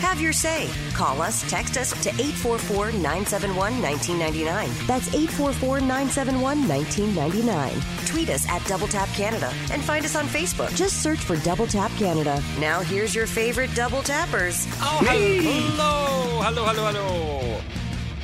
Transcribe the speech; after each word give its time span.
Have 0.00 0.20
your 0.20 0.32
say. 0.32 0.68
Call 0.94 1.20
us, 1.20 1.48
text 1.50 1.76
us 1.76 1.92
to 2.02 2.08
844 2.10 2.92
971 2.92 3.82
1999. 3.82 4.70
That's 4.86 5.08
844 5.14 5.80
971 5.80 6.68
1999. 6.68 8.06
Tweet 8.06 8.30
us 8.30 8.48
at 8.48 8.64
Double 8.66 8.88
Tap 8.88 9.08
Canada 9.10 9.52
and 9.70 9.82
find 9.84 10.04
us 10.04 10.16
on 10.16 10.26
Facebook. 10.26 10.74
Just 10.74 11.02
search 11.02 11.18
for 11.18 11.36
Double 11.36 11.66
Tap 11.66 11.90
Canada. 11.98 12.42
Now, 12.58 12.80
here's 12.80 13.14
your 13.14 13.26
favorite 13.26 13.74
double 13.74 14.02
tappers. 14.02 14.66
Oh, 14.80 14.98
hello, 15.02 16.40
hello, 16.42 16.64
hello, 16.64 16.92
hello. 16.92 17.60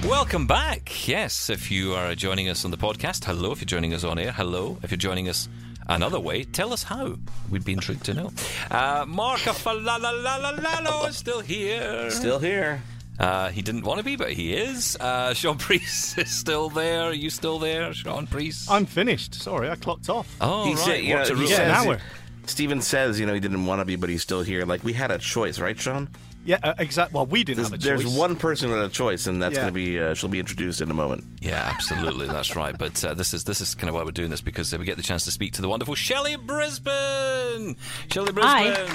Welcome 0.09 0.47
back. 0.47 1.07
Yes, 1.07 1.51
if 1.51 1.71
you 1.71 1.95
are 1.95 2.15
joining 2.15 2.49
us 2.49 2.65
on 2.65 2.71
the 2.71 2.77
podcast, 2.77 3.25
hello. 3.25 3.53
If 3.53 3.61
you're 3.61 3.67
joining 3.67 3.93
us 3.93 4.05
on 4.05 4.19
air, 4.19 4.33
hello. 4.33 4.79
If 4.83 4.91
you're 4.91 4.99
joining 4.99 5.29
us 5.29 5.49
another 5.89 6.21
way, 6.21 6.45
tell 6.45 6.73
us 6.73 6.83
how. 6.83 7.17
We'd 7.51 7.65
be 7.65 7.73
intrigued 7.73 8.05
to 8.05 8.15
know. 8.15 8.33
Uh, 8.71 9.05
Mark 9.07 9.41
Aflalo 9.41 11.09
is 11.09 11.17
still 11.17 11.41
here. 11.41 12.11
Still 12.11 12.39
here. 12.39 12.83
Uh, 13.19 13.49
he 13.49 13.63
didn't 13.63 13.83
want 13.83 13.99
to 13.99 14.05
be, 14.05 14.17
but 14.17 14.33
he 14.33 14.53
is. 14.55 14.97
Uh, 15.01 15.33
Sean 15.33 15.57
Priest 15.67 16.19
is 16.19 16.31
still 16.31 16.69
there. 16.69 17.03
Are 17.05 17.13
you 17.13 17.31
still 17.31 17.59
there, 17.59 17.93
Sean 17.95 18.27
Priest? 18.27 18.71
I'm 18.71 18.85
finished. 18.85 19.35
Sorry, 19.35 19.71
I 19.71 19.77
clocked 19.77 20.11
off. 20.11 20.37
oh, 20.41 20.65
he 20.65 20.75
right. 20.75 20.79
said, 20.79 20.97
you 21.03 21.15
know, 21.15 21.23
a 21.23 21.35
rule? 21.35 21.49
Yeah, 21.49 21.63
an 21.63 21.75
says- 21.75 21.87
hour. 21.87 21.99
Steven 22.47 22.81
says, 22.81 23.19
you 23.19 23.27
know, 23.27 23.35
he 23.35 23.41
didn't 23.41 23.67
want 23.67 23.81
to 23.81 23.85
be, 23.85 23.97
but 23.97 24.09
he's 24.09 24.23
still 24.23 24.43
here. 24.43 24.65
Like 24.65 24.85
we 24.85 24.93
had 24.93 25.11
a 25.11 25.19
choice, 25.19 25.59
right, 25.59 25.79
Sean? 25.79 26.09
Yeah, 26.47 26.59
uh, 26.63 26.75
exactly. 26.79 27.15
Well, 27.17 27.27
we 27.27 27.43
didn't 27.45 27.57
There's, 27.57 27.71
have 27.71 27.75
a 27.75 27.83
choice. 27.83 28.03
there's 28.05 28.17
one 28.19 28.37
person 28.37 28.71
with 28.71 28.83
a 28.85 28.89
choice, 28.89 29.27
and 29.27 29.43
that's 29.43 29.55
Yeah. 29.57 29.63
going 29.63 29.73
to 29.73 29.75
be. 29.75 29.99
Uh, 30.01 30.15
she'll 30.15 30.29
be 30.31 30.39
introduced 30.39 30.81
in 30.81 30.91
a 30.91 30.95
moment. 30.95 31.25
Yeah, 31.41 31.71
absolutely, 31.75 32.27
that's 32.29 32.55
right. 32.55 32.77
But 32.87 33.05
uh, 33.05 33.15
this 33.15 33.35
is 33.35 33.45
this 33.45 33.61
is 33.61 33.75
kind 33.75 33.89
of 33.89 33.95
why 33.97 34.05
we're 34.05 34.13
doing 34.13 34.31
this 34.31 34.41
because 34.41 34.73
uh, 34.73 34.79
we 34.79 34.85
get 34.85 34.97
the 34.97 35.03
chance 35.03 35.25
to 35.25 35.31
speak 35.33 35.53
to 35.55 35.63
the 35.63 35.69
wonderful 35.69 35.95
Shelley 35.97 36.37
Brisbane. 36.37 37.77
Shelley 38.11 38.33
Brisbane, 38.33 38.43
Hi. 38.45 38.87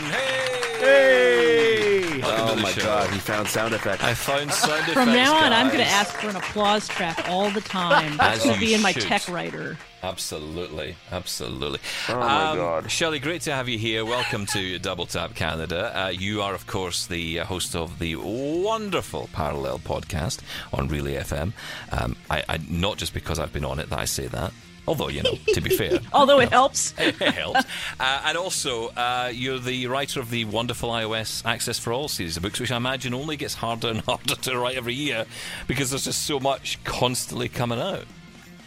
hey! 0.79 0.79
Hey! 0.79 2.21
Welcome 2.21 2.45
to 2.47 2.51
oh 2.51 2.55
the 2.55 2.61
my 2.61 2.71
show. 2.71 2.81
God, 2.83 3.09
he 3.11 3.19
found 3.19 3.47
sound 3.47 3.73
effects. 3.73 4.03
I 4.03 4.13
found 4.13 4.51
sound 4.51 4.79
effects. 4.81 4.93
From 4.93 5.07
now 5.13 5.35
on, 5.35 5.51
I'm 5.53 5.67
going 5.67 5.79
to 5.79 5.83
guys. 5.83 6.07
ask 6.07 6.15
for 6.15 6.29
an 6.29 6.35
applause 6.35 6.87
track 6.87 7.27
all 7.29 7.49
the 7.51 7.61
time. 7.61 8.17
That's 8.17 8.39
As 8.39 8.43
going 8.45 8.55
to 8.59 8.61
you 8.61 8.67
be 8.71 8.73
in 8.75 8.81
my 8.81 8.91
should. 8.93 9.03
tech 9.03 9.27
writer. 9.29 9.77
Absolutely, 10.03 10.95
absolutely. 11.11 11.79
Oh 12.09 12.19
my 12.19 12.49
um, 12.49 12.57
God. 12.57 12.91
Shelley, 12.91 13.19
great 13.19 13.41
to 13.41 13.53
have 13.53 13.69
you 13.69 13.77
here. 13.77 14.03
Welcome 14.03 14.47
to 14.47 14.79
Double 14.79 15.05
Tap 15.05 15.35
Canada. 15.35 15.91
Uh, 15.95 16.09
you 16.09 16.41
are, 16.41 16.55
of 16.55 16.65
course, 16.65 17.05
the 17.05 17.41
uh, 17.41 17.45
host 17.45 17.75
of 17.75 17.99
the 17.99 18.15
wonderful 18.15 19.29
Parallel 19.31 19.77
podcast 19.77 20.39
on 20.73 20.87
Relay 20.87 21.15
FM. 21.15 21.53
Um, 21.91 22.15
I, 22.31 22.43
I, 22.49 22.59
not 22.67 22.97
just 22.97 23.13
because 23.13 23.37
I've 23.37 23.53
been 23.53 23.65
on 23.65 23.79
it 23.79 23.89
that 23.89 23.99
I 23.99 24.05
say 24.05 24.25
that. 24.27 24.51
Although, 24.87 25.09
you 25.09 25.21
know, 25.21 25.35
to 25.53 25.61
be 25.61 25.69
fair, 25.77 25.99
Although 26.13 26.39
it 26.39 26.49
helps. 26.51 26.95
it 26.97 27.15
helps. 27.17 27.63
Uh, 27.99 28.21
and 28.25 28.37
also, 28.37 28.87
uh, 28.89 29.31
you're 29.31 29.59
the 29.59 29.85
writer 29.85 30.19
of 30.19 30.31
the 30.31 30.45
wonderful 30.45 30.89
iOS 30.89 31.45
Access 31.45 31.77
for 31.77 31.93
All 31.93 32.07
series 32.07 32.37
of 32.37 32.43
books, 32.43 32.59
which 32.59 32.71
I 32.71 32.77
imagine 32.77 33.13
only 33.13 33.37
gets 33.37 33.53
harder 33.53 33.89
and 33.89 34.01
harder 34.01 34.33
to 34.33 34.57
write 34.57 34.77
every 34.77 34.95
year 34.95 35.25
because 35.67 35.91
there's 35.91 36.05
just 36.05 36.25
so 36.25 36.39
much 36.39 36.83
constantly 36.83 37.49
coming 37.49 37.79
out. 37.79 38.05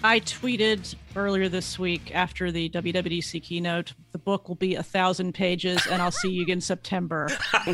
I 0.05 0.21
tweeted 0.21 0.95
earlier 1.17 1.49
this 1.49 1.79
week 1.79 2.15
after 2.15 2.53
the 2.53 2.69
WWDC 2.69 3.43
keynote, 3.43 3.95
the 4.13 4.19
book 4.19 4.49
will 4.49 4.55
be 4.55 4.75
a 4.75 4.83
thousand 4.83 5.33
pages, 5.33 5.81
and 5.91 6.03
I'll 6.03 6.11
see 6.11 6.29
you 6.29 6.45
in 6.45 6.61
September. 6.61 7.31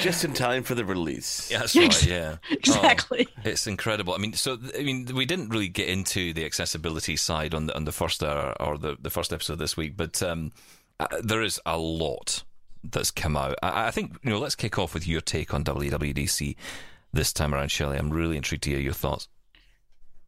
Just 0.00 0.24
in 0.24 0.32
time 0.32 0.62
for 0.62 0.76
the 0.76 0.84
release. 0.84 1.50
Yeah, 1.50 1.58
that's 1.58 1.74
right. 1.74 2.06
Yeah, 2.06 2.36
Exactly. 2.52 3.26
Oh, 3.36 3.40
it's 3.42 3.66
incredible. 3.66 4.14
I 4.14 4.18
mean, 4.18 4.34
so 4.34 4.58
I 4.78 4.84
mean, 4.84 5.06
we 5.12 5.26
didn't 5.26 5.48
really 5.48 5.66
get 5.66 5.88
into 5.88 6.32
the 6.32 6.44
accessibility 6.44 7.16
side 7.16 7.52
on 7.52 7.66
the 7.66 7.74
on 7.74 7.84
the 7.84 7.90
first 7.90 8.22
hour 8.22 8.54
or 8.60 8.78
the 8.78 8.96
the 9.00 9.10
first 9.10 9.32
episode 9.32 9.58
this 9.58 9.76
week, 9.76 9.96
but 9.96 10.22
um, 10.22 10.52
uh, 11.00 11.08
there 11.20 11.42
is 11.42 11.60
a 11.66 11.78
lot 11.78 12.44
that's 12.84 13.10
come 13.10 13.36
out. 13.36 13.56
I, 13.60 13.88
I 13.88 13.90
think 13.90 14.18
you 14.22 14.30
know. 14.30 14.38
Let's 14.38 14.54
kick 14.54 14.78
off 14.78 14.94
with 14.94 15.08
your 15.08 15.20
take 15.20 15.52
on 15.52 15.64
WWDC 15.64 16.54
this 17.12 17.32
time 17.32 17.52
around, 17.52 17.72
Shelley. 17.72 17.98
I'm 17.98 18.10
really 18.10 18.36
intrigued 18.36 18.62
to 18.64 18.70
hear 18.70 18.78
your 18.78 18.92
thoughts. 18.92 19.26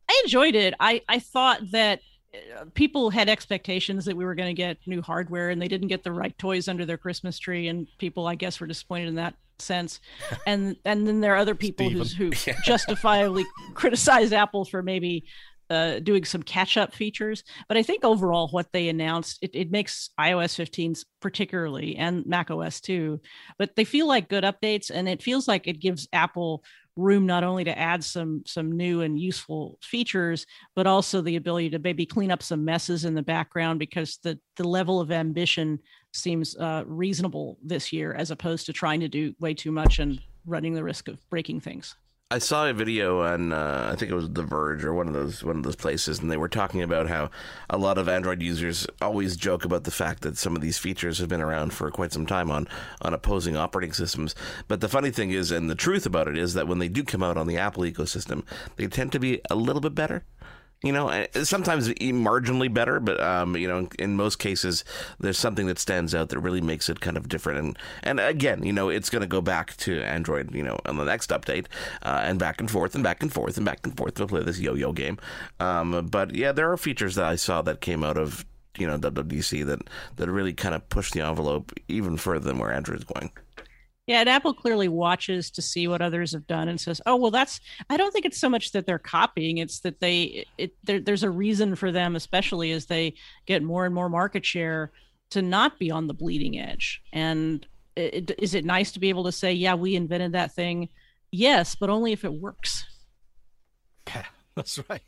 I 0.08 0.22
enjoyed 0.24 0.54
it. 0.54 0.74
I, 0.80 1.02
I 1.08 1.18
thought 1.18 1.70
that 1.72 2.00
uh, 2.34 2.64
people 2.74 3.10
had 3.10 3.28
expectations 3.28 4.04
that 4.04 4.16
we 4.16 4.24
were 4.24 4.34
going 4.34 4.54
to 4.54 4.54
get 4.54 4.78
new 4.86 5.02
hardware 5.02 5.50
and 5.50 5.60
they 5.60 5.68
didn't 5.68 5.88
get 5.88 6.04
the 6.04 6.12
right 6.12 6.36
toys 6.38 6.68
under 6.68 6.84
their 6.84 6.98
Christmas 6.98 7.38
tree. 7.38 7.68
And 7.68 7.86
people, 7.98 8.26
I 8.26 8.34
guess, 8.34 8.60
were 8.60 8.66
disappointed 8.66 9.08
in 9.08 9.14
that 9.16 9.34
sense. 9.58 10.00
And 10.46 10.76
and 10.84 11.06
then 11.06 11.20
there 11.20 11.34
are 11.34 11.38
other 11.38 11.54
people 11.54 11.88
who 11.88 12.30
justifiably 12.64 13.44
criticize 13.74 14.32
Apple 14.32 14.64
for 14.64 14.82
maybe 14.82 15.24
uh, 15.70 15.98
doing 15.98 16.24
some 16.24 16.42
catch 16.42 16.76
up 16.76 16.94
features. 16.94 17.42
But 17.68 17.76
I 17.76 17.82
think 17.82 18.04
overall, 18.04 18.48
what 18.48 18.72
they 18.72 18.88
announced, 18.88 19.38
it, 19.42 19.50
it 19.54 19.70
makes 19.70 20.10
iOS 20.20 20.54
15s 20.54 21.04
particularly 21.20 21.96
and 21.96 22.24
Mac 22.26 22.50
OS 22.50 22.80
too, 22.80 23.20
but 23.58 23.74
they 23.74 23.84
feel 23.84 24.06
like 24.06 24.28
good 24.28 24.44
updates. 24.44 24.90
And 24.92 25.08
it 25.08 25.22
feels 25.22 25.48
like 25.48 25.66
it 25.66 25.80
gives 25.80 26.08
Apple 26.12 26.62
room 26.96 27.26
not 27.26 27.44
only 27.44 27.62
to 27.64 27.78
add 27.78 28.02
some 28.02 28.42
some 28.46 28.72
new 28.72 29.02
and 29.02 29.20
useful 29.20 29.78
features 29.82 30.46
but 30.74 30.86
also 30.86 31.20
the 31.20 31.36
ability 31.36 31.68
to 31.68 31.78
maybe 31.78 32.06
clean 32.06 32.30
up 32.30 32.42
some 32.42 32.64
messes 32.64 33.04
in 33.04 33.14
the 33.14 33.22
background 33.22 33.78
because 33.78 34.18
the 34.22 34.38
the 34.56 34.66
level 34.66 35.00
of 35.00 35.12
ambition 35.12 35.78
seems 36.12 36.56
uh, 36.56 36.82
reasonable 36.86 37.58
this 37.62 37.92
year 37.92 38.14
as 38.14 38.30
opposed 38.30 38.64
to 38.64 38.72
trying 38.72 39.00
to 39.00 39.08
do 39.08 39.34
way 39.38 39.52
too 39.52 39.70
much 39.70 39.98
and 39.98 40.20
running 40.46 40.72
the 40.72 40.82
risk 40.82 41.08
of 41.08 41.18
breaking 41.28 41.60
things 41.60 41.94
I 42.28 42.38
saw 42.38 42.66
a 42.66 42.72
video 42.72 43.22
on 43.22 43.52
uh, 43.52 43.88
I 43.92 43.94
think 43.94 44.10
it 44.10 44.16
was 44.16 44.28
The 44.28 44.42
Verge 44.42 44.84
or 44.84 44.92
one 44.92 45.06
of 45.06 45.14
those 45.14 45.44
one 45.44 45.58
of 45.58 45.62
those 45.62 45.76
places, 45.76 46.18
and 46.18 46.28
they 46.28 46.36
were 46.36 46.48
talking 46.48 46.82
about 46.82 47.08
how 47.08 47.30
a 47.70 47.78
lot 47.78 47.98
of 47.98 48.08
Android 48.08 48.42
users 48.42 48.84
always 49.00 49.36
joke 49.36 49.64
about 49.64 49.84
the 49.84 49.92
fact 49.92 50.22
that 50.22 50.36
some 50.36 50.56
of 50.56 50.60
these 50.60 50.76
features 50.76 51.18
have 51.18 51.28
been 51.28 51.40
around 51.40 51.72
for 51.72 51.88
quite 51.92 52.12
some 52.12 52.26
time 52.26 52.50
on 52.50 52.66
on 53.00 53.14
opposing 53.14 53.56
operating 53.56 53.92
systems. 53.92 54.34
But 54.66 54.80
the 54.80 54.88
funny 54.88 55.12
thing 55.12 55.30
is, 55.30 55.52
and 55.52 55.70
the 55.70 55.76
truth 55.76 56.04
about 56.04 56.26
it 56.26 56.36
is 56.36 56.54
that 56.54 56.66
when 56.66 56.80
they 56.80 56.88
do 56.88 57.04
come 57.04 57.22
out 57.22 57.36
on 57.36 57.46
the 57.46 57.58
Apple 57.58 57.84
ecosystem, 57.84 58.42
they 58.74 58.88
tend 58.88 59.12
to 59.12 59.20
be 59.20 59.40
a 59.48 59.54
little 59.54 59.80
bit 59.80 59.94
better. 59.94 60.24
You 60.82 60.92
know, 60.92 61.26
sometimes 61.42 61.88
marginally 61.88 62.72
better, 62.72 63.00
but 63.00 63.18
um, 63.20 63.56
you 63.56 63.66
know, 63.66 63.88
in 63.98 64.14
most 64.14 64.38
cases, 64.38 64.84
there's 65.18 65.38
something 65.38 65.66
that 65.66 65.78
stands 65.78 66.14
out 66.14 66.28
that 66.28 66.38
really 66.38 66.60
makes 66.60 66.88
it 66.90 67.00
kind 67.00 67.16
of 67.16 67.28
different. 67.28 67.58
And 67.58 67.78
and 68.02 68.20
again, 68.20 68.62
you 68.62 68.72
know, 68.72 68.90
it's 68.90 69.08
going 69.08 69.22
to 69.22 69.28
go 69.28 69.40
back 69.40 69.76
to 69.78 70.02
Android, 70.02 70.54
you 70.54 70.62
know, 70.62 70.78
on 70.84 70.96
the 70.96 71.04
next 71.04 71.30
update, 71.30 71.66
uh, 72.02 72.20
and 72.22 72.38
back 72.38 72.60
and 72.60 72.70
forth 72.70 72.94
and 72.94 73.02
back 73.02 73.22
and 73.22 73.32
forth 73.32 73.56
and 73.56 73.64
back 73.64 73.80
and 73.84 73.96
forth. 73.96 74.18
We'll 74.18 74.28
play 74.28 74.42
this 74.42 74.60
yo-yo 74.60 74.92
game. 74.92 75.18
Um, 75.60 76.08
but 76.08 76.34
yeah, 76.34 76.52
there 76.52 76.70
are 76.70 76.76
features 76.76 77.14
that 77.14 77.24
I 77.24 77.36
saw 77.36 77.62
that 77.62 77.80
came 77.80 78.04
out 78.04 78.18
of 78.18 78.44
you 78.78 78.86
know 78.86 78.98
WWDC 78.98 79.64
that 79.66 79.80
that 80.16 80.30
really 80.30 80.52
kind 80.52 80.74
of 80.74 80.88
pushed 80.90 81.14
the 81.14 81.22
envelope 81.22 81.72
even 81.88 82.16
further 82.16 82.46
than 82.46 82.58
where 82.58 82.72
Android's 82.72 83.04
going. 83.04 83.30
Yeah 84.06 84.20
and 84.20 84.28
apple 84.28 84.54
clearly 84.54 84.88
watches 84.88 85.50
to 85.50 85.62
see 85.62 85.88
what 85.88 86.02
others 86.02 86.32
have 86.32 86.46
done 86.46 86.68
and 86.68 86.80
says 86.80 87.00
oh 87.06 87.16
well 87.16 87.30
that's 87.30 87.60
i 87.90 87.96
don't 87.96 88.12
think 88.12 88.24
it's 88.24 88.38
so 88.38 88.48
much 88.48 88.72
that 88.72 88.86
they're 88.86 88.98
copying 88.98 89.58
it's 89.58 89.80
that 89.80 90.00
they 90.00 90.44
it 90.58 90.74
there, 90.84 91.00
there's 91.00 91.22
a 91.22 91.30
reason 91.30 91.74
for 91.74 91.92
them 91.92 92.16
especially 92.16 92.72
as 92.72 92.86
they 92.86 93.14
get 93.46 93.62
more 93.62 93.84
and 93.84 93.94
more 93.94 94.08
market 94.08 94.44
share 94.44 94.92
to 95.30 95.42
not 95.42 95.78
be 95.78 95.90
on 95.90 96.06
the 96.06 96.14
bleeding 96.14 96.58
edge 96.58 97.02
and 97.12 97.66
it, 97.96 98.30
is 98.38 98.54
it 98.54 98.64
nice 98.64 98.92
to 98.92 99.00
be 99.00 99.08
able 99.08 99.24
to 99.24 99.32
say 99.32 99.52
yeah 99.52 99.74
we 99.74 99.96
invented 99.96 100.32
that 100.32 100.52
thing 100.52 100.88
yes 101.32 101.74
but 101.74 101.90
only 101.90 102.12
if 102.12 102.24
it 102.24 102.32
works 102.32 102.86
Yeah, 104.06 104.24
That's 104.54 104.78
right. 104.88 105.02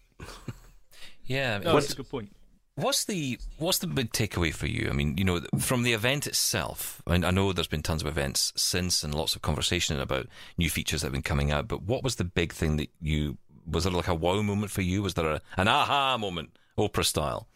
Yeah, 1.25 1.59
No, 1.59 1.75
that's 1.75 1.93
a 1.93 1.97
good 1.97 2.09
point. 2.09 2.35
What's 2.79 3.05
the 3.07 3.41
what's 3.59 3.79
the 3.79 3.89
big 3.89 4.13
takeaway 4.13 4.55
for 4.55 4.69
you? 4.69 4.87
I 4.89 4.93
mean, 4.93 5.19
you 5.19 5.25
know, 5.25 5.41
from 5.59 5.83
the 5.83 5.93
event 5.95 6.29
itself. 6.29 7.03
I, 7.09 7.13
mean, 7.15 7.25
I 7.25 7.33
know 7.33 7.53
there's 7.53 7.67
been 7.67 7.83
tons 7.83 8.03
of 8.03 8.07
events 8.07 8.53
since 8.55 9.03
and 9.03 9.13
lots 9.13 9.35
of 9.35 9.43
conversation 9.43 9.99
about 9.99 10.29
new 10.57 10.71
features 10.71 11.01
that 11.01 11.07
have 11.07 11.13
been 11.13 11.23
coming 11.23 11.51
out. 11.51 11.67
But 11.67 11.83
what 11.83 12.05
was 12.05 12.15
the 12.15 12.25
big 12.25 12.53
thing 12.53 12.77
that 12.77 12.91
you 13.01 13.37
was 13.67 13.83
there 13.83 13.93
like 13.93 14.07
a 14.07 14.15
wow 14.15 14.43
moment 14.43 14.71
for 14.71 14.83
you? 14.83 15.03
Was 15.03 15.15
there 15.15 15.27
a, 15.29 15.41
an 15.57 15.67
aha 15.67 16.19
moment, 16.19 16.51
Oprah 16.79 17.05
style? 17.05 17.49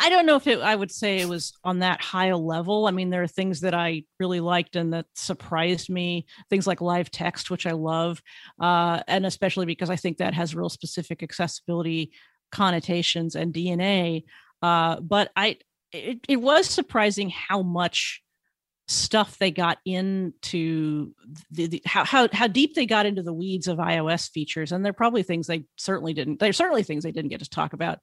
I 0.00 0.08
don't 0.10 0.26
know 0.26 0.36
if 0.36 0.46
it, 0.46 0.60
I 0.60 0.74
would 0.74 0.90
say 0.90 1.18
it 1.18 1.28
was 1.28 1.52
on 1.64 1.78
that 1.78 2.00
high 2.00 2.26
a 2.26 2.36
level. 2.36 2.86
I 2.86 2.90
mean, 2.90 3.10
there 3.10 3.22
are 3.22 3.28
things 3.28 3.60
that 3.60 3.72
I 3.72 4.02
really 4.18 4.40
liked 4.40 4.76
and 4.76 4.92
that 4.92 5.06
surprised 5.14 5.88
me. 5.88 6.26
Things 6.50 6.66
like 6.66 6.80
live 6.80 7.10
text, 7.10 7.50
which 7.50 7.66
I 7.66 7.72
love, 7.72 8.20
uh, 8.60 9.00
and 9.06 9.24
especially 9.24 9.64
because 9.64 9.90
I 9.90 9.96
think 9.96 10.18
that 10.18 10.34
has 10.34 10.54
real 10.54 10.68
specific 10.68 11.22
accessibility 11.22 12.10
connotations 12.50 13.34
and 13.34 13.52
DNA. 13.52 14.24
Uh, 14.62 15.00
but 15.00 15.30
I, 15.36 15.58
it, 15.92 16.20
it 16.28 16.36
was 16.36 16.68
surprising 16.68 17.30
how 17.30 17.62
much 17.62 18.22
stuff 18.88 19.36
they 19.38 19.50
got 19.50 19.78
into 19.84 21.12
the, 21.50 21.66
the 21.66 21.82
how, 21.84 22.04
how 22.04 22.26
how 22.32 22.46
deep 22.46 22.74
they 22.74 22.86
got 22.86 23.04
into 23.04 23.22
the 23.22 23.34
weeds 23.34 23.68
of 23.68 23.76
iOS 23.76 24.30
features 24.30 24.72
and 24.72 24.82
they're 24.82 24.94
probably 24.94 25.22
things 25.22 25.46
they 25.46 25.64
certainly 25.76 26.14
didn't 26.14 26.38
they're 26.40 26.54
certainly 26.54 26.82
things 26.82 27.04
they 27.04 27.12
didn't 27.12 27.28
get 27.28 27.40
to 27.40 27.50
talk 27.50 27.74
about 27.74 27.98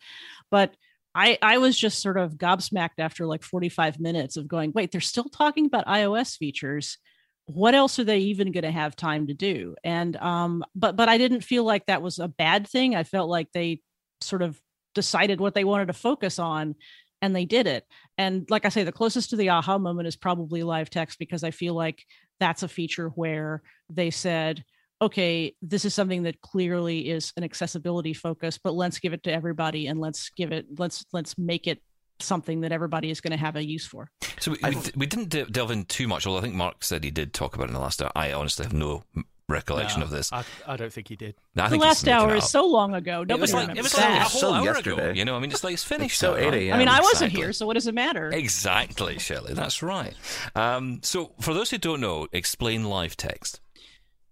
but 0.51 0.75
I, 1.15 1.37
I 1.41 1.57
was 1.59 1.77
just 1.77 2.01
sort 2.01 2.17
of 2.17 2.33
gobsmacked 2.33 2.99
after 2.99 3.25
like 3.25 3.41
45 3.41 4.01
minutes 4.01 4.35
of 4.35 4.49
going, 4.49 4.73
wait, 4.75 4.91
they're 4.91 4.99
still 4.99 5.23
talking 5.23 5.65
about 5.65 5.87
iOS 5.87 6.37
features. 6.37 6.97
What 7.45 7.73
else 7.73 7.97
are 7.99 8.03
they 8.03 8.19
even 8.19 8.51
going 8.51 8.65
to 8.65 8.71
have 8.71 8.97
time 8.97 9.27
to 9.27 9.33
do? 9.33 9.75
And 9.83 10.17
um, 10.17 10.65
but 10.75 10.97
but 10.97 11.07
I 11.07 11.17
didn't 11.17 11.41
feel 11.41 11.63
like 11.63 11.85
that 11.85 12.01
was 12.01 12.19
a 12.19 12.27
bad 12.27 12.67
thing. 12.67 12.95
I 12.95 13.03
felt 13.03 13.29
like 13.29 13.51
they 13.53 13.81
sort 14.21 14.41
of 14.41 14.59
decided 14.93 15.39
what 15.39 15.53
they 15.53 15.63
wanted 15.63 15.87
to 15.87 15.93
focus 15.93 16.39
on 16.39 16.75
and 17.21 17.35
they 17.35 17.45
did 17.45 17.67
it. 17.67 17.85
And 18.17 18.45
like 18.49 18.65
I 18.65 18.69
say, 18.69 18.83
the 18.83 18.91
closest 18.91 19.31
to 19.31 19.35
the 19.35 19.49
aha 19.49 19.77
moment 19.77 20.07
is 20.07 20.15
probably 20.15 20.63
live 20.63 20.89
text 20.89 21.19
because 21.19 21.43
I 21.43 21.51
feel 21.51 21.73
like 21.73 22.05
that's 22.39 22.63
a 22.63 22.67
feature 22.67 23.09
where 23.09 23.61
they 23.89 24.11
said, 24.11 24.63
okay, 25.01 25.55
this 25.61 25.85
is 25.85 25.93
something 25.93 26.23
that 26.23 26.41
clearly 26.41 27.09
is 27.09 27.33
an 27.37 27.43
accessibility 27.43 28.13
focus, 28.13 28.57
but 28.57 28.73
let's 28.73 28.99
give 28.99 29.13
it 29.13 29.23
to 29.23 29.31
everybody 29.31 29.87
and 29.87 29.99
let's 29.99 30.29
give 30.29 30.51
it 30.51 30.65
let's 30.77 31.05
let's 31.11 31.37
make 31.37 31.67
it 31.67 31.81
something 32.19 32.61
that 32.61 32.71
everybody 32.71 33.09
is 33.09 33.19
going 33.19 33.31
to 33.31 33.37
have 33.37 33.55
a 33.55 33.63
use 33.63 33.85
for. 33.85 34.09
So 34.39 34.51
we, 34.51 34.69
we, 34.69 34.81
we 34.95 35.05
didn't 35.05 35.29
de- 35.29 35.45
delve 35.45 35.71
in 35.71 35.85
too 35.85 36.07
much, 36.07 36.25
although 36.25 36.39
I 36.39 36.41
think 36.41 36.55
Mark 36.55 36.83
said 36.83 37.03
he 37.03 37.11
did 37.11 37.33
talk 37.33 37.55
about 37.55 37.65
it 37.65 37.69
in 37.69 37.73
the 37.73 37.79
last 37.79 38.01
hour. 38.01 38.11
I 38.15 38.31
honestly 38.31 38.65
have 38.65 38.73
no 38.73 39.03
recollection 39.47 39.99
No, 39.99 40.05
of 40.05 40.11
this. 40.11 40.31
I, 40.33 40.43
I 40.67 40.75
don't 40.75 40.91
think 40.91 41.07
he 41.07 41.15
did. 41.15 41.35
No, 41.55 41.63
I 41.63 41.67
the 41.67 41.71
think 41.71 41.83
last 41.83 42.07
hour 42.07 42.35
is 42.35 42.49
so 42.49 42.65
long 42.65 42.95
ago. 42.95 43.23
It 43.27 43.39
was 43.39 43.53
like, 43.53 43.69
it 43.75 43.81
was 43.83 43.93
that. 43.93 44.09
like 44.11 44.21
a 44.21 44.23
whole 44.23 44.41
So 44.41 44.53
hour 44.53 44.65
yesterday. 44.65 45.03
ago. 45.09 45.11
You 45.13 45.25
know, 45.25 45.35
I 45.35 45.39
mean, 45.39 45.51
it's 45.51 45.63
like 45.63 45.73
it's 45.73 45.83
finished. 45.83 46.17
so 46.19 46.31
now, 46.33 46.37
8 46.39 46.45
right? 46.45 46.53
a.m. 46.55 46.73
I 46.73 46.77
mean, 46.79 46.87
I 46.87 46.99
wasn't 46.99 47.23
Exactly. 47.29 47.41
here, 47.41 47.53
so 47.53 47.65
what 47.67 47.73
does 47.75 47.87
it 47.87 47.93
matter? 47.93 48.31
Exactly, 48.31 49.19
Shelley. 49.19 49.53
That's 49.53 49.83
right. 49.83 50.13
Um, 50.55 50.99
so, 51.03 51.33
for 51.39 51.53
those 51.53 51.69
who 51.69 51.77
don't 51.77 52.01
know, 52.01 52.27
explain 52.31 52.85
live 52.85 53.15
text. 53.17 53.59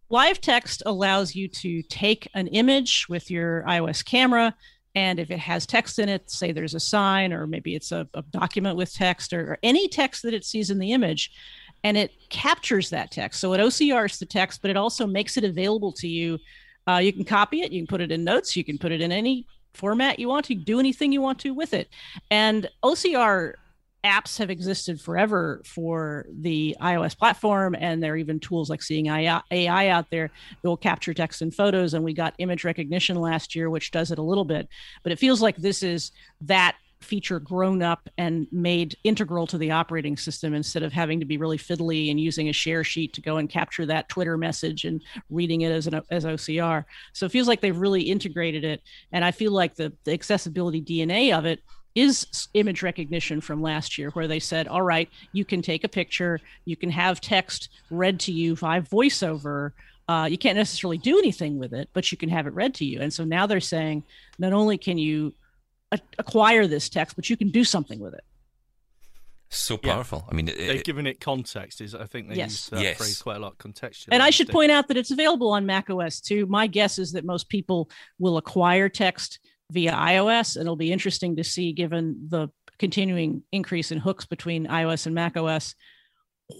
Live 0.10 0.42
text 0.42 0.83
allows 0.86 1.36
you 1.36 1.48
to 1.48 1.81
take 1.83 2.27
an 2.33 2.48
image 2.48 3.07
with 3.09 3.31
your 3.31 3.63
iOS 3.63 4.04
camera, 4.06 4.56
and 4.95 5.19
if 5.19 5.31
it 5.31 5.39
has 5.39 5.66
text 5.66 5.98
in 5.98 6.07
it, 6.09 6.30
say 6.30 6.51
there's 6.51 6.75
a 6.75 6.80
sign, 6.80 7.33
or 7.33 7.48
maybe 7.48 7.75
it's 7.75 7.92
a, 7.92 8.07
a 8.13 8.21
document 8.24 8.77
with 8.77 8.94
text, 8.94 9.33
or, 9.33 9.54
or 9.54 9.57
any 9.63 9.88
text 9.88 10.21
that 10.24 10.33
it 10.33 10.45
sees 10.45 10.69
in 10.69 10.77
the 10.77 10.92
image, 10.92 11.31
and 11.83 11.97
it 11.97 12.12
captures 12.30 12.89
that 12.89 13.12
text. 13.12 13.39
So 13.39 13.53
it 13.53 13.59
OCRs 13.59 14.19
the 14.19 14.25
text, 14.25 14.62
but 14.62 14.71
it 14.71 14.77
also 14.77 15.06
makes 15.06 15.38
it 15.38 15.44
available 15.44 15.91
to 15.94 16.07
you. 16.07 16.39
Uh, 16.88 16.97
you 16.97 17.13
can 17.13 17.24
copy 17.24 17.62
it, 17.62 17.71
you 17.71 17.81
can 17.81 17.88
put 17.88 18.01
it 18.01 18.12
in 18.12 18.24
notes, 18.24 18.56
you 18.56 18.63
can 18.63 18.77
put 18.77 18.91
it 18.91 19.01
in 19.01 19.12
any 19.12 19.47
format 19.74 20.19
you 20.19 20.27
want 20.27 20.45
to, 20.45 20.56
do 20.56 20.80
anything 20.80 21.12
you 21.12 21.21
want 21.21 21.39
to 21.39 21.53
with 21.53 21.74
it. 21.74 21.89
And 22.30 22.69
OCR 22.83 23.53
apps 24.03 24.38
have 24.38 24.50
existed 24.50 25.00
forever 25.00 25.62
for 25.65 26.25
the 26.30 26.75
iOS 26.81 27.18
platform, 27.18 27.75
and 27.80 28.03
there 28.03 28.13
are 28.13 28.18
even 28.18 28.39
tools 28.39 28.69
like 28.69 28.83
Seeing 28.83 29.07
AI 29.07 29.88
out 29.88 30.09
there 30.12 30.30
that 30.62 30.69
will 30.69 30.77
capture 30.77 31.13
text 31.13 31.41
and 31.41 31.53
photos. 31.53 31.94
And 31.94 32.03
we 32.03 32.13
got 32.13 32.35
image 32.38 32.65
recognition 32.65 33.15
last 33.15 33.56
year, 33.56 33.69
which 33.69 33.91
does 33.91 34.12
it 34.12 34.19
a 34.19 34.24
little 34.24 34.45
bit. 34.45 34.68
But 35.03 35.13
it 35.13 35.19
feels 35.19 35.41
like 35.41 35.56
this 35.56 35.83
is 35.83 36.12
that 36.41 36.75
feature 37.04 37.40
grown 37.40 37.82
up 37.82 38.10
and 38.18 38.48
made 38.52 38.96
integral 39.04 39.46
to 39.48 39.58
the 39.58 39.72
operating 39.72 40.18
system 40.18 40.54
instead 40.54 40.84
of 40.84 40.94
having 40.94 41.20
to 41.20 41.26
be 41.26 41.38
really 41.38 41.58
fiddly 41.58 42.10
and 42.10 42.20
using 42.20 42.50
a 42.50 42.54
share 42.54 42.84
sheet 42.84 43.14
to 43.14 43.22
go 43.22 43.38
and 43.38 43.50
capture 43.50 43.86
that 43.86 44.10
Twitter 44.10 44.38
message 44.38 44.86
and 44.86 45.02
reading 45.30 45.62
it 45.62 45.72
as 45.72 45.88
an 45.88 46.02
as 46.10 46.26
OCR. 46.26 46.86
So 47.14 47.26
it 47.26 47.32
feels 47.32 47.48
like 47.48 47.62
they've 47.62 47.78
really 47.78 48.02
integrated 48.02 48.64
it, 48.64 48.82
and 49.12 49.24
I 49.24 49.32
feel 49.32 49.52
like 49.52 49.76
the, 49.76 49.94
the 50.04 50.14
accessibility 50.14 50.82
DNA 50.82 51.38
of 51.38 51.46
it 51.46 51.62
is 51.96 52.48
image 52.56 52.82
recognition 52.82 53.40
from 53.40 53.62
last 53.62 53.98
year 53.98 54.10
where 54.12 54.28
they 54.28 54.40
said 54.40 54.68
all 54.68 54.82
right 54.82 55.10
you 55.32 55.46
can 55.46 55.62
take 55.62 55.84
a 55.84 55.88
picture 55.88 56.40
you 56.66 56.76
can 56.76 56.90
have 56.90 57.22
text 57.22 57.70
read 57.92 58.20
to 58.20 58.32
you 58.32 58.56
via 58.56 58.82
voiceover. 58.82 59.74
Uh, 60.08 60.28
you 60.30 60.38
can't 60.38 60.58
necessarily 60.58 60.98
do 60.98 61.20
anything 61.20 61.60
with 61.60 61.72
it 61.72 61.88
but 61.94 62.12
you 62.12 62.18
can 62.18 62.30
have 62.30 62.48
it 62.48 62.54
read 62.54 62.74
to 62.74 62.84
you. 62.84 63.00
And 63.00 63.14
so 63.14 63.24
now 63.24 63.46
they're 63.46 63.60
saying 63.60 64.04
not 64.40 64.54
only 64.54 64.78
can 64.78 64.98
you 64.98 65.34
acquire 66.19 66.68
this 66.68 66.90
text 66.90 67.16
but 67.16 67.30
you 67.30 67.38
can 67.38 67.50
do 67.50 67.63
something 67.63 68.00
with 68.00 68.13
it 68.13 68.24
So 69.50 69.80
Yeah. 69.84 69.94
powerful. 69.94 70.25
I 70.31 70.34
mean, 70.34 70.48
it, 70.48 70.57
They've 70.57 70.80
it- 70.80 70.84
given 70.84 71.06
it 71.06 71.19
context. 71.19 71.80
Is 71.80 71.94
I 71.94 72.07
think 72.07 72.28
they 72.30 72.36
Yes. 72.38 72.51
use 72.51 72.69
that 72.69 72.81
Yes. 72.81 72.98
phrase 72.98 73.22
quite 73.22 73.38
a 73.38 73.40
lot. 73.40 73.57
Contextual. 73.60 74.07
and 74.12 74.24
i 74.24 74.31
should 74.31 74.50
point 74.50 74.72
out 74.72 74.88
that 74.88 74.98
it's 74.98 75.12
available 75.12 75.50
on 75.51 75.66
mac 75.68 75.90
os 75.92 76.19
too 76.19 76.48
my 76.48 76.66
guess 76.66 76.98
is 76.98 77.12
that 77.12 77.24
most 77.24 77.50
people 77.50 77.88
will 78.18 78.38
acquire 78.38 78.90
text 78.90 79.40
via 79.72 79.92
ios 79.92 80.56
and 80.56 80.63
it'll 80.63 80.75
be 80.75 80.92
interesting 80.92 81.36
to 81.36 81.44
see 81.44 81.72
given 81.72 82.04
the 82.30 82.48
continuing 82.80 83.44
increase 83.51 83.92
in 83.92 84.00
hooks 84.00 84.25
between 84.25 84.66
ios 84.68 85.06
and 85.06 85.13
mac 85.13 85.38
os 85.38 85.75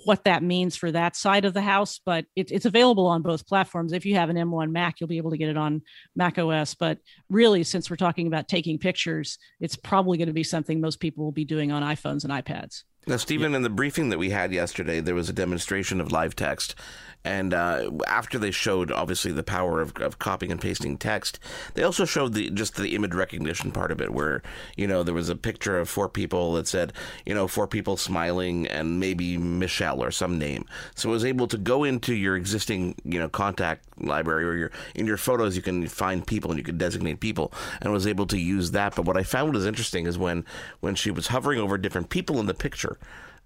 what 0.06 0.24
that 0.26 0.44
means 0.44 0.76
for 0.76 0.92
that 0.92 1.16
side 1.16 1.46
of 1.46 1.54
the 1.54 1.62
house 1.62 2.00
but 2.06 2.26
it, 2.36 2.52
it's 2.52 2.66
available 2.66 3.08
on 3.08 3.22
both 3.22 3.48
platforms. 3.48 3.94
If 3.94 4.06
you 4.06 4.16
have 4.16 4.30
an 4.30 4.36
m1 4.36 4.72
mac 4.72 5.00
you'll 5.00 5.08
be 5.08 5.18
able 5.18 5.32
to 5.32 5.38
get 5.38 5.50
it 5.50 5.58
on 5.58 5.82
mac 6.16 6.38
os 6.38 6.74
but 6.74 7.00
really 7.30 7.64
since 7.64 7.90
we're 7.90 7.96
talking 7.96 8.28
about 8.28 8.48
taking 8.48 8.78
pictures 8.78 9.38
it's 9.60 9.76
probably 9.76 10.18
going 10.18 10.28
to 10.28 10.34
be 10.34 10.44
something 10.44 10.82
most 10.82 11.00
people 11.00 11.24
will 11.24 11.32
be 11.32 11.46
doing 11.46 11.72
on 11.72 11.84
iphones 11.84 12.24
and 12.24 12.34
ipads. 12.34 12.84
Now, 13.06 13.18
Stephen, 13.18 13.54
in 13.54 13.64
the 13.64 13.70
briefing 13.70 14.10
that 14.10 14.18
we 14.18 14.30
had 14.30 14.54
yesterday, 14.54 15.02
there 15.02 15.16
was 15.16 15.28
a 15.28 15.34
demonstration 15.34 16.00
of 16.00 16.14
live 16.14 16.38
text. 16.38 16.76
And 17.26 17.54
uh, 17.54 17.92
after 18.08 18.38
they 18.38 18.52
showed, 18.52 18.92
obviously, 18.92 19.32
the 19.32 19.44
power 19.44 19.82
of, 19.82 19.96
of 19.98 20.20
copying 20.20 20.52
and 20.52 20.60
pasting 20.60 20.98
text, 20.98 21.40
they 21.74 21.84
also 21.84 22.04
showed 22.06 22.34
the 22.34 22.50
just 22.50 22.76
the 22.76 22.96
image 22.96 23.14
recognition 23.14 23.72
part 23.72 23.92
of 23.92 24.02
it, 24.02 24.12
where, 24.12 24.42
you 24.76 24.88
know, 24.88 25.04
there 25.04 25.14
was 25.14 25.30
a 25.30 25.36
picture 25.36 25.80
of 25.80 25.88
four 25.88 26.10
people 26.10 26.54
that 26.54 26.68
said, 26.68 26.92
you 27.26 27.34
know, 27.34 27.48
four 27.48 27.68
people 27.68 27.96
smiling 27.96 28.68
and 28.68 29.00
maybe 29.00 29.38
Michelle 29.38 30.04
or 30.04 30.12
some 30.12 30.38
name. 30.38 30.66
So 30.96 31.10
it 31.10 31.14
was 31.14 31.26
able 31.26 31.48
to 31.48 31.58
go 31.58 31.84
into 31.84 32.14
your 32.14 32.36
existing, 32.36 32.96
you 33.06 33.20
know, 33.20 33.30
contact 33.30 33.86
library 34.00 34.44
or 34.44 34.56
your 34.56 34.72
in 34.96 35.08
your 35.08 35.18
photos, 35.18 35.56
you 35.56 35.62
can 35.62 35.88
find 35.88 36.26
people 36.26 36.52
and 36.52 36.58
you 36.58 36.64
can 36.64 36.78
designate 36.78 37.20
people, 37.20 37.54
and 37.82 37.94
was 37.94 38.08
able 38.08 38.26
to 38.28 38.38
use 38.38 38.72
that. 38.72 38.96
But 38.96 39.06
what 39.06 39.18
I 39.18 39.24
found 39.24 39.54
was 39.54 39.66
interesting 39.66 40.08
is 40.08 40.18
when 40.18 40.46
when 40.82 40.96
she 40.96 41.12
was 41.12 41.28
hovering 41.28 41.60
over 41.60 41.78
different 41.78 42.10
people 42.10 42.40
in 42.40 42.48
the 42.48 42.54
picture 42.54 42.98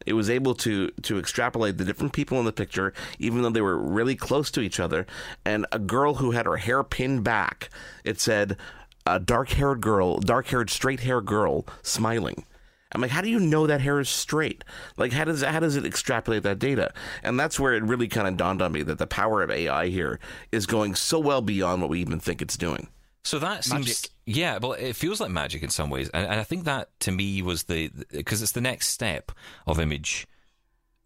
it 0.08 0.14
was 0.14 0.30
able 0.30 0.56
to 0.56 0.90
to 1.04 1.20
extrapolate 1.20 1.78
the 1.78 1.86
different 1.86 2.14
people 2.14 2.40
in 2.40 2.46
the 2.46 2.52
picture 2.52 2.94
even 3.20 3.42
though 3.42 3.50
they 3.50 3.62
were 3.62 3.78
really 3.78 4.16
close 4.16 4.50
to 4.50 4.62
each 4.62 4.80
other 4.80 5.06
and 5.46 5.68
a 5.72 5.80
girl 5.80 6.16
who 6.16 6.32
had 6.32 6.46
her 6.46 6.58
hair 6.58 6.84
pinned 6.84 7.24
back 7.24 7.70
it 8.04 8.20
said 8.20 8.58
a 9.06 9.20
dark-haired 9.20 9.82
girl 9.82 10.20
dark-haired 10.20 10.70
straight-haired 10.70 11.26
girl 11.26 11.66
smiling 11.84 12.46
I'm 12.94 13.02
like, 13.02 13.12
how 13.12 13.22
do 13.22 13.30
you 13.30 13.40
know 13.40 13.68
that 13.68 13.82
hair 13.82 14.00
is 14.00 14.08
straight? 14.08 14.64
Like, 14.96 15.12
how 15.12 15.26
does 15.26 15.42
how 15.42 15.60
does 15.60 15.76
it 15.76 15.86
extrapolate 15.86 16.44
that 16.44 16.58
data? 16.58 16.94
And 17.22 17.38
that's 17.38 17.60
where 17.60 17.74
it 17.74 17.84
really 17.84 18.08
kind 18.08 18.30
of 18.30 18.38
dawned 18.38 18.62
on 18.62 18.72
me 18.72 18.82
that 18.84 18.98
the 18.98 19.06
power 19.06 19.44
of 19.44 19.52
AI 19.52 19.88
here 19.88 20.22
is 20.54 20.66
going 20.66 20.96
so 20.96 21.20
well 21.20 21.42
beyond 21.42 21.82
what 21.82 21.90
we 21.90 22.00
even 22.00 22.22
think 22.22 22.42
it's 22.42 22.56
doing. 22.56 22.88
So 23.26 23.40
that 23.40 23.66
seems, 23.66 23.88
Magic. 23.88 24.10
Yeah, 24.28 24.58
well, 24.62 24.74
it 24.74 24.98
feels 24.98 25.22
like 25.22 25.32
magic 25.32 25.64
in 25.64 25.70
some 25.70 25.90
ways, 25.90 26.10
and, 26.10 26.28
and 26.28 26.38
I 26.38 26.44
think 26.44 26.66
that 26.66 26.90
to 27.00 27.14
me 27.14 27.42
was 27.42 27.64
the 27.64 27.90
because 28.12 28.42
it's 28.42 28.52
the 28.52 28.60
next 28.60 28.90
step 28.90 29.32
of 29.66 29.80
image 29.80 30.28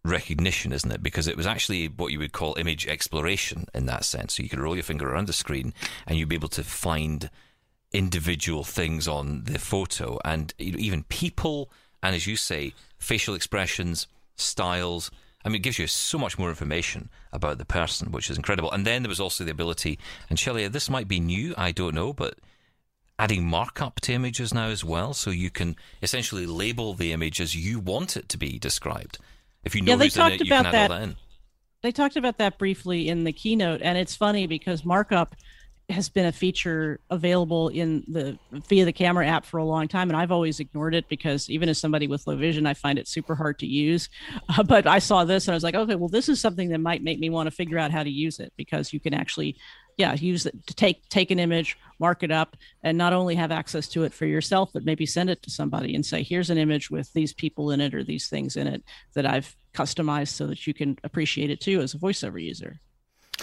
recognition, 0.04 0.72
isn't 0.72 0.90
it? 0.90 1.04
Because 1.04 1.28
it 1.28 1.36
was 1.36 1.46
actually 1.46 1.86
what 1.86 2.10
you 2.10 2.18
would 2.18 2.32
call 2.32 2.58
image 2.58 2.84
exploration 2.88 3.66
in 3.72 3.86
that 3.86 4.04
sense. 4.04 4.34
So 4.34 4.42
you 4.42 4.48
could 4.48 4.58
roll 4.58 4.74
your 4.74 4.82
finger 4.82 5.08
around 5.08 5.28
the 5.28 5.32
screen, 5.32 5.72
and 6.04 6.18
you'd 6.18 6.30
be 6.30 6.34
able 6.34 6.48
to 6.48 6.64
find 6.64 7.30
individual 7.92 8.64
things 8.64 9.06
on 9.06 9.44
the 9.44 9.60
photo, 9.60 10.18
and 10.24 10.52
even 10.58 11.04
people, 11.04 11.70
and 12.02 12.16
as 12.16 12.26
you 12.26 12.34
say, 12.34 12.74
facial 12.98 13.36
expressions, 13.36 14.08
styles. 14.34 15.12
I 15.44 15.48
mean, 15.48 15.56
it 15.56 15.62
gives 15.62 15.78
you 15.78 15.86
so 15.86 16.18
much 16.18 16.40
more 16.40 16.48
information 16.48 17.08
about 17.32 17.58
the 17.58 17.64
person, 17.64 18.10
which 18.10 18.30
is 18.30 18.36
incredible. 18.36 18.72
And 18.72 18.84
then 18.84 19.04
there 19.04 19.08
was 19.08 19.20
also 19.20 19.44
the 19.44 19.52
ability, 19.52 20.00
and 20.28 20.40
Shelley, 20.40 20.66
this 20.66 20.90
might 20.90 21.06
be 21.06 21.20
new, 21.20 21.54
I 21.56 21.70
don't 21.70 21.94
know, 21.94 22.12
but 22.12 22.34
adding 23.18 23.44
markup 23.46 24.00
to 24.02 24.12
images 24.12 24.52
now 24.52 24.68
as 24.68 24.84
well, 24.84 25.14
so 25.14 25.30
you 25.30 25.50
can 25.50 25.76
essentially 26.02 26.46
label 26.46 26.94
the 26.94 27.12
image 27.12 27.40
as 27.40 27.54
you 27.54 27.78
want 27.78 28.16
it 28.16 28.28
to 28.30 28.38
be 28.38 28.58
described. 28.58 29.18
If 29.64 29.74
you 29.74 29.82
know 29.82 29.92
Yeah, 29.92 29.96
they 29.96 30.08
talked 30.08 30.34
it, 30.36 30.40
you 30.44 30.50
can 30.50 30.60
about 30.60 30.72
that. 30.72 30.88
that 30.88 31.02
in. 31.02 31.16
they 31.82 31.92
talked 31.92 32.16
about 32.16 32.38
that 32.38 32.58
briefly 32.58 33.08
in 33.08 33.24
the 33.24 33.32
keynote 33.32 33.80
and 33.82 33.96
it's 33.98 34.14
funny 34.16 34.46
because 34.46 34.84
markup 34.84 35.34
has 35.88 36.08
been 36.08 36.26
a 36.26 36.32
feature 36.32 37.00
available 37.10 37.68
in 37.68 38.04
the 38.08 38.38
via 38.68 38.84
the 38.84 38.92
camera 38.92 39.26
app 39.26 39.44
for 39.44 39.58
a 39.58 39.64
long 39.64 39.88
time 39.88 40.08
and 40.08 40.16
i've 40.16 40.30
always 40.30 40.58
ignored 40.60 40.94
it 40.94 41.06
because 41.08 41.50
even 41.50 41.68
as 41.68 41.78
somebody 41.78 42.06
with 42.06 42.24
low 42.26 42.36
vision 42.36 42.66
i 42.66 42.72
find 42.72 42.98
it 42.98 43.06
super 43.08 43.34
hard 43.34 43.58
to 43.58 43.66
use 43.66 44.08
uh, 44.48 44.62
but 44.74 44.86
i 44.86 44.98
saw 44.98 45.24
this 45.24 45.46
and 45.48 45.52
i 45.52 45.56
was 45.56 45.64
like 45.64 45.74
okay 45.74 45.96
well 45.96 46.08
this 46.08 46.28
is 46.28 46.40
something 46.40 46.68
that 46.70 46.78
might 46.78 47.02
make 47.02 47.18
me 47.18 47.28
want 47.28 47.46
to 47.48 47.50
figure 47.50 47.78
out 47.78 47.90
how 47.90 48.02
to 48.02 48.10
use 48.10 48.38
it 48.38 48.52
because 48.56 48.92
you 48.92 49.00
can 49.00 49.12
actually 49.12 49.56
yeah 49.96 50.14
use 50.14 50.46
it 50.46 50.66
to 50.66 50.74
take 50.74 51.08
take 51.08 51.30
an 51.30 51.38
image 51.38 51.76
mark 51.98 52.22
it 52.22 52.30
up 52.30 52.56
and 52.82 52.98
not 52.98 53.12
only 53.12 53.34
have 53.34 53.52
access 53.52 53.88
to 53.88 54.04
it 54.04 54.12
for 54.12 54.26
yourself 54.26 54.70
but 54.72 54.84
maybe 54.84 55.06
send 55.06 55.30
it 55.30 55.42
to 55.42 55.50
somebody 55.50 55.94
and 55.94 56.04
say 56.04 56.22
here's 56.22 56.50
an 56.50 56.58
image 56.58 56.90
with 56.90 57.12
these 57.12 57.32
people 57.32 57.70
in 57.70 57.80
it 57.80 57.94
or 57.94 58.02
these 58.04 58.28
things 58.28 58.56
in 58.56 58.66
it 58.66 58.82
that 59.14 59.26
i've 59.26 59.56
customized 59.74 60.28
so 60.28 60.46
that 60.46 60.66
you 60.66 60.74
can 60.74 60.98
appreciate 61.04 61.50
it 61.50 61.60
too 61.60 61.80
as 61.80 61.94
a 61.94 61.98
voiceover 61.98 62.42
user 62.42 62.80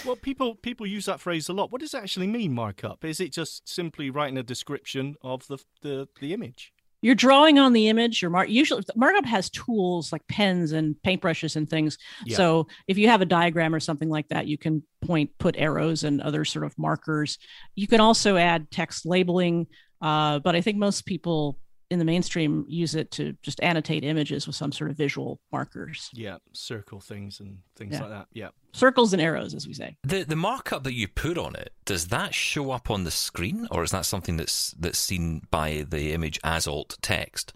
Well, 0.06 0.16
people 0.16 0.56
people 0.56 0.86
use 0.86 1.06
that 1.06 1.20
phrase 1.20 1.50
a 1.50 1.54
lot. 1.54 1.72
What 1.72 1.82
does 1.82 1.94
it 1.94 1.98
actually 2.04 2.28
mean, 2.28 2.54
markup? 2.54 3.04
Is 3.04 3.20
it 3.20 3.34
just 3.34 3.68
simply 3.68 4.10
writing 4.10 4.38
a 4.38 4.44
description 4.44 5.16
of 5.22 5.48
the 5.48 5.58
the, 5.82 6.08
the 6.22 6.32
image? 6.32 6.72
You're 7.02 7.16
drawing 7.16 7.60
on 7.60 7.74
the 7.74 7.88
image. 7.88 8.22
Your 8.22 8.32
mark 8.32 8.50
usually 8.50 8.84
markup 8.96 9.26
has 9.26 9.50
tools 9.50 10.12
like 10.12 10.28
pens 10.28 10.72
and 10.72 10.96
paintbrushes 11.06 11.56
and 11.56 11.70
things. 11.70 11.98
Yeah. 12.26 12.38
so 12.38 12.68
if 12.88 12.98
you 12.98 13.08
have 13.08 13.22
a 13.22 13.26
diagram 13.26 13.74
or 13.74 13.80
something 13.80 14.10
like 14.10 14.28
that 14.30 14.48
you 14.48 14.58
can 14.58 14.84
point 15.02 15.32
put 15.40 15.56
arrows 15.58 16.04
and 16.04 16.22
other 16.22 16.46
sort 16.46 16.66
of 16.66 16.78
markers. 16.78 17.38
You 17.76 17.88
can 17.88 18.02
also 18.02 18.36
add 18.36 18.70
text 18.72 19.06
labeling 19.06 19.68
uh, 20.02 20.40
but 20.40 20.56
i 20.56 20.62
think 20.62 20.78
most 20.78 21.06
people 21.06 21.58
in 21.90 21.98
the 22.00 22.06
mainstream 22.06 22.66
use 22.68 22.94
it 22.96 23.10
to 23.12 23.36
just 23.42 23.62
annotate 23.64 24.04
images 24.04 24.46
with 24.46 24.56
some 24.56 24.72
sort 24.72 24.92
of 24.92 24.98
visual 24.98 25.40
markers. 25.52 26.10
Yeah, 26.14 26.38
circle 26.54 27.00
things 27.00 27.40
and 27.40 27.60
things 27.76 27.94
Yeah. 27.94 28.02
like 28.02 28.10
that. 28.10 28.28
Yeah. 28.34 28.50
Circles 28.74 29.12
and 29.14 29.22
arrows, 29.22 29.54
as 29.56 29.68
we 29.68 29.74
say. 29.74 29.98
The 30.04 30.24
the 30.24 30.36
markup 30.36 30.84
that 30.84 30.94
you 30.94 31.08
put 31.08 31.38
on 31.38 31.56
it 31.56 31.74
does 31.86 32.08
that 32.10 32.34
show 32.36 32.72
up 32.72 32.92
on 32.92 33.04
the 33.06 33.12
screen, 33.12 33.68
or 33.72 33.84
is 33.84 33.92
that 33.92 34.06
something 34.06 34.38
that's 34.38 34.72
that's 34.80 35.00
seen 35.00 35.42
by 35.50 35.86
the 35.90 36.14
image 36.14 36.40
as 36.44 36.68
alt 36.68 36.98
text? 37.02 37.54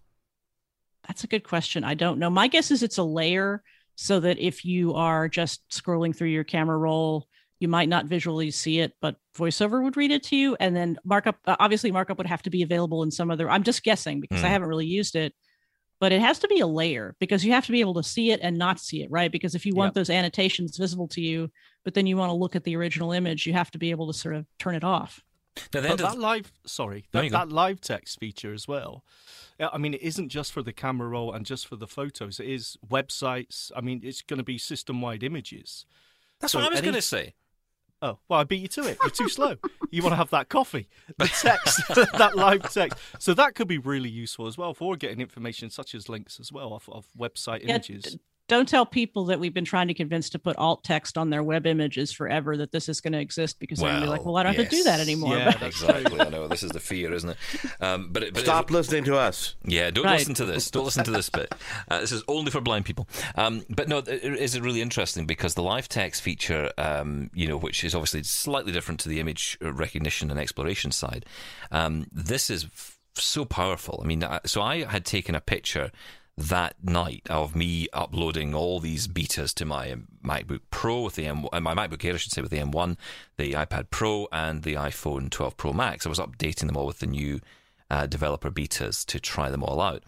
That's 1.08 1.24
a 1.24 1.28
good 1.28 1.44
question. 1.44 1.84
I 1.84 1.94
don't 1.94 2.18
know. 2.18 2.30
My 2.30 2.48
guess 2.48 2.72
is 2.72 2.82
it's 2.82 2.98
a 2.98 3.04
layer 3.04 3.62
so 3.96 4.20
that 4.22 4.40
if 4.40 4.66
you 4.66 4.94
are 4.96 5.28
just 5.30 5.62
scrolling 5.70 6.16
through 6.16 6.30
your 6.30 6.44
camera 6.46 6.78
roll, 6.78 7.28
you 7.64 7.68
might 7.70 7.90
not 7.90 8.06
visually 8.06 8.52
see 8.52 8.80
it, 8.82 8.94
but 9.02 9.16
voiceover 9.36 9.82
would 9.82 9.98
read 9.98 10.12
it 10.12 10.22
to 10.24 10.36
you. 10.36 10.56
And 10.60 10.76
then 10.76 11.00
markup, 11.04 11.38
uh, 11.48 11.56
obviously, 11.60 11.92
markup 11.92 12.18
would 12.20 12.28
have 12.28 12.44
to 12.44 12.50
be 12.52 12.62
available 12.62 13.02
in 13.02 13.10
some 13.10 13.32
other. 13.32 13.50
I'm 13.50 13.64
just 13.64 13.84
guessing 13.84 14.20
because 14.22 14.44
I 14.44 14.48
Hmm. 14.48 14.52
haven't 14.54 14.68
really 14.68 14.86
used 14.86 15.16
it, 15.16 15.34
but 16.00 16.12
it 16.12 16.20
has 16.20 16.38
to 16.40 16.48
be 16.50 16.60
a 16.60 16.68
layer 16.68 17.16
because 17.20 17.44
you 17.46 17.54
have 17.54 17.66
to 17.66 17.72
be 17.72 17.80
able 17.80 17.94
to 17.96 18.04
see 18.04 18.32
it 18.32 18.42
and 18.44 18.58
not 18.58 18.80
see 18.80 19.02
it, 19.02 19.10
right? 19.10 19.32
Because 19.32 19.56
if 19.56 19.66
you 19.66 19.74
want 19.74 19.90
Yep. 19.90 19.94
those 19.96 20.10
annotations 20.10 20.78
visible 20.78 21.08
to 21.08 21.22
you, 21.22 21.50
but 21.86 21.94
then 21.94 22.06
you 22.06 22.18
want 22.18 22.30
to 22.30 22.36
look 22.36 22.56
at 22.56 22.66
the 22.66 22.76
original 22.76 23.14
image, 23.14 23.48
you 23.48 23.54
have 23.54 23.72
to 23.72 23.78
be 23.80 23.90
able 23.92 24.12
to 24.12 24.14
sort 24.20 24.36
of 24.36 24.46
turn 24.60 24.76
it 24.76 24.84
off. 24.84 25.22
Now, 25.56 25.62
the 25.82 25.82
But 25.82 25.92
end 25.92 26.02
of 26.02 26.12
that 26.12 26.20
live, 26.20 26.52
sorry, 26.66 27.06
that, 27.12 27.32
that 27.32 27.50
live 27.50 27.80
text 27.80 28.20
feature 28.20 28.54
as 28.54 28.68
well. 28.68 29.06
Yeah, 29.60 29.70
I 29.72 29.78
mean, 29.78 29.94
it 29.94 30.02
isn't 30.02 30.30
just 30.30 30.52
for 30.52 30.64
the 30.64 30.74
camera 30.74 31.08
roll 31.08 31.32
and 31.32 31.46
just 31.46 31.68
for 31.68 31.76
the 31.78 31.88
photos. 31.88 32.40
It 32.40 32.48
is 32.50 32.76
websites. 32.86 33.72
I 33.76 33.82
mean, 33.82 34.02
it's 34.04 34.22
going 34.22 34.40
to 34.40 34.44
be 34.44 34.58
system-wide 34.58 35.24
images. 35.24 35.86
that's 36.40 36.52
so 36.52 36.60
what 36.60 36.66
I 36.66 36.70
was 36.70 36.80
any- 36.80 36.86
going 36.88 36.96
to 36.96 37.02
say. 37.02 37.36
Oh, 38.04 38.20
well, 38.28 38.42
I 38.42 38.44
beat 38.44 38.62
you 38.62 38.68
to 38.68 38.82
it. 38.86 38.98
You're 39.02 39.12
too 39.12 39.30
slow. 39.30 39.56
You 39.90 40.04
want 40.04 40.12
to 40.12 40.18
have 40.18 40.30
that 40.32 40.50
coffee, 40.50 40.90
the 41.18 41.26
text, 41.26 41.82
that 42.18 42.36
live 42.36 42.70
text. 42.74 43.00
So 43.18 43.34
that 43.34 43.56
could 43.56 43.70
be 43.70 43.78
really 43.78 44.10
useful 44.10 44.46
as 44.46 44.58
well 44.58 44.74
for 44.74 44.98
getting 44.98 45.22
information 45.22 45.70
such 45.70 45.96
as 45.96 46.10
links 46.10 46.38
as 46.38 46.52
well 46.52 46.74
off 46.74 46.90
of 46.90 47.08
website 47.18 47.62
Yeah, 47.62 47.76
images. 47.76 48.18
D- 48.48 48.54
don't 48.54 48.68
tell 48.68 48.86
people 48.86 49.26
that 49.26 49.40
we've 49.40 49.54
been 49.54 49.66
trying 49.66 49.88
to 49.88 49.94
convince 49.94 50.30
to 50.32 50.40
put 50.40 50.56
alt 50.58 50.84
text 50.84 51.18
on 51.18 51.30
their 51.30 51.42
web 51.44 51.66
images 51.66 52.12
forever 52.12 52.58
that 52.58 52.72
this 52.72 52.90
is 52.90 53.02
going 53.02 53.14
to 53.14 53.20
exist 53.20 53.60
because 53.60 53.80
they're 53.80 53.90
going 53.90 54.02
to 54.02 54.06
be 54.06 54.10
like, 54.10 54.26
well, 54.26 54.38
I 54.38 54.44
don't 54.44 54.56
have 54.56 54.70
to 54.70 54.76
do 54.76 54.84
that 54.84 55.00
anymore. 55.00 55.38
Yeah, 55.38 55.52
But- 55.58 55.64
exactly. 55.68 56.20
I 56.20 56.30
know 56.30 56.48
this 56.48 56.64
is 56.64 56.72
the 56.72 56.80
fear, 56.80 57.14
isn't 57.14 57.30
it? 57.32 57.38
Um, 57.82 58.10
but, 58.12 58.24
it, 58.24 58.34
but 58.34 58.44
Stop 58.44 58.70
listening 58.72 59.04
to 59.06 59.18
us. 59.18 59.56
Yeah, 59.66 59.90
don't 59.92 60.06
Right. 60.06 60.20
listen 60.20 60.34
to 60.36 60.46
this. 60.46 60.70
Don't 60.72 60.86
listen 60.86 61.04
to 61.06 61.12
this 61.12 61.30
bit. 61.30 61.54
Uh, 61.90 62.00
this 62.02 62.12
is 62.12 62.24
only 62.28 62.52
for 62.52 62.62
blind 62.62 62.86
people. 62.86 63.08
Um, 63.36 63.64
but 63.70 63.88
no, 63.88 64.00
is 64.00 64.08
it, 64.08 64.24
it 64.24 64.40
is 64.40 64.60
really 64.60 64.82
interesting 64.82 65.26
because 65.26 65.54
the 65.56 65.64
live 65.64 65.88
text 65.90 66.22
feature, 66.22 66.72
um, 66.78 67.30
you 67.34 67.48
know, 67.48 67.58
which 67.58 67.84
is 67.84 67.96
obviously 67.96 68.24
slightly 68.24 68.72
different 68.72 69.00
to 69.02 69.10
the 69.10 69.20
image 69.20 69.58
recognition 69.62 70.30
and 70.30 70.40
exploration 70.40 70.92
side, 70.92 71.26
um, 71.72 72.08
this 72.12 72.50
is 72.50 72.66
f- 72.66 73.00
so 73.16 73.46
powerful. 73.46 74.00
I 74.04 74.08
mean, 74.08 74.24
I- 74.24 74.40
so 74.46 74.62
I 74.62 74.84
had 74.86 75.06
taken 75.06 75.36
a 75.36 75.42
picture 75.42 75.92
that 76.38 76.76
night 76.84 77.28
of 77.30 77.56
me 77.56 77.88
uploading 77.94 78.56
all 78.56 78.80
these 78.80 79.08
betas 79.08 79.54
to 79.54 79.66
my 79.66 79.96
MacBook 80.24 80.62
Pro 80.72 81.02
with 81.02 81.16
the 81.16 81.28
M, 81.28 81.48
uh, 81.54 81.60
my 81.60 81.76
MacBook 81.76 82.04
Air, 82.04 82.16
I 82.16 82.18
should 82.18 82.32
say, 82.32 82.42
with 82.42 82.52
the 82.52 82.58
M1, 82.58 82.98
the 83.38 83.54
iPad 83.54 83.90
Pro, 83.92 84.28
and 84.32 84.64
the 84.64 84.74
iPhone 84.74 85.30
12 85.30 85.58
Pro 85.58 85.74
Max. 85.74 86.06
I 86.06 86.10
was 86.10 86.20
updating 86.20 86.68
them 86.68 86.78
all 86.78 86.88
with 86.88 87.00
the 87.00 87.08
new 87.08 87.40
uh, 87.90 88.08
developer 88.08 88.50
betas 88.50 89.06
to 89.06 89.20
try 89.20 89.50
them 89.50 89.64
all 89.64 89.80
out. 89.80 90.04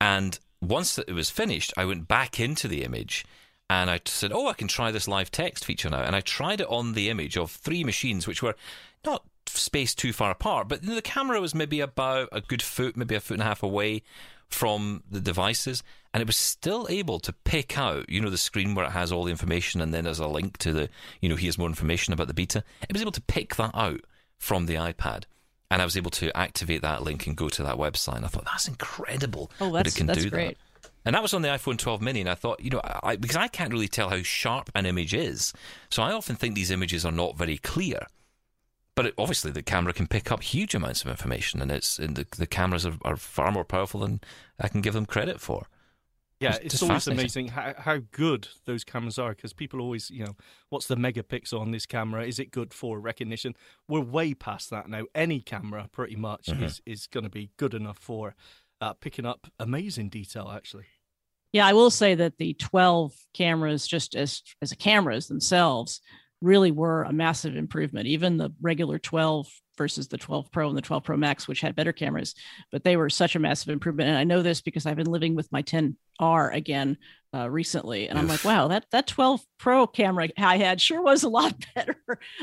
And 0.00 0.38
once 0.62 0.98
it 0.98 1.12
was 1.12 1.30
finished, 1.30 1.74
I 1.76 1.84
went 1.84 2.08
back 2.08 2.40
into 2.40 2.68
the 2.68 2.82
image 2.82 3.26
and 3.68 3.90
I 3.90 4.00
said, 4.04 4.32
"Oh, 4.32 4.48
I 4.48 4.54
can 4.54 4.68
try 4.68 4.90
this 4.90 5.08
live 5.08 5.30
text 5.30 5.64
feature 5.64 5.90
now." 5.90 6.02
And 6.02 6.16
I 6.16 6.20
tried 6.20 6.60
it 6.60 6.68
on 6.68 6.92
the 6.92 7.10
image 7.10 7.36
of 7.36 7.50
three 7.50 7.84
machines, 7.84 8.26
which 8.26 8.42
were 8.42 8.54
not 9.04 9.24
spaced 9.46 9.98
too 9.98 10.12
far 10.12 10.30
apart, 10.30 10.68
but 10.68 10.82
the 10.82 11.02
camera 11.02 11.40
was 11.40 11.54
maybe 11.54 11.80
about 11.80 12.28
a 12.32 12.40
good 12.40 12.62
foot, 12.62 12.96
maybe 12.96 13.14
a 13.14 13.20
foot 13.20 13.34
and 13.34 13.42
a 13.42 13.46
half 13.46 13.62
away 13.62 14.02
from 14.48 15.02
the 15.10 15.20
devices, 15.20 15.82
and 16.14 16.20
it 16.20 16.26
was 16.26 16.36
still 16.36 16.86
able 16.88 17.20
to 17.20 17.32
pick 17.32 17.76
out, 17.76 18.08
you 18.08 18.20
know, 18.20 18.30
the 18.30 18.38
screen 18.38 18.74
where 18.74 18.86
it 18.86 18.92
has 18.92 19.12
all 19.12 19.24
the 19.24 19.30
information, 19.30 19.80
and 19.80 19.92
then 19.92 20.04
there's 20.04 20.18
a 20.18 20.26
link 20.26 20.56
to 20.58 20.72
the, 20.72 20.88
you 21.20 21.28
know, 21.28 21.36
here's 21.36 21.58
more 21.58 21.68
information 21.68 22.12
about 22.12 22.28
the 22.28 22.34
beta. 22.34 22.64
It 22.88 22.92
was 22.92 23.02
able 23.02 23.12
to 23.12 23.20
pick 23.22 23.56
that 23.56 23.72
out 23.74 24.00
from 24.38 24.66
the 24.66 24.74
iPad. 24.74 25.24
And 25.70 25.82
I 25.82 25.84
was 25.84 25.96
able 25.96 26.12
to 26.12 26.34
activate 26.36 26.82
that 26.82 27.02
link 27.02 27.26
and 27.26 27.36
go 27.36 27.48
to 27.48 27.62
that 27.64 27.76
website. 27.76 28.16
And 28.16 28.24
I 28.24 28.28
thought 28.28 28.44
that's 28.44 28.68
incredible. 28.68 29.50
Oh, 29.60 29.72
that 29.72 29.88
it 29.88 29.96
can 29.96 30.06
that's 30.06 30.22
do 30.22 30.30
great. 30.30 30.56
that. 30.82 30.90
And 31.04 31.14
that 31.14 31.22
was 31.22 31.34
on 31.34 31.42
the 31.42 31.48
iPhone 31.48 31.78
12 31.78 32.02
mini, 32.02 32.20
and 32.20 32.28
I 32.28 32.34
thought, 32.34 32.60
you 32.60 32.70
know, 32.70 32.80
I, 32.82 33.14
because 33.14 33.36
I 33.36 33.46
can't 33.46 33.72
really 33.72 33.86
tell 33.86 34.10
how 34.10 34.22
sharp 34.22 34.70
an 34.74 34.86
image 34.86 35.14
is, 35.14 35.52
so 35.88 36.02
I 36.02 36.12
often 36.12 36.34
think 36.34 36.54
these 36.56 36.72
images 36.72 37.04
are 37.06 37.12
not 37.12 37.36
very 37.36 37.58
clear. 37.58 38.06
But 38.96 39.06
it, 39.06 39.14
obviously, 39.18 39.52
the 39.52 39.62
camera 39.62 39.92
can 39.92 40.06
pick 40.08 40.32
up 40.32 40.42
huge 40.42 40.74
amounts 40.74 41.02
of 41.04 41.10
information, 41.10 41.62
and 41.62 41.70
it's 41.70 41.98
and 42.00 42.16
the, 42.16 42.26
the 42.36 42.46
cameras 42.46 42.84
are, 42.84 42.94
are 43.02 43.16
far 43.16 43.52
more 43.52 43.64
powerful 43.64 44.00
than 44.00 44.20
I 44.58 44.66
can 44.68 44.80
give 44.80 44.94
them 44.94 45.06
credit 45.06 45.40
for. 45.40 45.66
Yeah, 46.40 46.50
It's 46.56 46.58
it's, 46.64 46.74
just 46.74 46.82
always 46.82 47.04
fascinating. 47.04 47.20
amazing 47.20 47.48
how, 47.48 47.74
how 47.78 47.98
good 48.10 48.48
those 48.66 48.84
cameras 48.84 49.18
are 49.18 49.30
because 49.30 49.54
people 49.54 49.80
always, 49.80 50.10
you 50.10 50.22
know, 50.24 50.36
what's 50.68 50.86
the 50.86 50.96
megapixel 50.96 51.58
on 51.58 51.70
this 51.70 51.86
camera? 51.86 52.26
Is 52.26 52.38
it 52.38 52.50
good 52.50 52.74
for 52.74 53.00
recognition? 53.00 53.54
We're 53.88 54.00
way 54.00 54.34
past 54.34 54.68
that 54.70 54.86
now. 54.88 55.04
Any 55.14 55.40
camera, 55.40 55.88
pretty 55.92 56.16
much, 56.16 56.46
Mm-hmm. 56.46 56.64
is, 56.64 56.82
is 56.84 57.06
going 57.06 57.24
to 57.24 57.30
be 57.30 57.52
good 57.56 57.72
enough 57.72 57.96
for 57.98 58.34
uh, 58.82 58.92
picking 58.94 59.24
up 59.24 59.46
amazing 59.58 60.10
detail, 60.10 60.52
actually. 60.54 60.84
Yeah, 61.54 61.66
I 61.66 61.72
will 61.72 61.90
say 61.90 62.14
that 62.16 62.36
the 62.36 62.52
12 62.54 63.14
cameras, 63.32 63.86
just 63.86 64.14
as 64.14 64.42
as 64.60 64.72
cameras 64.74 65.28
themselves, 65.28 66.02
really 66.40 66.70
were 66.70 67.02
a 67.04 67.12
massive 67.12 67.56
improvement. 67.56 68.06
Even 68.06 68.36
the 68.36 68.50
regular 68.60 68.98
12 68.98 69.48
versus 69.76 70.08
the 70.08 70.18
12 70.18 70.50
Pro 70.50 70.68
and 70.68 70.76
the 70.76 70.82
12 70.82 71.04
Pro 71.04 71.16
Max, 71.16 71.46
which 71.46 71.60
had 71.60 71.76
better 71.76 71.92
cameras, 71.92 72.34
but 72.72 72.84
they 72.84 72.96
were 72.96 73.10
such 73.10 73.36
a 73.36 73.38
massive 73.40 73.68
improvement. 73.68 74.08
And 74.08 74.18
I 74.18 74.24
know 74.24 74.42
this 74.42 74.60
because 74.60 74.86
I've 74.86 74.96
been 74.96 75.10
living 75.10 75.34
with 75.34 75.50
my 75.52 75.62
10R 75.62 76.54
again 76.54 76.96
uh, 77.34 77.50
recently, 77.50 78.08
and 78.08 78.18
I'm 78.18 78.28
like, 78.28 78.44
wow, 78.44 78.68
that 78.68 78.86
that 78.92 79.06
12 79.06 79.42
Pro 79.58 79.86
camera 79.86 80.28
I 80.38 80.56
had 80.56 80.80
sure 80.80 81.02
was 81.02 81.22
a 81.22 81.28
lot 81.28 81.54
better. 81.74 81.96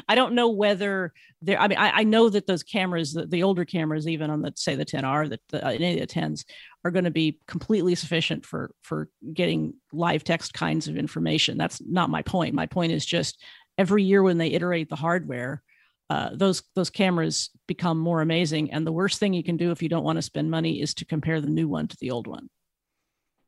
I 0.07 0.15
don't 0.15 0.35
know 0.35 0.49
whether 0.49 1.13
there. 1.41 1.59
I 1.59 1.67
mean, 1.67 1.79
I, 1.79 1.99
I 1.99 2.03
know 2.03 2.29
that 2.29 2.45
those 2.45 2.61
cameras, 2.61 3.13
the, 3.13 3.25
the 3.25 3.43
older 3.43 3.65
cameras, 3.65 4.07
even 4.07 4.29
on 4.29 4.41
the 4.41 4.53
say 4.55 4.75
the 4.75 4.85
10R, 4.85 5.29
that 5.29 5.39
the, 5.49 5.65
uh, 5.65 5.71
any 5.71 5.99
of 5.99 6.07
the 6.07 6.13
10s, 6.13 6.45
are 6.85 6.91
going 6.91 7.05
to 7.05 7.11
be 7.11 7.39
completely 7.47 7.95
sufficient 7.95 8.45
for 8.45 8.71
for 8.83 9.09
getting 9.33 9.73
live 9.91 10.23
text 10.23 10.53
kinds 10.53 10.87
of 10.87 10.97
information. 10.97 11.57
That's 11.57 11.81
not 11.81 12.11
my 12.11 12.21
point. 12.21 12.53
My 12.53 12.67
point 12.67 12.91
is 12.91 13.05
just 13.05 13.41
every 13.77 14.03
year 14.03 14.23
when 14.23 14.37
they 14.37 14.47
iterate 14.47 14.89
the 14.89 14.95
hardware, 14.95 15.61
uh, 16.09 16.29
those 16.33 16.63
those 16.75 16.89
cameras 16.89 17.49
become 17.67 17.97
more 17.97 18.21
amazing. 18.21 18.71
And 18.71 18.85
the 18.85 18.91
worst 18.91 19.19
thing 19.19 19.33
you 19.33 19.43
can 19.43 19.57
do 19.57 19.71
if 19.71 19.81
you 19.81 19.89
don't 19.89 20.03
want 20.03 20.17
to 20.17 20.21
spend 20.21 20.51
money 20.51 20.81
is 20.81 20.93
to 20.95 21.05
compare 21.05 21.41
the 21.41 21.47
new 21.47 21.67
one 21.67 21.87
to 21.87 21.97
the 21.99 22.11
old 22.11 22.27
one. 22.27 22.49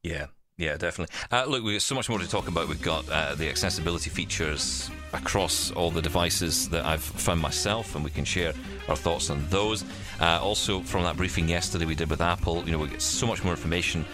Yeah, 0.03 0.27
yeah, 0.57 0.77
definitely. 0.77 1.13
Uh, 1.31 1.45
look, 1.45 1.63
we've 1.63 1.75
got 1.75 1.81
so 1.81 1.95
much 1.95 2.09
more 2.09 2.19
to 2.19 2.29
talk 2.29 2.47
about. 2.47 2.69
We've 2.69 2.81
got 2.81 3.09
uh, 3.09 3.35
the 3.35 3.49
accessibility 3.49 4.09
features 4.09 4.89
across 5.13 5.71
all 5.71 5.91
the 5.91 6.01
devices 6.01 6.69
that 6.69 6.85
I've 6.85 7.03
found 7.03 7.41
myself, 7.41 7.95
and 7.95 8.03
we 8.03 8.09
can 8.09 8.23
share 8.23 8.53
our 8.87 8.95
thoughts 8.95 9.29
on 9.29 9.45
those. 9.49 9.83
Uh, 10.21 10.39
also, 10.41 10.79
from 10.81 11.03
that 11.03 11.17
briefing 11.17 11.49
yesterday 11.49 11.85
we 11.85 11.95
did 11.95 12.09
with 12.09 12.21
Apple, 12.21 12.63
you 12.65 12.71
know, 12.71 12.79
we 12.79 12.87
get 12.87 13.01
so 13.01 13.27
much 13.27 13.43
more 13.43 13.53
information 13.53 14.05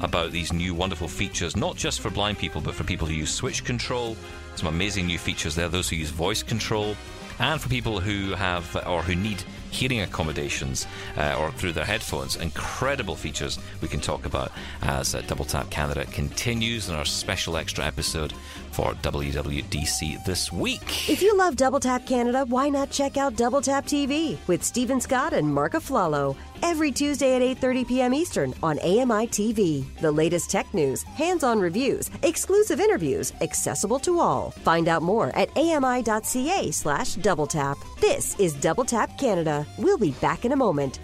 about 0.00 0.30
these 0.30 0.52
new 0.52 0.72
wonderful 0.72 1.08
features, 1.08 1.56
not 1.56 1.74
just 1.74 2.00
for 2.00 2.10
blind 2.10 2.38
people, 2.38 2.60
but 2.60 2.74
for 2.74 2.84
people 2.84 3.06
who 3.06 3.14
use 3.14 3.34
switch 3.34 3.64
control. 3.64 4.16
Some 4.58 4.74
amazing 4.74 5.06
new 5.06 5.18
features 5.18 5.54
there. 5.54 5.68
Those 5.68 5.88
who 5.88 5.94
use 5.94 6.10
voice 6.10 6.42
control, 6.42 6.96
and 7.38 7.60
for 7.60 7.68
people 7.68 8.00
who 8.00 8.34
have 8.34 8.74
or 8.88 9.02
who 9.02 9.14
need 9.14 9.40
hearing 9.70 10.00
accommodations 10.00 10.86
uh, 11.16 11.36
or 11.38 11.50
through 11.52 11.72
their 11.72 11.84
headphones. 11.84 12.36
Incredible 12.36 13.16
features 13.16 13.58
we 13.80 13.88
can 13.88 14.00
talk 14.00 14.26
about 14.26 14.52
as 14.82 15.14
uh, 15.14 15.22
Double 15.22 15.44
Tap 15.44 15.70
Canada 15.70 16.04
continues 16.06 16.88
in 16.88 16.94
our 16.94 17.04
special 17.04 17.56
extra 17.56 17.84
episode 17.84 18.32
for 18.72 18.92
WWDC 18.94 20.24
this 20.24 20.52
week. 20.52 21.08
If 21.08 21.22
you 21.22 21.36
love 21.36 21.56
Double 21.56 21.80
Tap 21.80 22.06
Canada, 22.06 22.44
why 22.46 22.68
not 22.68 22.90
check 22.90 23.16
out 23.16 23.36
Double 23.36 23.60
Tap 23.60 23.86
TV 23.86 24.36
with 24.46 24.62
Stephen 24.62 25.00
Scott 25.00 25.32
and 25.32 25.52
Mark 25.52 25.72
Aflalo 25.72 26.36
every 26.62 26.92
Tuesday 26.92 27.34
at 27.36 27.42
8:30 27.60 27.88
p.m. 27.88 28.14
Eastern 28.14 28.54
on 28.62 28.78
AMI 28.80 29.26
TV. 29.28 29.84
The 30.00 30.12
latest 30.12 30.50
tech 30.50 30.72
news, 30.74 31.02
hands-on 31.02 31.60
reviews, 31.60 32.10
exclusive 32.22 32.80
interviews, 32.80 33.32
accessible 33.40 33.98
to 34.00 34.20
all. 34.20 34.50
Find 34.50 34.88
out 34.88 35.02
more 35.02 35.34
at 35.36 35.48
ami.ca/doubletap. 35.56 37.76
This 38.00 38.38
is 38.38 38.54
Double 38.54 38.84
Tap 38.84 39.18
Canada. 39.18 39.57
We'll 39.78 39.98
be 39.98 40.12
back 40.12 40.44
in 40.44 40.52
a 40.52 40.56
moment. 40.56 41.00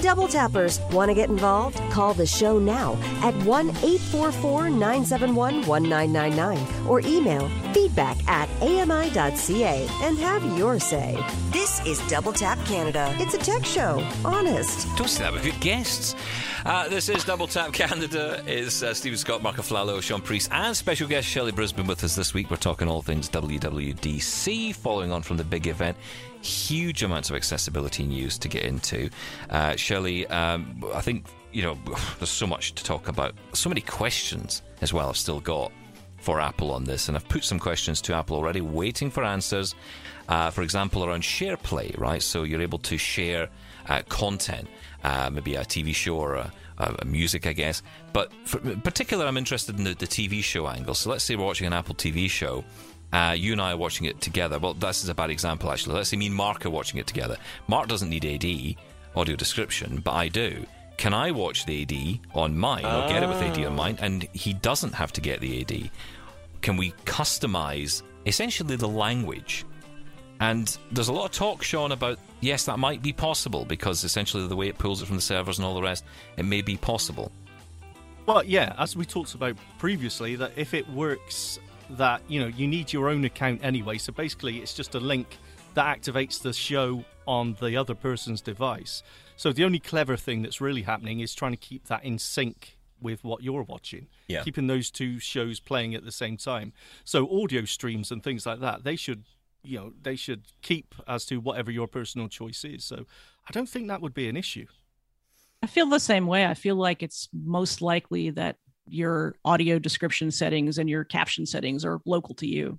Double 0.00 0.28
Tappers, 0.28 0.80
want 0.92 1.10
to 1.10 1.14
get 1.14 1.28
involved? 1.30 1.78
Call 1.90 2.14
the 2.14 2.26
show 2.26 2.58
now 2.58 2.92
at 3.22 3.34
1 3.44 3.68
844 3.70 4.70
971 4.70 5.66
1999 5.66 6.86
or 6.86 7.00
email 7.00 7.48
Feedback 7.72 8.16
at 8.28 8.48
ami.ca 8.60 9.88
and 10.02 10.18
have 10.18 10.58
your 10.58 10.80
say. 10.80 11.18
This 11.50 11.84
is 11.86 12.00
Double 12.08 12.32
Tap 12.32 12.58
Canada. 12.66 13.14
It's 13.18 13.34
a 13.34 13.38
tech 13.38 13.64
show. 13.64 14.04
Honest. 14.24 14.88
Don't 14.96 15.08
say 15.08 15.24
that. 15.24 15.32
We've 15.32 15.60
guests. 15.60 16.14
Uh, 16.64 16.88
this 16.88 17.08
is 17.08 17.24
Double 17.24 17.46
Tap 17.46 17.72
Canada. 17.72 18.42
It's 18.46 18.82
uh, 18.82 18.94
Stephen 18.94 19.18
Scott, 19.18 19.42
Mark 19.42 19.56
Aflalo, 19.56 20.02
Sean 20.02 20.20
Priest, 20.20 20.48
and 20.52 20.76
special 20.76 21.08
guest 21.08 21.28
Shelley 21.28 21.52
Brisbane 21.52 21.86
with 21.86 22.02
us 22.04 22.16
this 22.16 22.34
week. 22.34 22.50
We're 22.50 22.56
talking 22.56 22.88
all 22.88 23.02
things 23.02 23.28
WWDC, 23.28 24.74
following 24.74 25.12
on 25.12 25.22
from 25.22 25.36
the 25.36 25.44
big 25.44 25.66
event. 25.66 25.96
Huge 26.42 27.02
amounts 27.02 27.30
of 27.30 27.36
accessibility 27.36 28.04
news 28.04 28.38
to 28.38 28.48
get 28.48 28.64
into. 28.64 29.10
Uh, 29.50 29.76
Shelley, 29.76 30.26
um, 30.28 30.84
I 30.94 31.00
think, 31.00 31.26
you 31.52 31.62
know, 31.62 31.78
there's 32.18 32.30
so 32.30 32.46
much 32.46 32.74
to 32.74 32.84
talk 32.84 33.08
about. 33.08 33.34
So 33.52 33.68
many 33.68 33.80
questions 33.80 34.62
as 34.80 34.92
well 34.92 35.08
I've 35.08 35.16
still 35.16 35.40
got 35.40 35.72
for 36.20 36.40
Apple 36.40 36.72
on 36.72 36.84
this, 36.84 37.08
and 37.08 37.16
I've 37.16 37.28
put 37.28 37.44
some 37.44 37.58
questions 37.58 38.00
to 38.02 38.14
Apple 38.14 38.36
already, 38.36 38.60
waiting 38.60 39.10
for 39.10 39.24
answers. 39.24 39.74
Uh, 40.28 40.50
for 40.50 40.62
example, 40.62 41.04
around 41.04 41.22
SharePlay, 41.22 41.98
right? 41.98 42.22
So 42.22 42.42
you're 42.42 42.60
able 42.60 42.78
to 42.80 42.98
share 42.98 43.48
uh, 43.88 44.02
content, 44.08 44.68
uh, 45.04 45.30
maybe 45.32 45.54
a 45.54 45.62
TV 45.62 45.94
show 45.94 46.16
or 46.16 46.34
a, 46.34 46.52
a 46.78 47.04
music, 47.04 47.46
I 47.46 47.52
guess. 47.52 47.82
But 48.12 48.32
for, 48.44 48.60
in 48.60 48.80
particular, 48.80 49.26
I'm 49.26 49.36
interested 49.36 49.78
in 49.78 49.84
the, 49.84 49.94
the 49.94 50.06
TV 50.06 50.42
show 50.42 50.68
angle. 50.68 50.94
So 50.94 51.10
let's 51.10 51.24
say 51.24 51.36
we're 51.36 51.44
watching 51.46 51.66
an 51.66 51.72
Apple 51.72 51.94
TV 51.94 52.28
show. 52.28 52.64
Uh, 53.12 53.34
you 53.36 53.52
and 53.52 53.60
I 53.60 53.72
are 53.72 53.76
watching 53.76 54.06
it 54.06 54.20
together. 54.20 54.58
Well, 54.58 54.74
this 54.74 55.02
is 55.02 55.08
a 55.08 55.14
bad 55.14 55.30
example, 55.30 55.70
actually. 55.70 55.94
Let's 55.94 56.10
say 56.10 56.16
me 56.16 56.26
and 56.26 56.34
Mark 56.34 56.66
are 56.66 56.70
watching 56.70 57.00
it 57.00 57.06
together. 57.06 57.36
Mark 57.66 57.88
doesn't 57.88 58.10
need 58.10 58.24
AD, 58.24 58.76
audio 59.16 59.36
description, 59.36 60.00
but 60.04 60.12
I 60.12 60.28
do. 60.28 60.66
Can 60.98 61.14
I 61.14 61.30
watch 61.30 61.64
the 61.64 61.82
AD 61.82 62.20
on 62.34 62.58
mine 62.58 62.84
or 62.84 63.08
get 63.08 63.22
it 63.22 63.28
with 63.28 63.40
AD 63.40 63.64
on 63.64 63.76
mine? 63.76 63.96
And 64.00 64.28
he 64.32 64.52
doesn't 64.52 64.94
have 64.94 65.12
to 65.12 65.20
get 65.20 65.40
the 65.40 65.60
AD. 65.60 65.90
Can 66.60 66.76
we 66.76 66.90
customize 67.04 68.02
essentially 68.26 68.76
the 68.76 68.88
language? 68.88 69.64
And 70.40 70.76
there's 70.92 71.08
a 71.08 71.12
lot 71.12 71.26
of 71.26 71.32
talk, 71.32 71.62
Sean, 71.62 71.92
about 71.92 72.18
yes, 72.40 72.64
that 72.66 72.78
might 72.78 73.02
be 73.02 73.12
possible 73.12 73.64
because 73.64 74.04
essentially 74.04 74.46
the 74.46 74.56
way 74.56 74.68
it 74.68 74.78
pulls 74.78 75.00
it 75.02 75.06
from 75.06 75.16
the 75.16 75.22
servers 75.22 75.58
and 75.58 75.66
all 75.66 75.74
the 75.74 75.82
rest, 75.82 76.04
it 76.36 76.44
may 76.44 76.62
be 76.62 76.76
possible. 76.76 77.32
Well, 78.26 78.44
yeah, 78.44 78.74
as 78.76 78.94
we 78.94 79.04
talked 79.04 79.34
about 79.34 79.56
previously, 79.78 80.36
that 80.36 80.52
if 80.56 80.74
it 80.74 80.88
works, 80.90 81.58
that 81.90 82.22
you 82.28 82.40
know 82.40 82.46
you 82.46 82.66
need 82.66 82.92
your 82.92 83.08
own 83.08 83.24
account 83.24 83.60
anyway. 83.62 83.98
So 83.98 84.12
basically, 84.12 84.58
it's 84.58 84.74
just 84.74 84.94
a 84.94 85.00
link 85.00 85.38
that 85.74 86.00
activates 86.00 86.40
the 86.40 86.52
show 86.52 87.04
on 87.26 87.56
the 87.60 87.76
other 87.76 87.94
person's 87.94 88.40
device. 88.40 89.02
So 89.36 89.52
the 89.52 89.64
only 89.64 89.78
clever 89.78 90.16
thing 90.16 90.42
that's 90.42 90.60
really 90.60 90.82
happening 90.82 91.20
is 91.20 91.34
trying 91.34 91.52
to 91.52 91.58
keep 91.58 91.86
that 91.86 92.04
in 92.04 92.18
sync 92.18 92.78
with 93.00 93.22
what 93.22 93.42
you're 93.42 93.62
watching. 93.62 94.08
Yeah. 94.26 94.42
Keeping 94.42 94.66
those 94.66 94.90
two 94.90 95.20
shows 95.20 95.60
playing 95.60 95.94
at 95.94 96.04
the 96.04 96.10
same 96.10 96.36
time. 96.36 96.72
So 97.04 97.28
audio 97.42 97.64
streams 97.64 98.10
and 98.10 98.22
things 98.24 98.44
like 98.44 98.60
that, 98.60 98.82
they 98.82 98.96
should 98.96 99.24
you 99.62 99.78
know, 99.78 99.92
they 100.00 100.16
should 100.16 100.44
keep 100.62 100.94
as 101.06 101.24
to 101.26 101.38
whatever 101.38 101.70
your 101.70 101.86
personal 101.86 102.28
choice 102.28 102.64
is. 102.64 102.84
So 102.84 103.06
I 103.46 103.52
don't 103.52 103.68
think 103.68 103.88
that 103.88 104.00
would 104.00 104.14
be 104.14 104.28
an 104.28 104.36
issue. 104.36 104.66
I 105.62 105.66
feel 105.66 105.86
the 105.86 106.00
same 106.00 106.26
way. 106.26 106.46
I 106.46 106.54
feel 106.54 106.76
like 106.76 107.02
it's 107.02 107.28
most 107.32 107.82
likely 107.82 108.30
that 108.30 108.56
your 108.92 109.34
audio 109.44 109.78
description 109.78 110.30
settings 110.30 110.78
and 110.78 110.88
your 110.88 111.04
caption 111.04 111.46
settings 111.46 111.84
are 111.84 112.00
local 112.04 112.34
to 112.36 112.46
you. 112.46 112.78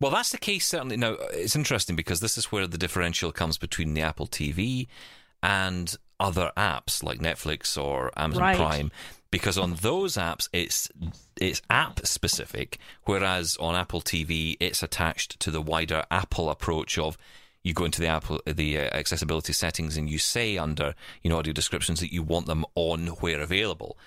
Well, 0.00 0.10
that's 0.10 0.32
the 0.32 0.38
case, 0.38 0.66
certainly. 0.66 0.96
Now, 0.96 1.16
it's 1.32 1.56
interesting 1.56 1.96
because 1.96 2.20
this 2.20 2.36
is 2.36 2.46
where 2.46 2.66
the 2.66 2.78
differential 2.78 3.32
comes 3.32 3.58
between 3.58 3.94
the 3.94 4.02
Apple 4.02 4.26
TV 4.26 4.88
and 5.42 5.94
other 6.18 6.50
apps 6.56 7.02
like 7.02 7.20
Netflix 7.20 7.82
or 7.82 8.10
Amazon 8.16 8.42
Right. 8.42 8.56
Prime. 8.56 8.90
Because 9.30 9.58
on 9.58 9.74
those 9.74 10.14
apps, 10.14 10.48
it's 10.52 10.88
it's 11.40 11.60
app 11.68 12.06
specific, 12.06 12.78
whereas 13.02 13.56
on 13.58 13.74
Apple 13.74 14.00
TV, 14.00 14.56
it's 14.60 14.82
attached 14.82 15.40
to 15.40 15.50
the 15.50 15.60
wider 15.60 16.04
Apple 16.10 16.50
approach 16.50 16.98
of 16.98 17.18
you 17.64 17.72
go 17.72 17.86
into 17.86 18.00
the 18.00 18.06
Apple 18.06 18.40
the 18.46 18.78
uh, 18.78 18.82
accessibility 18.92 19.52
settings 19.52 19.96
and 19.96 20.08
you 20.08 20.18
say 20.18 20.56
under 20.56 20.94
you 21.22 21.30
know 21.30 21.38
audio 21.38 21.52
descriptions 21.52 21.98
that 22.00 22.12
you 22.12 22.22
want 22.22 22.46
them 22.46 22.64
on 22.76 23.08
where 23.08 23.40
available. 23.40 23.98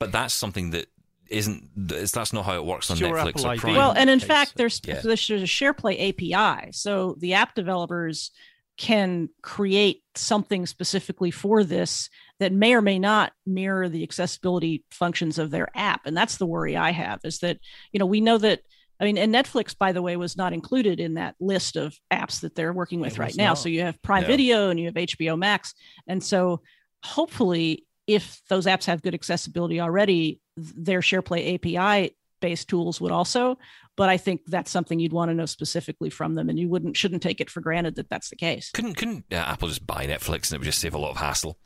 But 0.00 0.10
that's 0.12 0.34
something 0.34 0.70
that 0.70 0.86
isn't 1.28 1.68
that's 1.76 2.10
that's 2.10 2.32
not 2.32 2.44
how 2.44 2.56
it 2.56 2.64
works 2.64 2.90
on 2.90 2.94
It's 2.96 3.00
your 3.02 3.16
Netflix 3.16 3.28
Apple 3.28 3.46
or 3.46 3.50
ID. 3.50 3.60
Prime. 3.60 3.76
Well, 3.76 3.92
and 3.92 4.10
in 4.10 4.18
case. 4.18 4.26
fact, 4.26 4.52
there's 4.56 4.80
Yeah. 4.84 4.94
there's 5.00 5.30
a 5.30 5.44
SharePlay 5.46 6.08
API, 6.34 6.72
so 6.72 7.14
the 7.18 7.34
app 7.34 7.54
developers 7.54 8.32
can 8.76 9.28
create 9.42 10.02
something 10.14 10.64
specifically 10.66 11.30
for 11.30 11.62
this 11.62 12.08
that 12.40 12.50
may 12.52 12.72
or 12.74 12.80
may 12.80 12.98
not 12.98 13.32
mirror 13.46 13.88
the 13.90 14.02
accessibility 14.02 14.82
functions 14.90 15.38
of 15.38 15.50
their 15.50 15.68
app, 15.76 16.00
and 16.06 16.16
that's 16.16 16.38
the 16.38 16.46
worry 16.46 16.76
I 16.76 16.90
have. 16.90 17.20
Is 17.24 17.38
that 17.40 17.58
you 17.92 18.00
know 18.00 18.06
we 18.06 18.20
know 18.20 18.38
that. 18.38 18.62
I 18.98 19.04
mean, 19.04 19.16
and 19.16 19.32
Netflix, 19.34 19.76
by 19.78 19.92
the 19.92 20.02
way, 20.02 20.16
was 20.16 20.36
not 20.36 20.52
included 20.52 21.00
in 21.00 21.14
that 21.14 21.34
list 21.40 21.76
of 21.76 21.96
apps 22.12 22.40
that 22.40 22.54
they're 22.54 22.72
working 22.74 23.00
with 23.00 23.14
It 23.14 23.18
right 23.18 23.28
was 23.28 23.36
now. 23.38 23.48
not. 23.50 23.54
So 23.58 23.70
you 23.70 23.80
have 23.82 24.00
Prime 24.02 24.22
No. 24.22 24.26
Video 24.28 24.68
and 24.68 24.78
you 24.80 24.86
have 24.86 24.94
HBO 24.96 25.38
Max, 25.38 25.74
and 26.08 26.22
so 26.24 26.60
hopefully, 27.04 27.86
if 28.14 28.42
those 28.48 28.66
apps 28.66 28.84
have 28.86 29.02
good 29.02 29.14
accessibility 29.14 29.80
already, 29.80 30.40
th- 30.56 30.74
their 30.76 31.00
SharePlay 31.00 31.54
API 31.54 32.14
based 32.40 32.68
tools 32.68 33.02
would 33.02 33.12
also 33.12 33.58
but 33.96 34.08
i 34.08 34.16
think 34.16 34.40
that's 34.46 34.70
something 34.70 34.98
you'd 34.98 35.12
want 35.12 35.28
to 35.28 35.34
know 35.34 35.44
specifically 35.44 36.08
from 36.08 36.34
them 36.34 36.48
and 36.48 36.58
you 36.58 36.70
wouldn't 36.70 36.96
shouldn't 36.96 37.22
take 37.22 37.38
it 37.38 37.50
for 37.50 37.60
granted 37.60 37.96
that 37.96 38.08
that's 38.08 38.30
the 38.30 38.36
case 38.36 38.70
Couldn't 38.72 38.94
couldn't 38.94 39.26
uh, 39.30 39.34
Apple 39.36 39.68
just 39.68 39.86
buy 39.86 40.06
Netflix 40.06 40.46
and 40.46 40.54
it 40.54 40.58
would 40.60 40.64
just 40.64 40.78
save 40.78 40.94
a 40.94 40.98
lot 40.98 41.10
of 41.10 41.18
hassle? 41.18 41.58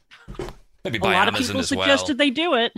Maybe 0.84 0.98
a 0.98 1.00
buy 1.00 1.12
lot 1.14 1.28
Amazon 1.28 1.42
of 1.42 1.46
people 1.46 1.62
suggested 1.62 2.14
well. 2.14 2.16
they 2.18 2.30
do 2.30 2.54
it 2.54 2.72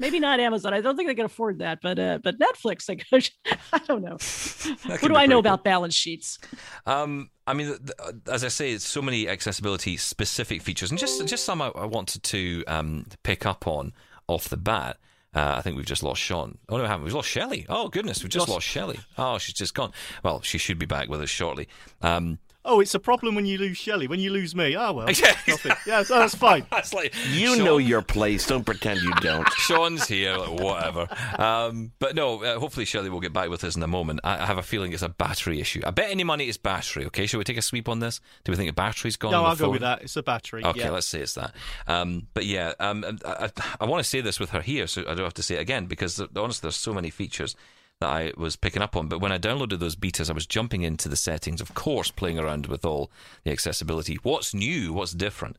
maybe 0.00 0.18
not 0.20 0.40
amazon 0.40 0.74
i 0.74 0.80
don't 0.80 0.96
think 0.96 1.08
they 1.08 1.14
can 1.14 1.24
afford 1.26 1.58
that 1.58 1.78
but 1.82 1.98
uh, 1.98 2.18
but 2.22 2.36
netflix 2.38 2.88
like 2.88 3.04
i 3.72 3.78
don't 3.86 4.02
know 4.02 4.16
what 4.90 5.00
do 5.00 5.14
i 5.16 5.26
know 5.26 5.36
pretty 5.36 5.48
about 5.48 5.64
balance 5.64 5.94
sheets. 5.94 6.38
Um, 6.86 7.30
I 7.46 7.54
mean, 7.54 7.68
th- 7.68 7.80
th- 7.86 8.14
as 8.30 8.44
I 8.44 8.48
say, 8.48 8.72
it's 8.72 8.86
so 8.86 9.00
many 9.00 9.28
accessibility 9.28 9.96
specific 9.96 10.60
features, 10.62 10.90
and 10.90 10.98
just 10.98 11.26
just 11.26 11.44
some 11.44 11.62
I, 11.62 11.68
I 11.68 11.86
wanted 11.86 12.22
to 12.24 12.64
um, 12.66 13.06
pick 13.22 13.46
up 13.46 13.66
on 13.66 13.92
off 14.26 14.48
the 14.48 14.56
bat. 14.56 14.98
Uh, 15.34 15.54
I 15.56 15.62
think 15.62 15.76
we've 15.76 15.86
just 15.86 16.02
lost 16.02 16.20
Sean. 16.20 16.58
Oh 16.68 16.76
no, 16.76 16.82
we 16.82 16.88
haven't. 16.88 17.04
We've 17.04 17.14
lost 17.14 17.28
Shelley. 17.28 17.64
Oh 17.68 17.88
goodness, 17.88 18.22
we've 18.22 18.30
just 18.30 18.48
Lost- 18.48 18.56
lost 18.56 18.66
Shelley. 18.66 18.98
Oh, 19.16 19.38
she's 19.38 19.54
just 19.54 19.74
gone. 19.74 19.92
Well, 20.22 20.40
she 20.42 20.58
should 20.58 20.78
be 20.78 20.86
back 20.86 21.08
with 21.08 21.20
us 21.22 21.30
shortly. 21.30 21.68
Um, 22.02 22.38
Oh, 22.68 22.80
it's 22.80 22.94
a 22.94 22.98
problem 23.00 23.34
when 23.34 23.46
you 23.46 23.56
lose 23.58 23.78
Shelley. 23.78 24.06
When 24.06 24.20
you 24.20 24.30
lose 24.30 24.54
me, 24.54 24.74
ah 24.76 24.92
well, 24.92 25.10
Yeah. 25.10 25.34
nothing. 25.48 25.72
Yeah, 25.86 26.02
so 26.02 26.18
that's 26.18 26.34
fine. 26.34 26.66
that's 26.70 26.92
like 26.92 27.14
You 27.30 27.56
Sean- 27.56 27.64
know 27.64 27.78
your 27.78 28.02
place. 28.02 28.46
Don't 28.46 28.64
pretend 28.64 29.00
you 29.00 29.12
don't. 29.22 29.48
Sean's 29.56 30.06
here, 30.06 30.36
like, 30.36 30.60
whatever. 30.60 31.08
Um, 31.38 31.92
but 31.98 32.14
no, 32.14 32.44
uh, 32.44 32.58
hopefully 32.58 32.84
Shelley 32.84 33.08
will 33.08 33.20
get 33.20 33.32
back 33.32 33.48
with 33.48 33.64
us 33.64 33.74
in 33.74 33.82
a 33.82 33.86
moment. 33.88 34.20
I, 34.22 34.42
I 34.42 34.46
have 34.46 34.58
a 34.58 34.62
feeling 34.62 34.92
it's 34.92 35.02
a 35.02 35.08
battery 35.08 35.60
issue. 35.60 35.80
I 35.84 35.90
bet 35.90 36.10
any 36.10 36.24
money 36.24 36.44
it's 36.46 36.58
battery. 36.58 37.06
Okay, 37.06 37.26
shall 37.26 37.38
we 37.38 37.44
take 37.44 37.56
a 37.56 37.62
sweep 37.62 37.88
on 37.88 38.00
this? 38.00 38.20
Do 38.44 38.52
we 38.52 38.56
think 38.56 38.70
a 38.70 38.74
battery's 38.74 39.16
gone? 39.16 39.32
No, 39.32 39.44
I'll 39.44 39.56
go 39.56 39.70
with 39.70 39.80
phone? 39.80 39.88
that. 39.90 40.02
It's 40.02 40.16
a 40.16 40.22
battery. 40.22 40.62
Okay, 40.64 40.80
yeah. 40.80 40.90
let's 40.90 41.06
say 41.06 41.20
it's 41.20 41.34
that. 41.34 41.54
Um, 41.86 42.26
but 42.34 42.44
yeah, 42.44 42.74
um, 42.80 43.04
I, 43.24 43.44
I, 43.46 43.50
I 43.80 43.84
want 43.86 44.04
to 44.04 44.08
say 44.08 44.20
this 44.20 44.38
with 44.38 44.50
her 44.50 44.60
here, 44.60 44.86
so 44.86 45.02
I 45.02 45.14
don't 45.14 45.24
have 45.24 45.34
to 45.34 45.42
say 45.42 45.54
it 45.56 45.60
again 45.60 45.86
because 45.86 46.20
honestly, 46.36 46.66
there's 46.66 46.76
so 46.76 46.92
many 46.92 47.08
features 47.10 47.56
that 48.00 48.08
I 48.08 48.32
was 48.36 48.56
picking 48.56 48.82
up 48.82 48.96
on. 48.96 49.08
But 49.08 49.20
when 49.20 49.32
I 49.32 49.38
downloaded 49.38 49.78
those 49.80 49.96
betas, 49.96 50.30
I 50.30 50.34
was 50.34 50.46
jumping 50.46 50.82
into 50.82 51.08
the 51.08 51.16
settings, 51.16 51.60
of 51.60 51.74
course, 51.74 52.10
playing 52.10 52.38
around 52.38 52.66
with 52.66 52.84
all 52.84 53.10
the 53.44 53.50
accessibility. 53.50 54.16
What's 54.22 54.54
new? 54.54 54.92
What's 54.92 55.12
different? 55.12 55.56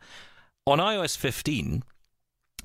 On 0.66 0.80
iOS 0.80 1.18
15, 1.18 1.84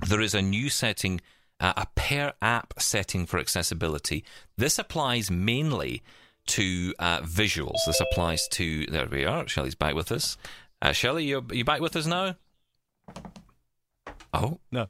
there 0.07 0.21
is 0.21 0.33
a 0.33 0.41
new 0.41 0.69
setting, 0.69 1.21
uh, 1.59 1.73
a 1.77 1.87
per 1.95 2.33
app 2.41 2.73
setting 2.79 3.25
for 3.25 3.39
accessibility. 3.39 4.23
This 4.57 4.79
applies 4.79 5.29
mainly 5.31 6.03
to 6.47 6.93
uh, 6.99 7.21
visuals. 7.21 7.77
This 7.85 8.01
applies 8.01 8.47
to. 8.49 8.85
There 8.85 9.07
we 9.07 9.25
are. 9.25 9.47
Shelley's 9.47 9.75
back 9.75 9.95
with 9.95 10.11
us. 10.11 10.37
Uh, 10.81 10.91
Shelley, 10.91 11.25
you 11.25 11.43
you 11.51 11.65
back 11.65 11.81
with 11.81 11.95
us 11.95 12.05
now? 12.05 12.35
Oh 14.33 14.59
No. 14.71 14.87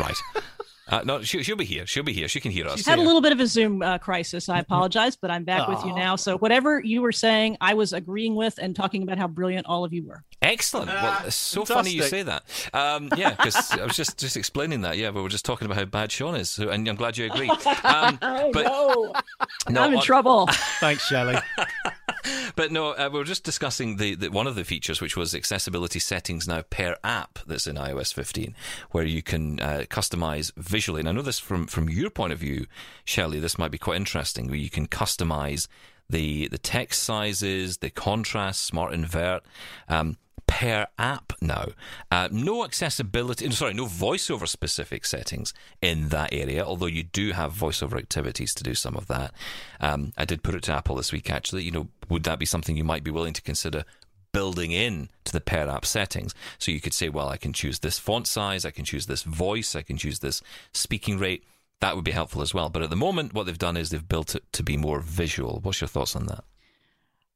right. 0.00 0.16
Uh, 0.88 1.02
no, 1.04 1.22
she, 1.22 1.42
she'll 1.42 1.56
be 1.56 1.64
here. 1.64 1.86
She'll 1.86 2.02
be 2.02 2.12
here. 2.12 2.28
She 2.28 2.40
can 2.40 2.50
hear 2.50 2.66
us. 2.66 2.76
She's 2.76 2.86
had 2.86 2.98
a 2.98 3.02
little 3.02 3.20
bit 3.20 3.32
of 3.32 3.40
a 3.40 3.46
Zoom 3.46 3.82
uh, 3.82 3.98
crisis. 3.98 4.48
I 4.48 4.58
apologize, 4.58 5.16
but 5.16 5.30
I'm 5.30 5.44
back 5.44 5.68
with 5.68 5.84
you 5.84 5.94
now. 5.94 6.16
So 6.16 6.38
whatever 6.38 6.80
you 6.80 7.02
were 7.02 7.12
saying, 7.12 7.58
I 7.60 7.74
was 7.74 7.92
agreeing 7.92 8.34
with 8.34 8.58
and 8.60 8.74
talking 8.74 9.02
about 9.02 9.18
how 9.18 9.28
brilliant 9.28 9.66
all 9.66 9.84
of 9.84 9.92
you 9.92 10.04
were. 10.06 10.24
Excellent. 10.40 10.88
Well, 10.88 11.22
it's 11.26 11.36
so 11.36 11.64
funny 11.64 11.90
you 11.90 12.02
say 12.04 12.22
that. 12.22 12.44
Um, 12.72 13.10
yeah, 13.16 13.30
because 13.30 13.72
I 13.72 13.84
was 13.84 13.96
just 13.96 14.18
just 14.18 14.36
explaining 14.36 14.80
that. 14.82 14.96
Yeah, 14.96 15.10
we 15.10 15.20
were 15.20 15.28
just 15.28 15.44
talking 15.44 15.66
about 15.66 15.76
how 15.76 15.84
bad 15.84 16.10
Sean 16.10 16.34
is, 16.36 16.48
so, 16.48 16.68
and 16.70 16.88
I'm 16.88 16.96
glad 16.96 17.18
you 17.18 17.26
agree. 17.26 17.50
Um, 17.50 18.18
Oh 18.22 18.50
but 18.52 18.64
no, 18.64 19.12
no, 19.68 19.82
I'm 19.82 19.92
in 19.92 19.98
on- 19.98 20.04
trouble. 20.04 20.48
Thanks, 20.80 21.06
Shelley. 21.06 21.36
But 22.56 22.72
no, 22.72 22.90
uh, 22.90 23.08
we 23.12 23.18
were 23.18 23.24
just 23.24 23.44
discussing 23.44 23.96
the, 23.96 24.14
the 24.14 24.30
one 24.30 24.46
of 24.46 24.56
the 24.56 24.64
features, 24.64 25.00
which 25.00 25.16
was 25.16 25.34
accessibility 25.34 25.98
settings 25.98 26.48
now 26.48 26.62
per 26.62 26.96
app 27.04 27.38
that's 27.46 27.66
in 27.66 27.76
iOS 27.76 28.12
15, 28.12 28.54
where 28.90 29.04
you 29.04 29.22
can 29.22 29.60
uh, 29.60 29.84
customize 29.88 30.52
visually. 30.56 31.00
And 31.00 31.08
I 31.08 31.12
know 31.12 31.22
this 31.22 31.38
from 31.38 31.66
from 31.66 31.88
your 31.88 32.10
point 32.10 32.32
of 32.32 32.38
view, 32.38 32.66
Shelley. 33.04 33.38
This 33.38 33.58
might 33.58 33.70
be 33.70 33.78
quite 33.78 33.96
interesting, 33.96 34.48
where 34.48 34.56
you 34.56 34.70
can 34.70 34.88
customize 34.88 35.68
the 36.10 36.48
the 36.48 36.58
text 36.58 37.02
sizes, 37.02 37.78
the 37.78 37.90
contrast, 37.90 38.62
smart 38.62 38.92
invert. 38.92 39.44
Um, 39.88 40.16
per 40.48 40.86
app 40.98 41.34
now. 41.40 41.66
Uh, 42.10 42.28
no 42.32 42.64
accessibility, 42.64 43.48
sorry, 43.50 43.74
no 43.74 43.84
voiceover 43.84 44.48
specific 44.48 45.04
settings 45.04 45.54
in 45.80 46.08
that 46.08 46.32
area, 46.32 46.64
although 46.64 46.86
you 46.86 47.04
do 47.04 47.32
have 47.32 47.52
voiceover 47.52 47.98
activities 47.98 48.54
to 48.54 48.64
do 48.64 48.74
some 48.74 48.96
of 48.96 49.06
that. 49.06 49.32
Um, 49.80 50.12
I 50.16 50.24
did 50.24 50.42
put 50.42 50.56
it 50.56 50.64
to 50.64 50.72
Apple 50.72 50.96
this 50.96 51.12
week, 51.12 51.30
actually. 51.30 51.62
You 51.62 51.70
know, 51.70 51.88
would 52.08 52.24
that 52.24 52.40
be 52.40 52.46
something 52.46 52.76
you 52.76 52.82
might 52.82 53.04
be 53.04 53.12
willing 53.12 53.34
to 53.34 53.42
consider 53.42 53.84
building 54.32 54.72
in 54.72 55.10
to 55.24 55.32
the 55.32 55.40
per 55.40 55.68
app 55.68 55.84
settings? 55.84 56.34
So 56.58 56.72
you 56.72 56.80
could 56.80 56.94
say, 56.94 57.08
well, 57.10 57.28
I 57.28 57.36
can 57.36 57.52
choose 57.52 57.80
this 57.80 57.98
font 57.98 58.26
size, 58.26 58.64
I 58.64 58.70
can 58.70 58.86
choose 58.86 59.06
this 59.06 59.22
voice, 59.22 59.76
I 59.76 59.82
can 59.82 59.98
choose 59.98 60.18
this 60.18 60.42
speaking 60.72 61.18
rate. 61.18 61.44
That 61.80 61.94
would 61.94 62.04
be 62.04 62.10
helpful 62.10 62.42
as 62.42 62.54
well. 62.54 62.70
But 62.70 62.82
at 62.82 62.90
the 62.90 62.96
moment, 62.96 63.34
what 63.34 63.46
they've 63.46 63.56
done 63.56 63.76
is 63.76 63.90
they've 63.90 64.08
built 64.08 64.34
it 64.34 64.44
to 64.54 64.64
be 64.64 64.76
more 64.76 64.98
visual. 65.00 65.60
What's 65.62 65.80
your 65.80 65.88
thoughts 65.88 66.16
on 66.16 66.26
that? 66.26 66.42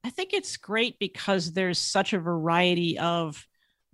I 0.05 0.11
think 0.11 0.33
it's 0.33 0.57
great 0.57 0.99
because 0.99 1.53
there's 1.53 1.79
such 1.79 2.13
a 2.13 2.19
variety 2.19 2.99
of 2.99 3.47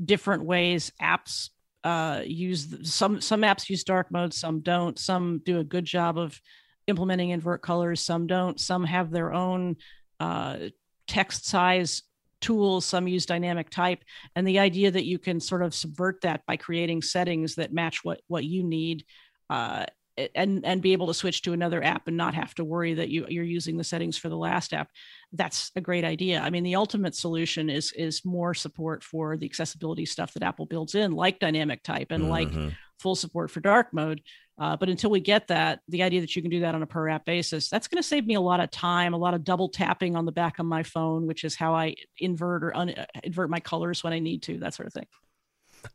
different 0.03 0.45
ways 0.45 0.93
apps 1.03 1.51
uh, 1.85 2.23
use 2.25 2.91
some 2.91 3.21
some 3.21 3.43
apps 3.43 3.69
use 3.69 3.85
dark 3.85 4.11
mode, 4.11 4.35
some 4.35 4.61
don't. 4.61 4.99
Some 4.99 5.41
do 5.45 5.61
a 5.61 5.65
good 5.65 5.85
job 5.85 6.19
of 6.19 6.41
implementing 6.87 7.31
invert 7.31 7.63
colors, 7.63 8.01
some 8.01 8.27
don't. 8.27 8.59
Some 8.59 8.85
have 8.85 9.11
their 9.11 9.33
own 9.33 9.77
uh, 10.19 10.57
text 11.07 11.47
size 11.47 12.03
tools 12.41 12.85
some 12.85 13.09
use 13.09 13.27
dynamic 13.27 13.69
type 13.69 14.05
and 14.37 14.47
the 14.47 14.61
idea 14.61 14.91
that 14.91 15.05
you 15.05 15.19
can 15.19 15.41
sort 15.41 15.63
of 15.63 15.75
subvert 15.75 16.21
that 16.23 16.47
by 16.47 16.57
creating 16.57 17.03
settings 17.03 17.57
that 17.57 17.73
match 17.73 18.05
what 18.05 18.21
what 18.29 18.45
you 18.45 18.63
need 18.63 19.05
uh, 19.51 19.85
and 20.35 20.65
and 20.65 20.83
be 20.83 20.93
able 20.93 21.07
to 21.07 21.15
switch 21.15 21.43
to 21.43 21.53
another 21.53 21.83
app 21.83 22.09
and 22.09 22.17
not 22.17 22.35
have 22.35 22.55
to 22.55 22.65
worry 22.65 22.95
that 22.95 23.09
you 23.09 23.27
you're 23.29 23.45
using 23.45 23.77
the 23.77 23.85
settings 23.85 24.19
for 24.19 24.29
the 24.29 24.37
last 24.37 24.73
app 24.73 24.91
that's 25.33 25.71
a 25.77 25.81
great 25.81 26.05
idea. 26.05 26.41
I 26.41 26.51
mean 26.51 26.65
the 26.65 26.77
ultimate 26.77 27.15
solution 27.15 27.69
is 27.69 27.93
is 27.93 28.25
more 28.25 28.55
support 28.55 29.03
for 29.03 29.37
the 29.37 29.47
accessibility 29.47 30.07
stuff 30.07 30.33
that 30.35 30.43
apple 30.43 30.67
builds 30.67 30.95
in 30.95 31.13
like 31.13 31.39
dynamic 31.39 31.83
type 31.83 32.11
and 32.11 32.25
mm-hmm. 32.25 32.31
like 32.31 32.73
full 32.99 33.15
support 33.15 33.51
for 33.51 33.61
dark 33.61 33.89
mode. 33.93 34.23
Uh, 34.59 34.77
but 34.77 34.89
until 34.89 35.11
we 35.11 35.21
get 35.21 35.47
that 35.49 35.81
the 35.89 36.03
idea 36.03 36.21
that 36.21 36.35
you 36.35 36.43
can 36.43 36.51
do 36.51 36.61
that 36.61 36.75
on 36.75 36.83
a 36.83 36.87
per 36.87 37.09
app 37.09 37.25
basis 37.25 37.69
that's 37.69 37.87
going 37.87 38.03
to 38.03 38.09
save 38.09 38.27
me 38.27 38.35
a 38.35 38.41
lot 38.41 38.59
of 38.59 38.69
time 38.73 39.15
a 39.15 39.17
lot 39.17 39.33
of 39.33 39.45
double 39.45 39.69
tapping 39.69 40.17
on 40.17 40.25
the 40.25 40.33
back 40.33 40.59
of 40.59 40.67
my 40.67 40.83
phone 40.83 41.29
which 41.29 41.45
is 41.45 41.55
how 41.55 41.77
i 41.77 41.95
invert 42.19 42.65
or 42.65 42.77
un- 42.77 42.93
invert 43.23 43.49
my 43.49 43.61
colors 43.61 44.03
when 44.03 44.13
i 44.13 44.19
need 44.19 44.43
to 44.43 44.59
that 44.59 44.75
sort 44.75 44.89
of 44.89 44.93
thing 44.93 45.07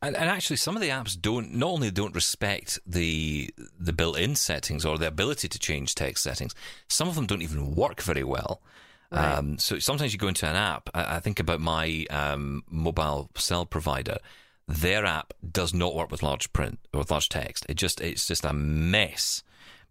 and, 0.02 0.16
and, 0.16 0.30
actually, 0.30 0.56
some 0.56 0.76
of 0.76 0.82
the 0.82 0.88
apps 0.88 1.20
don't 1.20 1.54
not 1.54 1.68
only 1.68 1.90
don't 1.90 2.14
respect 2.14 2.78
the 2.86 3.50
the 3.78 3.92
built-in 3.92 4.34
settings 4.34 4.84
or 4.84 4.98
the 4.98 5.06
ability 5.06 5.48
to 5.48 5.58
change 5.58 5.94
text 5.94 6.22
settings. 6.22 6.54
Some 6.88 7.08
of 7.08 7.14
them 7.14 7.26
don't 7.26 7.42
even 7.42 7.74
work 7.74 8.02
very 8.02 8.24
well. 8.24 8.60
Right. 9.10 9.34
Um, 9.34 9.58
so 9.58 9.78
sometimes 9.78 10.12
you 10.12 10.18
go 10.18 10.28
into 10.28 10.48
an 10.48 10.56
app. 10.56 10.90
I, 10.94 11.16
I 11.16 11.20
think 11.20 11.40
about 11.40 11.60
my 11.60 12.06
um, 12.10 12.64
mobile 12.70 13.30
cell 13.36 13.66
provider. 13.66 14.18
Their 14.66 15.04
app 15.04 15.34
does 15.48 15.74
not 15.74 15.94
work 15.94 16.10
with 16.10 16.22
large 16.22 16.52
print 16.52 16.78
or 16.92 17.00
with 17.00 17.10
large 17.10 17.28
text. 17.28 17.66
It 17.68 17.74
just 17.74 18.00
it's 18.00 18.26
just 18.26 18.44
a 18.44 18.52
mess 18.52 19.42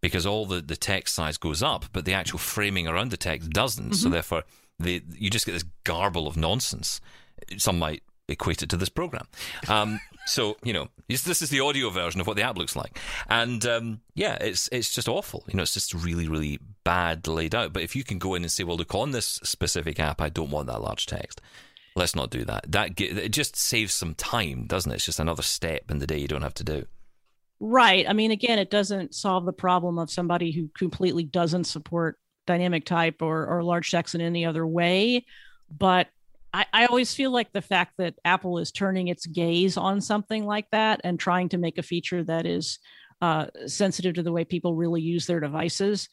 because 0.02 0.26
all 0.26 0.46
the, 0.46 0.62
the 0.62 0.76
text 0.76 1.16
size 1.16 1.38
goes 1.38 1.64
up, 1.64 1.86
but 1.94 2.04
the 2.04 2.14
actual 2.14 2.40
framing 2.40 2.88
around 2.88 3.10
the 3.10 3.18
text 3.18 3.52
doesn't. 3.52 3.92
Mm-hmm. 3.92 3.94
So 3.94 4.10
therefore, 4.10 4.44
the, 4.78 5.02
you 5.14 5.30
just 5.30 5.46
get 5.46 5.54
this 5.54 5.64
garble 5.86 6.28
of 6.28 6.36
nonsense. 6.36 7.00
Some 7.58 7.80
might 7.80 8.04
equate 8.28 8.64
it 8.64 8.70
to 8.70 8.78
this 8.78 8.90
program. 8.90 9.28
Um, 9.68 10.00
so 10.26 10.58
you 10.64 10.74
know, 10.74 10.90
this 11.08 11.42
is 11.42 11.50
the 11.50 11.60
audio 11.60 11.90
version 11.90 12.22
of 12.22 12.28
what 12.28 12.38
the 12.38 12.44
app 12.44 12.58
looks 12.58 12.76
like, 12.76 13.00
and 13.30 13.66
um, 13.66 14.02
yeah, 14.16 14.38
it's 14.40 14.70
it's 14.72 14.94
just 14.94 15.08
awful. 15.08 15.44
You 15.48 15.58
know, 15.58 15.64
it's 15.64 15.74
just 15.74 15.94
really 15.94 16.28
really 16.28 16.60
bad 16.84 17.28
laid 17.28 17.56
out. 17.56 17.74
But 17.74 17.84
if 17.84 17.96
you 17.96 18.04
can 18.04 18.20
go 18.20 18.36
in 18.36 18.44
and 18.44 18.52
say, 18.52 18.64
well, 18.64 18.78
look 18.78 18.96
on 18.96 19.12
this 19.12 19.40
specific 19.44 20.00
app, 20.00 20.22
I 20.22 20.30
don't 20.30 20.52
want 20.52 20.68
that 20.68 20.82
large 20.82 21.06
text. 21.06 21.42
Let's 21.96 22.16
not 22.16 22.32
do 22.32 22.44
that. 22.46 22.72
That 22.72 23.00
it 23.00 23.30
just 23.30 23.56
saves 23.56 23.94
some 23.94 24.16
time, 24.16 24.66
doesn't 24.66 24.92
it? 24.92 24.96
It's 24.96 25.06
just 25.06 25.20
another 25.20 25.44
step 25.44 25.92
in 25.92 26.00
the 26.00 26.08
day 26.08 26.18
you 26.18 26.28
don't 26.28 26.42
have 26.42 26.56
to 26.56 26.64
do. 26.64 26.86
Right. 27.60 28.06
I 28.10 28.14
mean, 28.14 28.32
again, 28.32 28.60
it 28.60 28.72
doesn't 28.72 29.14
solve 29.14 29.46
the 29.46 29.54
problem 29.54 29.98
of 29.98 30.10
somebody 30.10 30.52
who 30.52 30.70
completely 30.78 31.24
doesn't 31.24 31.66
support 31.66 32.18
dynamic 32.46 32.84
type 32.86 33.22
or, 33.22 33.46
or 33.48 33.64
large 33.64 33.90
text 33.90 34.16
in 34.16 34.22
any 34.22 34.46
other 34.46 34.66
way. 34.66 35.26
But 35.70 36.08
I, 36.54 36.66
I 36.72 36.86
always 36.86 37.14
feel 37.14 37.32
like 37.32 37.52
the 37.52 37.62
fact 37.62 37.94
that 37.98 38.16
Apple 38.24 38.60
is 38.60 38.72
turning 38.72 39.08
its 39.08 39.26
gaze 39.26 39.76
on 39.76 40.02
something 40.02 40.46
like 40.46 40.70
that 40.72 41.02
and 41.04 41.20
trying 41.20 41.50
to 41.50 41.58
make 41.58 41.78
a 41.78 41.84
feature 41.84 42.24
that 42.24 42.46
is 42.46 42.80
uh, 43.22 43.48
sensitive 43.66 44.16
to 44.16 44.24
the 44.24 44.32
way 44.32 44.46
people 44.46 44.76
really 44.76 45.02
use 45.02 45.26
their 45.26 45.40
devices, 45.40 46.10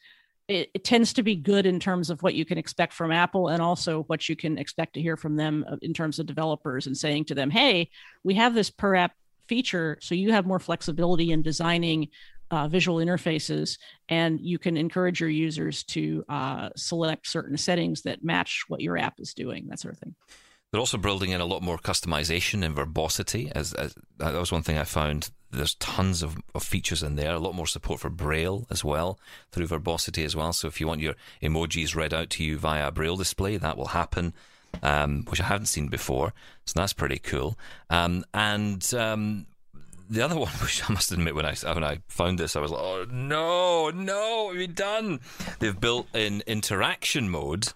it, 0.47 0.69
it, 0.73 0.83
tends 0.83 1.13
to 1.13 1.23
be 1.23 1.35
good 1.35 1.65
in 1.65 1.79
terms 1.79 2.09
of 2.09 2.23
what 2.23 2.33
you 2.33 2.45
can 2.45 2.57
expect 2.57 2.93
from 2.93 3.11
Apple 3.11 3.49
and 3.49 3.61
also 3.61 4.03
what 4.03 4.27
you 4.27 4.35
can 4.35 4.57
expect 4.57 4.93
to 4.93 5.01
hear 5.01 5.15
from 5.15 5.35
them 5.35 5.63
uh, 5.69 5.75
in 5.81 5.93
terms 5.93 6.19
of 6.19 6.25
developers 6.25 6.87
and 6.87 6.97
saying 6.97 7.25
to 7.25 7.35
them, 7.35 7.49
hey, 7.49 7.89
we 8.23 8.33
have 8.35 8.53
this 8.53 8.69
per 8.69 8.95
app 8.95 9.13
feature, 9.47 9.97
so 10.01 10.15
you 10.15 10.31
have 10.31 10.45
more 10.45 10.59
flexibility 10.59 11.31
in 11.31 11.41
designing 11.41 12.07
uh, 12.51 12.67
visual 12.67 12.97
interfaces, 12.97 13.79
and 14.09 14.39
you 14.39 14.59
can 14.59 14.77
encourage 14.77 15.19
your 15.19 15.29
users 15.29 15.83
to 15.85 16.23
uh, 16.29 16.69
select 16.75 17.25
certain 17.27 17.57
settings 17.57 18.03
that 18.03 18.23
match 18.23 18.65
what 18.67 18.81
your 18.81 18.97
app 18.97 19.19
is 19.19 19.33
doing, 19.33 19.67
that 19.69 19.79
sort 19.79 19.93
of 19.93 19.99
thing. 19.99 20.15
They're 20.71 20.79
also 20.79 20.97
building 20.97 21.31
in 21.31 21.41
a 21.41 21.45
lot 21.45 21.61
more 21.61 21.77
customization 21.77 22.63
and 22.63 22.75
verbosity. 22.75 23.51
As, 23.53 23.73
as 23.73 23.93
that 24.17 24.33
was 24.33 24.51
one 24.51 24.63
thing 24.63 24.77
I 24.77 24.85
found. 24.85 25.31
There's 25.53 25.75
tons 25.75 26.23
of, 26.23 26.37
of 26.55 26.63
features 26.63 27.03
in 27.03 27.17
there. 27.17 27.33
A 27.33 27.39
lot 27.39 27.55
more 27.55 27.67
support 27.67 27.99
for 27.99 28.09
Braille 28.09 28.65
as 28.69 28.81
well 28.81 29.19
through 29.51 29.67
verbosity 29.67 30.23
as 30.23 30.33
well. 30.33 30.53
So 30.53 30.69
if 30.69 30.79
you 30.79 30.87
want 30.87 31.01
your 31.01 31.15
emojis 31.41 31.93
read 31.93 32.13
out 32.13 32.29
to 32.31 32.43
you 32.43 32.57
via 32.57 32.89
Braille 32.89 33.17
display, 33.17 33.57
that 33.57 33.77
will 33.77 33.87
happen. 33.87 34.33
Um, 34.81 35.25
which 35.29 35.41
I 35.41 35.47
haven't 35.47 35.65
seen 35.65 35.89
before, 35.89 36.33
so 36.63 36.79
that's 36.79 36.93
pretty 36.93 37.19
cool. 37.19 37.59
Um, 37.89 38.23
and 38.33 38.81
um, 38.93 39.45
the 40.11 40.23
other 40.23 40.37
one, 40.37 40.49
which 40.61 40.87
I 40.87 40.93
must 40.93 41.11
admit, 41.11 41.33
when 41.33 41.45
I 41.45 41.55
when 41.55 41.83
I 41.83 41.99
found 42.07 42.37
this, 42.37 42.55
I 42.55 42.59
was 42.59 42.71
like, 42.71 42.81
"Oh 42.81 43.05
no, 43.09 43.89
no, 43.89 44.51
you 44.51 44.67
done?" 44.67 45.21
They've 45.59 45.79
built 45.79 46.13
in 46.13 46.43
interaction 46.45 47.29
mode 47.29 47.69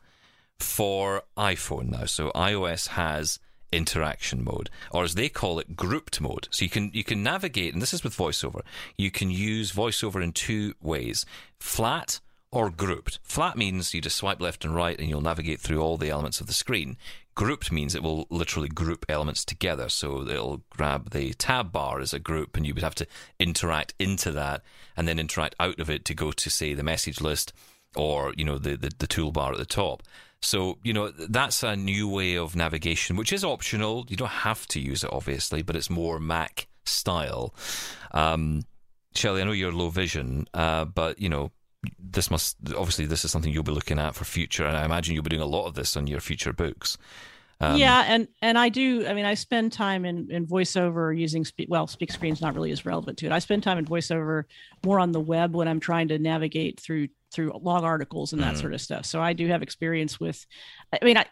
for 0.59 1.23
iPhone 1.37 1.89
now. 1.89 2.05
So 2.05 2.31
iOS 2.35 2.89
has 2.89 3.39
interaction 3.71 4.43
mode, 4.43 4.69
or 4.91 5.03
as 5.03 5.15
they 5.15 5.29
call 5.29 5.59
it, 5.59 5.75
grouped 5.75 6.21
mode. 6.21 6.47
So 6.51 6.63
you 6.65 6.69
can 6.69 6.91
you 6.93 7.03
can 7.03 7.23
navigate, 7.23 7.73
and 7.73 7.81
this 7.81 7.93
is 7.93 8.03
with 8.03 8.15
VoiceOver. 8.17 8.61
You 8.97 9.11
can 9.11 9.31
use 9.31 9.71
VoiceOver 9.71 10.21
in 10.21 10.33
two 10.33 10.75
ways: 10.81 11.25
flat 11.59 12.19
or 12.51 12.69
grouped. 12.69 13.19
Flat 13.23 13.57
means 13.57 13.93
you 13.93 14.01
just 14.01 14.17
swipe 14.17 14.41
left 14.41 14.65
and 14.65 14.75
right, 14.75 14.99
and 14.99 15.09
you'll 15.09 15.21
navigate 15.21 15.59
through 15.59 15.81
all 15.81 15.97
the 15.97 16.09
elements 16.09 16.41
of 16.41 16.47
the 16.47 16.53
screen. 16.53 16.97
Grouped 17.35 17.69
means 17.69 17.93
it 17.93 18.03
will 18.03 18.27
literally 18.29 18.69
group 18.69 19.05
elements 19.09 19.43
together. 19.43 19.89
So 19.89 20.27
it'll 20.27 20.63
grab 20.69 21.11
the 21.11 21.33
tab 21.33 21.71
bar 21.71 21.99
as 21.99 22.13
a 22.13 22.19
group, 22.19 22.55
and 22.55 22.65
you 22.65 22.73
would 22.73 22.83
have 22.83 22.95
to 22.95 23.07
interact 23.39 23.93
into 23.99 24.31
that 24.31 24.61
and 24.95 25.07
then 25.07 25.19
interact 25.19 25.55
out 25.59 25.79
of 25.79 25.89
it 25.89 26.05
to 26.05 26.13
go 26.13 26.31
to, 26.31 26.49
say, 26.49 26.73
the 26.73 26.83
message 26.83 27.19
list 27.19 27.51
or, 27.95 28.33
you 28.37 28.45
know, 28.45 28.57
the, 28.57 28.77
the, 28.77 28.89
the 28.97 29.07
toolbar 29.07 29.51
at 29.51 29.57
the 29.57 29.65
top. 29.65 30.01
So, 30.41 30.77
you 30.83 30.93
know, 30.93 31.09
that's 31.09 31.63
a 31.63 31.75
new 31.75 32.07
way 32.07 32.37
of 32.37 32.55
navigation, 32.55 33.15
which 33.15 33.33
is 33.33 33.43
optional. 33.43 34.05
You 34.07 34.15
don't 34.15 34.29
have 34.29 34.65
to 34.67 34.79
use 34.79 35.03
it, 35.03 35.11
obviously, 35.11 35.61
but 35.61 35.75
it's 35.75 35.89
more 35.89 36.19
Mac 36.19 36.67
style. 36.85 37.53
Um, 38.11 38.63
Shelley, 39.15 39.41
I 39.41 39.45
know 39.45 39.51
you're 39.53 39.71
low 39.71 39.89
vision, 39.89 40.47
uh, 40.53 40.85
but, 40.85 41.19
you 41.19 41.29
know, 41.29 41.51
this 41.99 42.31
must 42.31 42.57
obviously 42.75 43.05
this 43.05 43.25
is 43.25 43.31
something 43.31 43.51
you'll 43.51 43.63
be 43.63 43.71
looking 43.71 43.99
at 43.99 44.15
for 44.15 44.25
future, 44.25 44.65
and 44.65 44.77
I 44.77 44.85
imagine 44.85 45.13
you'll 45.13 45.23
be 45.23 45.29
doing 45.29 45.41
a 45.41 45.47
lot 45.47 45.67
of 45.67 45.73
this 45.75 45.95
on 45.97 46.07
your 46.07 46.19
future 46.19 46.53
books. 46.53 46.97
Um, 47.61 47.77
yeah, 47.77 48.03
and 48.07 48.27
and 48.41 48.57
I 48.57 48.69
do. 48.69 49.07
I 49.07 49.13
mean, 49.13 49.25
I 49.25 49.33
spend 49.33 49.71
time 49.71 50.03
in 50.05 50.29
in 50.29 50.45
voiceover 50.45 51.17
using 51.17 51.45
speak. 51.45 51.67
Well, 51.69 51.87
speak 51.87 52.11
screen's 52.11 52.41
not 52.41 52.53
really 52.53 52.71
as 52.71 52.85
relevant 52.85 53.17
to 53.19 53.25
it. 53.27 53.31
I 53.31 53.39
spend 53.39 53.63
time 53.63 53.77
in 53.77 53.85
voiceover 53.85 54.43
more 54.83 54.99
on 54.99 55.13
the 55.13 55.21
web 55.21 55.55
when 55.55 55.67
I'm 55.67 55.79
trying 55.79 56.09
to 56.09 56.19
navigate 56.19 56.79
through 56.79 57.07
through 57.31 57.53
log 57.61 57.83
articles 57.83 58.33
and 58.33 58.41
that 58.41 58.55
mm. 58.55 58.61
sort 58.61 58.73
of 58.73 58.81
stuff. 58.81 59.05
So 59.05 59.21
I 59.21 59.33
do 59.33 59.47
have 59.47 59.61
experience 59.61 60.19
with. 60.19 60.45
I 60.91 61.05
mean, 61.05 61.17
I 61.17 61.25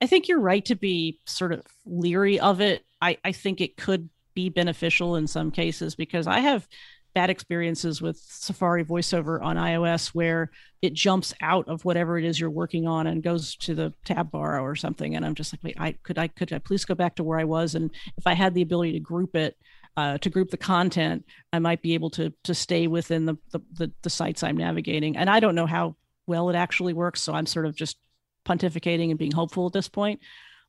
I 0.00 0.06
think 0.06 0.26
you're 0.26 0.40
right 0.40 0.64
to 0.64 0.74
be 0.74 1.20
sort 1.24 1.52
of 1.52 1.64
leery 1.86 2.40
of 2.40 2.60
it. 2.60 2.84
I 3.00 3.18
I 3.24 3.30
think 3.30 3.60
it 3.60 3.76
could 3.76 4.08
be 4.34 4.48
beneficial 4.48 5.14
in 5.16 5.26
some 5.28 5.50
cases 5.50 5.94
because 5.94 6.26
I 6.26 6.40
have 6.40 6.66
bad 7.14 7.30
experiences 7.30 8.00
with 8.00 8.16
Safari 8.16 8.84
voiceover 8.84 9.42
on 9.42 9.56
iOS 9.56 10.08
where 10.08 10.50
it 10.80 10.94
jumps 10.94 11.34
out 11.40 11.68
of 11.68 11.84
whatever 11.84 12.18
it 12.18 12.24
is 12.24 12.40
you're 12.40 12.50
working 12.50 12.86
on 12.86 13.06
and 13.06 13.22
goes 13.22 13.54
to 13.56 13.74
the 13.74 13.92
tab 14.04 14.30
bar 14.30 14.60
or 14.60 14.74
something. 14.74 15.14
And 15.14 15.24
I'm 15.24 15.34
just 15.34 15.52
like, 15.52 15.62
wait, 15.62 15.76
I 15.78 15.92
could 16.02 16.18
I 16.18 16.28
could 16.28 16.52
I 16.52 16.58
please 16.58 16.84
go 16.84 16.94
back 16.94 17.16
to 17.16 17.24
where 17.24 17.38
I 17.38 17.44
was? 17.44 17.74
And 17.74 17.90
if 18.16 18.26
I 18.26 18.34
had 18.34 18.54
the 18.54 18.62
ability 18.62 18.92
to 18.92 19.00
group 19.00 19.36
it, 19.36 19.56
uh, 19.96 20.18
to 20.18 20.30
group 20.30 20.50
the 20.50 20.56
content, 20.56 21.24
I 21.52 21.58
might 21.58 21.82
be 21.82 21.94
able 21.94 22.10
to 22.10 22.32
to 22.44 22.54
stay 22.54 22.86
within 22.86 23.26
the, 23.26 23.36
the 23.50 23.60
the 23.74 23.92
the 24.02 24.10
sites 24.10 24.42
I'm 24.42 24.56
navigating. 24.56 25.16
And 25.16 25.28
I 25.28 25.40
don't 25.40 25.54
know 25.54 25.66
how 25.66 25.96
well 26.26 26.48
it 26.50 26.56
actually 26.56 26.94
works, 26.94 27.20
so 27.20 27.34
I'm 27.34 27.46
sort 27.46 27.66
of 27.66 27.76
just 27.76 27.98
pontificating 28.46 29.10
and 29.10 29.18
being 29.18 29.32
hopeful 29.32 29.66
at 29.66 29.72
this 29.72 29.88
point. 29.88 30.20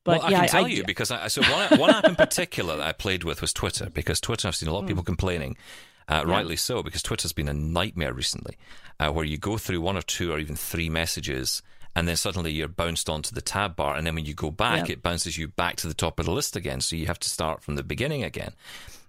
But 0.03 0.21
well, 0.21 0.32
yeah, 0.32 0.38
I 0.38 0.41
can 0.41 0.49
tell 0.49 0.65
I, 0.65 0.69
you 0.69 0.84
because 0.84 1.12
I, 1.12 1.27
so 1.27 1.41
one, 1.43 1.79
one 1.79 1.89
app 1.89 2.03
in 2.03 2.15
particular 2.15 2.75
that 2.75 2.86
I 2.86 2.91
played 2.91 3.23
with 3.23 3.41
was 3.41 3.53
Twitter 3.53 3.89
because 3.89 4.19
Twitter 4.19 4.49
I've 4.49 4.56
seen 4.56 4.67
a 4.67 4.73
lot 4.73 4.82
of 4.82 4.88
people 4.88 5.01
hmm. 5.01 5.08
complaining 5.08 5.58
uh, 6.08 6.24
yeah. 6.26 6.32
Rightly 6.32 6.56
so, 6.56 6.84
because 6.84 7.04
Twitter's 7.04 7.34
been 7.34 7.48
a 7.50 7.54
nightmare 7.54 8.13
recently, 8.13 8.58
uh, 9.00 9.12
where 9.12 9.26
you 9.26 9.38
go 9.38 9.58
through 9.58 9.82
one 9.82 9.98
or 9.98 10.02
two 10.02 10.32
or 10.32 10.39
even 10.39 10.56
three 10.56 10.89
messages 10.89 11.62
and 11.96 12.08
then 12.08 12.16
suddenly 12.16 12.52
you're 12.52 12.68
bounced 12.68 13.08
onto 13.08 13.36
the 13.36 13.42
tab 13.42 13.76
bar, 13.76 13.96
and 13.96 14.08
then 14.08 14.16
when 14.16 14.26
you 14.26 14.34
go 14.34 14.50
back, 14.50 14.88
Yeah. 14.88 14.94
it 14.94 15.04
bounces 15.04 15.38
you 15.38 15.48
back 15.50 15.76
to 15.78 15.88
the 15.88 15.94
top 15.94 16.20
of 16.20 16.26
the 16.26 16.32
list 16.32 16.56
again. 16.56 16.82
So 16.82 16.96
you 16.96 17.06
have 17.06 17.20
to 17.20 17.30
start 17.30 17.62
from 17.62 17.76
the 17.76 17.84
beginning 17.84 18.24
again, 18.24 18.54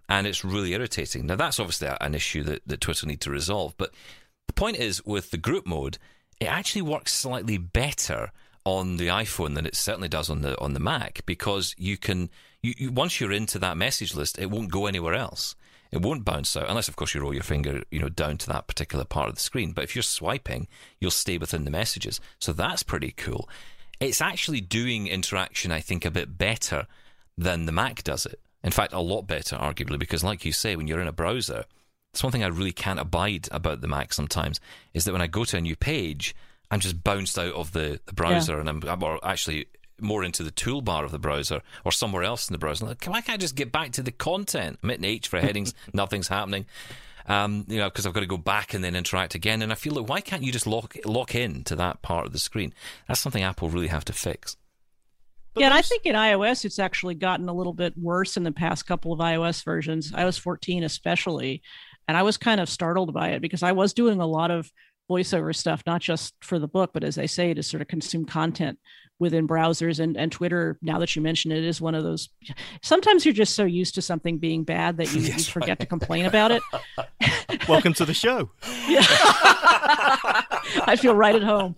and 0.07 0.27
it's 0.27 0.45
really 0.45 0.75
irritating. 0.75 1.25
Now 1.25 1.37
that's 1.37 1.59
obviously 1.59 1.89
an 2.01 2.15
issue 2.15 2.43
that, 2.45 2.61
that 2.67 2.83
Twitter 2.83 3.07
need 3.07 3.23
to 3.23 3.31
resolve. 3.31 3.75
But 3.79 3.95
the 4.49 4.53
point 4.53 4.77
is, 4.77 5.03
with 5.07 5.31
the 5.31 5.39
group 5.39 5.67
mode, 5.67 5.97
it 6.41 6.45
actually 6.45 6.83
works 6.83 7.15
slightly 7.15 7.57
better 7.57 8.33
on 8.67 8.99
the 8.99 9.07
iPhone 9.09 9.55
than 9.55 9.65
it 9.67 9.77
certainly 9.77 10.09
does 10.09 10.29
on 10.29 10.43
the 10.43 10.59
on 10.61 10.75
the 10.75 10.81
Mac 10.81 11.23
because 11.27 11.75
you 11.79 11.97
can 11.97 12.29
you, 12.63 12.75
you 12.77 12.93
once 12.93 13.19
you're 13.19 13.33
into 13.33 13.59
that 13.61 13.79
message 13.79 14.15
list, 14.15 14.39
it 14.39 14.51
won't 14.51 14.71
go 14.71 14.85
anywhere 14.87 15.15
else. 15.15 15.55
It 15.95 16.03
won't 16.03 16.25
bounce 16.25 16.57
out 16.57 16.69
unless, 16.69 16.89
of 16.89 16.97
course, 16.97 17.15
you 17.15 17.21
roll 17.21 17.33
your 17.33 17.45
finger, 17.45 17.85
you 17.93 18.01
know, 18.01 18.09
down 18.09 18.37
to 18.39 18.49
that 18.49 18.67
particular 18.67 19.05
part 19.05 19.29
of 19.29 19.37
the 19.37 19.41
screen. 19.41 19.71
But 19.71 19.85
if 19.85 19.95
you're 19.95 20.03
swiping, 20.03 20.67
you'll 20.99 21.13
stay 21.13 21.39
within 21.39 21.65
the 21.65 21.71
messages. 21.71 22.21
So 22.41 22.53
that's 22.53 22.83
pretty 22.83 23.13
cool. 23.13 23.49
It's 24.01 24.21
actually 24.21 24.61
doing 24.61 25.07
interaction, 25.07 25.71
I 25.71 25.79
think, 25.79 26.05
a 26.05 26.11
bit 26.11 26.37
better 26.37 26.89
than 27.39 27.67
the 27.67 27.73
Mac 27.73 28.03
does 28.03 28.27
it. 28.27 28.41
In 28.65 28.73
fact, 28.73 28.93
a 28.93 28.99
lot 28.99 29.29
better, 29.29 29.55
arguably, 29.55 29.97
because, 29.97 30.25
like 30.25 30.45
you 30.45 30.51
say, 30.51 30.75
when 30.75 30.89
you're 30.89 31.01
in 31.01 31.07
a 31.07 31.13
browser, 31.13 31.65
it's 32.13 32.25
one 32.25 32.33
thing 32.33 32.43
I 32.43 32.49
really 32.49 32.73
can't 32.73 32.99
abide 32.99 33.47
about 33.53 33.81
the 33.81 33.87
Mac 33.87 34.13
sometimes 34.13 34.59
is 34.95 35.05
that 35.05 35.13
when 35.13 35.23
I 35.23 35.29
go 35.29 35.45
to 35.45 35.59
a 35.59 35.61
new 35.61 35.77
page, 35.77 36.35
I'm 36.73 36.81
just 36.81 37.05
bounced 37.05 37.39
out 37.39 37.55
of 37.55 37.71
the, 37.71 38.01
the 38.07 38.15
browser 38.15 38.59
and 38.59 38.69
I'm, 38.69 38.83
I'm 38.89 39.03
or 39.05 39.25
actually 39.25 39.67
more 40.05 40.25
into 40.25 40.43
the 40.43 40.51
toolbar 40.51 41.05
of 41.05 41.11
the 41.11 41.19
browser 41.19 41.62
or 41.85 41.93
somewhere 41.93 42.23
else 42.23 42.49
in 42.49 42.53
the 42.53 42.59
browser. 42.59 42.87
Like, 42.87 43.05
why 43.05 43.21
can't 43.21 43.37
I 43.37 43.40
just 43.40 43.57
get 43.57 43.73
back 43.73 43.93
to 43.93 44.03
the 44.03 44.12
content? 44.12 44.79
I'm 44.83 44.88
hitting 44.90 45.05
H 45.05 45.29
for 45.29 45.40
headings, 45.40 45.75
nothing's 45.93 46.29
happening. 46.29 46.67
Um, 47.27 47.64
you 47.69 47.79
know, 47.79 47.88
because 47.88 48.07
I've 48.07 48.12
got 48.12 48.21
to 48.21 48.27
go 48.27 48.37
back 48.37 48.75
and 48.75 48.85
then 48.85 48.95
interact 48.95 49.35
again. 49.35 49.62
And 49.62 49.73
I 49.73 49.77
feel 49.77 49.95
like, 49.95 50.09
why 50.09 50.21
can't 50.21 50.43
you 50.43 50.53
just 50.53 50.67
lock 50.67 50.95
lock 51.07 51.35
in 51.35 51.64
to 51.64 51.77
that 51.77 52.03
part 52.03 52.27
of 52.27 52.33
the 52.33 52.38
screen? 52.38 52.75
That's 53.09 53.21
something 53.21 53.43
Apple 53.43 53.71
really 53.71 53.87
have 53.87 54.05
to 54.07 54.12
fix. 54.12 54.59
But 55.55 55.62
yeah, 55.62 55.67
and 55.69 55.75
I 55.75 55.83
think 55.83 56.05
in 56.05 56.17
iOS 56.17 56.64
it's 56.64 56.79
actually 56.79 57.14
gotten 57.14 57.49
a 57.49 57.55
little 57.55 57.73
bit 57.73 57.97
worse 57.97 58.37
in 58.37 58.43
the 58.43 58.53
past 58.53 58.87
couple 58.87 59.12
of 59.12 59.21
iOS 59.21 59.64
versions, 59.64 60.11
iOS 60.12 60.38
14 60.38 60.83
especially. 60.83 61.62
And 62.09 62.17
I 62.17 62.23
was 62.23 62.37
kind 62.37 62.61
of 62.61 62.69
startled 62.69 63.14
by 63.14 63.31
it 63.31 63.40
because 63.40 63.62
I 63.62 63.73
was 63.73 63.95
doing 63.95 64.21
a 64.21 64.27
lot 64.27 64.51
of 64.51 64.71
voiceover 65.11 65.55
stuff, 65.55 65.83
not 65.87 66.01
just 66.01 66.35
for 66.40 66.59
the 66.59 66.69
book, 66.69 66.90
but 66.93 67.05
as 67.05 67.19
I 67.19 67.27
say, 67.27 67.55
to 67.55 67.62
sort 67.62 67.83
of 67.83 67.88
consume 67.88 68.25
content 68.25 68.79
within 69.18 69.46
browsers 69.46 70.00
and, 70.00 70.16
and 70.16 70.33
Twitter. 70.33 70.79
Now 70.83 70.98
that 70.98 71.14
you 71.14 71.22
mention 71.22 71.53
it, 71.53 71.64
is 71.64 71.81
one 71.81 71.94
of 71.94 72.03
those. 72.03 72.29
Sometimes 72.83 73.24
you're 73.24 73.35
just 73.35 73.55
so 73.55 73.64
used 73.64 73.94
to 73.94 74.03
something 74.03 74.38
being 74.38 74.64
bad 74.64 74.96
that 74.96 75.12
you, 75.14 75.20
you 75.22 75.29
Yes, 75.29 75.48
forget 75.48 75.79
to 75.81 75.87
complain 75.87 76.27
about 76.27 76.50
it. 76.50 76.62
Welcome 77.68 77.94
to 77.94 78.05
the 78.05 78.14
show. 78.14 78.50
Yeah. 78.88 79.05
I 80.87 80.96
feel 81.00 81.14
right 81.14 81.35
at 81.35 81.42
home. 81.42 81.77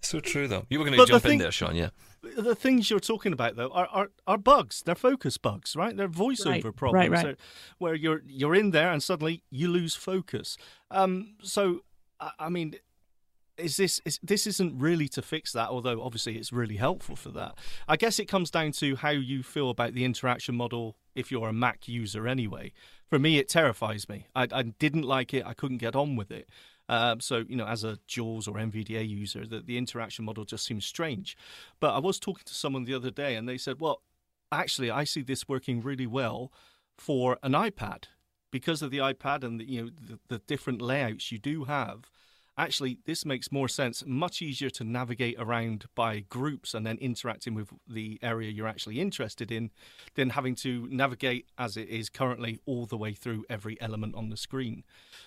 So 0.00 0.20
true, 0.20 0.46
though. 0.46 0.66
You 0.68 0.78
were 0.78 0.84
going 0.84 0.96
But 0.96 1.06
to 1.06 1.12
the 1.14 1.18
jump 1.18 1.32
in 1.32 1.38
there, 1.38 1.50
Sean. 1.50 1.74
Yeah. 1.74 1.88
the 2.36 2.54
things 2.54 2.90
you're 2.90 3.00
talking 3.00 3.32
about 3.32 3.56
though 3.56 3.70
are, 3.70 3.88
are, 3.90 4.10
are 4.26 4.38
bugs. 4.38 4.82
They're 4.84 4.94
focus 4.94 5.38
bugs, 5.38 5.74
right? 5.74 5.96
They're 5.96 6.08
voiceover 6.08 6.46
Right, 6.46 6.64
right, 6.64 6.76
problems 6.76 7.10
right. 7.10 7.22
So- 7.24 7.34
where 7.78 7.94
you're 7.94 8.22
you're 8.26 8.54
in 8.54 8.70
there 8.70 8.92
and 8.92 9.02
suddenly 9.02 9.42
you 9.50 9.68
lose 9.68 9.94
focus. 9.94 10.56
Um, 10.90 11.36
so 11.42 11.80
I, 12.20 12.30
I 12.38 12.48
mean, 12.50 12.74
is 13.58 13.76
this 13.76 14.00
is, 14.04 14.18
this 14.22 14.46
isn't 14.46 14.78
really 14.78 15.08
to 15.08 15.22
fix 15.22 15.52
that? 15.52 15.68
Although 15.68 16.02
obviously 16.02 16.36
it's 16.36 16.52
really 16.52 16.76
helpful 16.76 17.16
for 17.16 17.30
that. 17.30 17.56
I 17.88 17.96
guess 17.96 18.18
it 18.18 18.26
comes 18.26 18.50
down 18.50 18.72
to 18.72 18.96
how 18.96 19.10
you 19.10 19.42
feel 19.42 19.70
about 19.70 19.94
the 19.94 20.04
interaction 20.04 20.54
model 20.54 20.96
if 21.14 21.30
you're 21.30 21.48
a 21.48 21.52
Mac 21.52 21.88
user 21.88 22.26
anyway. 22.26 22.72
For 23.08 23.18
me, 23.18 23.38
it 23.38 23.48
terrifies 23.48 24.08
me. 24.08 24.26
I, 24.34 24.48
I 24.50 24.62
didn't 24.62 25.04
like 25.04 25.32
it. 25.34 25.46
I 25.46 25.54
couldn't 25.54 25.78
get 25.78 25.94
on 25.94 26.16
with 26.16 26.30
it. 26.30 26.48
Um, 26.88 27.20
so, 27.20 27.44
you 27.48 27.56
know, 27.56 27.66
as 27.66 27.84
a 27.84 27.98
JAWS 28.06 28.46
or 28.46 28.54
NVDA 28.54 29.08
user, 29.08 29.46
the, 29.46 29.60
the 29.60 29.78
interaction 29.78 30.24
model 30.24 30.44
just 30.44 30.66
seems 30.66 30.84
strange. 30.84 31.36
But 31.80 31.94
I 31.94 31.98
was 31.98 32.18
talking 32.18 32.44
to 32.44 32.54
someone 32.54 32.84
the 32.84 32.94
other 32.94 33.10
day 33.10 33.36
and 33.36 33.48
they 33.48 33.56
said, 33.56 33.80
well, 33.80 34.02
actually, 34.52 34.90
I 34.90 35.04
see 35.04 35.22
this 35.22 35.48
working 35.48 35.80
really 35.80 36.06
well 36.06 36.52
for 36.98 37.38
an 37.42 37.52
iPad 37.52 38.04
because 38.50 38.82
of 38.82 38.90
the 38.92 38.98
iPad 38.98 39.42
and 39.42 39.58
the, 39.58 39.64
you 39.68 39.82
know 39.82 39.90
the, 40.00 40.18
the 40.28 40.38
different 40.38 40.80
layouts 40.80 41.32
you 41.32 41.38
do 41.38 41.64
have. 41.64 42.10
Actually, 42.56 42.98
this 43.04 43.24
makes 43.24 43.50
more 43.50 43.68
sense, 43.68 44.04
much 44.06 44.40
easier 44.40 44.70
to 44.70 44.84
navigate 44.84 45.34
around 45.40 45.86
by 45.96 46.20
groups 46.20 46.72
and 46.72 46.86
then 46.86 46.96
interacting 46.98 47.52
with 47.52 47.70
the 47.88 48.16
area 48.22 48.48
you're 48.48 48.68
actually 48.68 49.00
interested 49.00 49.50
in 49.50 49.70
than 50.14 50.30
having 50.30 50.54
to 50.54 50.86
navigate 50.88 51.46
as 51.58 51.76
it 51.76 51.88
is 51.88 52.08
currently 52.08 52.60
all 52.64 52.86
the 52.86 52.96
way 52.96 53.12
through 53.12 53.44
every 53.50 53.80
element 53.80 54.14
on 54.14 54.30
the 54.30 54.36
screen. 54.36 54.84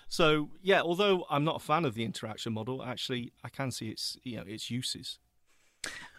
So, 0.08 0.52
yeah, 0.62 0.82
although 0.82 1.26
I'm 1.30 1.44
not 1.44 1.58
a 1.58 1.60
fan 1.60 1.84
of 1.84 1.96
the 1.96 2.06
interaction 2.06 2.54
model, 2.54 2.82
actually 2.82 3.34
I 3.44 3.50
can 3.50 3.72
see 3.72 3.90
its 3.90 4.18
you 4.24 4.38
know 4.38 4.44
its 4.48 4.72
uses. 4.72 5.20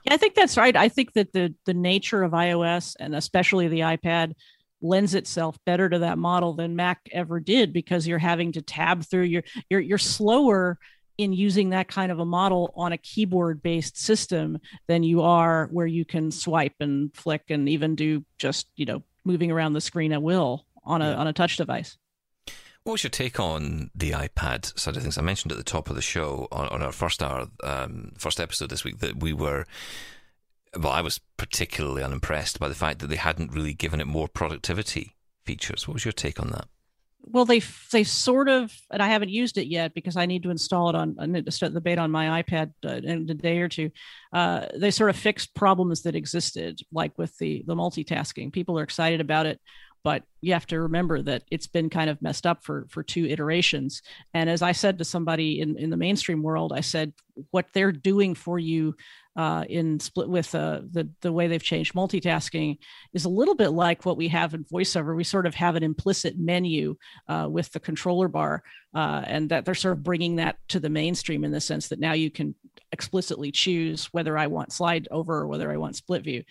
Yeah, 0.05 0.15
I 0.15 0.17
think 0.19 0.35
that's 0.35 0.59
right. 0.59 0.77
I 0.77 0.91
think 0.91 1.15
that 1.15 1.33
the 1.33 1.55
the 1.65 1.75
nature 1.75 2.23
of 2.23 2.33
iOS 2.33 2.97
and 3.01 3.15
especially 3.15 3.69
the 3.69 3.81
iPad 3.81 4.35
lends 4.81 5.15
itself 5.15 5.59
better 5.65 5.89
to 5.89 5.99
that 6.01 6.19
model 6.19 6.53
than 6.53 6.77
Mac 6.77 7.01
ever 7.13 7.41
did 7.41 7.73
because 7.73 8.07
you're 8.07 8.19
having 8.19 8.53
to 8.53 8.63
tab 8.63 9.05
through 9.05 9.25
your 9.25 9.43
you're 9.71 9.81
you're 9.81 9.99
slower 9.99 10.79
in 11.19 11.33
using 11.33 11.71
that 11.71 11.89
kind 11.89 12.13
of 12.13 12.21
a 12.21 12.25
model 12.25 12.73
on 12.77 12.93
a 12.93 12.99
keyboard 12.99 13.61
based 13.61 13.99
system 13.99 14.59
than 14.87 15.03
you 15.03 15.21
are 15.21 15.69
where 15.73 15.87
you 15.87 16.05
can 16.05 16.31
swipe 16.31 16.77
and 16.81 17.15
flick 17.15 17.43
and 17.51 17.69
even 17.69 17.97
do 17.97 18.25
just, 18.39 18.69
you 18.77 18.87
know, 18.87 19.03
moving 19.25 19.51
around 19.51 19.73
the 19.73 19.81
screen 19.81 20.13
at 20.13 20.23
will 20.23 20.65
on 20.85 21.03
a 21.03 21.13
on 21.13 21.27
a 21.27 21.33
touch 21.33 21.57
device. 21.57 21.99
What 22.85 22.93
was 22.93 23.03
your 23.03 23.11
take 23.11 23.39
on 23.39 23.91
the 23.95 24.13
iPad 24.13 24.79
side 24.79 24.97
of 24.97 25.03
things? 25.03 25.19
I 25.19 25.23
mentioned 25.23 25.53
at 25.53 25.59
the 25.59 25.65
top 25.65 25.91
of 25.91 25.97
the 25.97 26.01
show 26.01 26.49
on, 26.51 26.69
on 26.69 26.83
our 26.83 26.93
first 26.93 27.23
hour, 27.23 27.49
um, 27.63 28.13
first 28.17 28.41
episode 28.41 28.71
this 28.71 28.85
week 28.85 29.01
that 29.01 29.21
we 29.21 29.35
were. 29.35 29.67
Well, 30.75 30.93
I 30.93 31.01
was 31.01 31.21
particularly 31.37 32.03
unimpressed 32.03 32.59
by 32.59 32.69
the 32.69 32.75
fact 32.75 33.01
that 33.01 33.09
they 33.09 33.17
hadn't 33.17 33.53
really 33.53 33.75
given 33.75 34.01
it 34.01 34.07
more 34.07 34.29
productivity 34.29 35.17
features. 35.45 35.89
What 35.89 35.95
was 35.95 36.05
your 36.05 36.13
take 36.13 36.41
on 36.41 36.51
that? 36.51 36.69
Well, 37.21 37.45
they 37.45 37.61
they 37.93 38.05
sort 38.05 38.49
of, 38.49 38.73
and 38.91 39.03
I 39.03 39.09
haven't 39.09 39.29
used 39.29 39.59
it 39.59 39.67
yet 39.67 39.93
because 39.93 40.17
I 40.17 40.25
need 40.25 40.43
to 40.45 40.51
install 40.51 40.89
it 40.89 40.97
on. 40.97 41.15
The 41.15 41.81
beta 41.83 42.01
on 42.01 42.11
my 42.11 42.43
iPad 42.43 42.73
uh, 42.85 42.89
in 42.89 43.29
a 43.29 43.35
day 43.35 43.59
or 43.59 43.69
two. 43.69 43.91
Uh, 44.33 44.67
they 44.75 44.91
sort 44.91 45.11
of 45.11 45.17
fixed 45.17 45.55
problems 45.55 46.03
that 46.03 46.15
existed, 46.15 46.81
like 46.91 47.17
with 47.19 47.37
the 47.39 47.65
the 47.67 47.75
multitasking. 47.75 48.53
People 48.53 48.79
are 48.79 48.83
excited 48.83 49.21
about 49.21 49.47
it, 49.47 49.61
but 50.05 50.23
you 50.41 50.53
have 50.53 50.67
to 50.67 50.81
remember 50.81 51.21
that 51.23 51.43
it's 51.51 51.67
been 51.67 51.91
kind 51.91 52.09
of 52.09 52.23
messed 52.23 52.47
up 52.47 52.63
for 52.63 52.87
for 52.89 53.03
two 53.03 53.27
iterations. 53.27 54.03
And 54.35 54.49
as 54.49 54.63
I 54.63 54.73
said 54.73 54.99
to 54.99 55.05
somebody 55.05 55.61
in 55.61 55.77
in 55.79 55.91
the 55.91 55.97
mainstream 55.97 56.43
world, 56.43 56.73
I 56.73 56.81
said 56.81 57.13
what 57.51 57.67
they're 57.73 57.93
doing 57.93 58.35
for 58.35 58.59
you 58.59 58.95
uh, 59.37 59.65
in 59.69 60.01
split 60.01 60.29
with 60.29 60.55
uh, 60.55 60.81
the 60.91 61.09
the 61.21 61.33
way 61.33 61.47
they've 61.47 61.63
changed 61.63 61.95
multitasking 61.95 62.79
is 63.13 63.25
a 63.25 63.29
little 63.29 63.55
bit 63.55 63.69
like 63.71 64.05
what 64.05 64.17
we 64.17 64.29
have 64.29 64.55
in 64.55 64.65
voiceover. 64.65 65.17
We 65.17 65.25
sort 65.25 65.47
of 65.47 65.55
have 65.55 65.77
an 65.77 65.83
implicit 65.83 66.39
menu 66.39 66.97
uh, 67.29 67.49
with 67.51 67.71
the 67.73 67.81
controller 67.81 68.29
bar, 68.29 68.63
uh, 68.95 69.23
and 69.27 69.49
that 69.51 69.65
they're 69.65 69.75
sort 69.75 69.97
of 69.97 70.03
bringing 70.03 70.37
that 70.37 70.57
to 70.69 70.81
the 70.81 70.91
mainstream 70.91 71.45
in 71.45 71.53
the 71.53 71.61
sense 71.61 71.89
that 71.89 72.01
now 72.01 72.13
you 72.13 72.31
can 72.31 72.55
explicitly 72.91 73.53
choose 73.53 74.07
whether 74.07 74.37
I 74.37 74.47
want 74.47 74.73
slide 74.73 75.09
over 75.11 75.39
or 75.39 75.47
whether 75.47 75.71
I 75.71 75.77
want 75.77 75.97
split 75.97 76.25
view. 76.25 76.43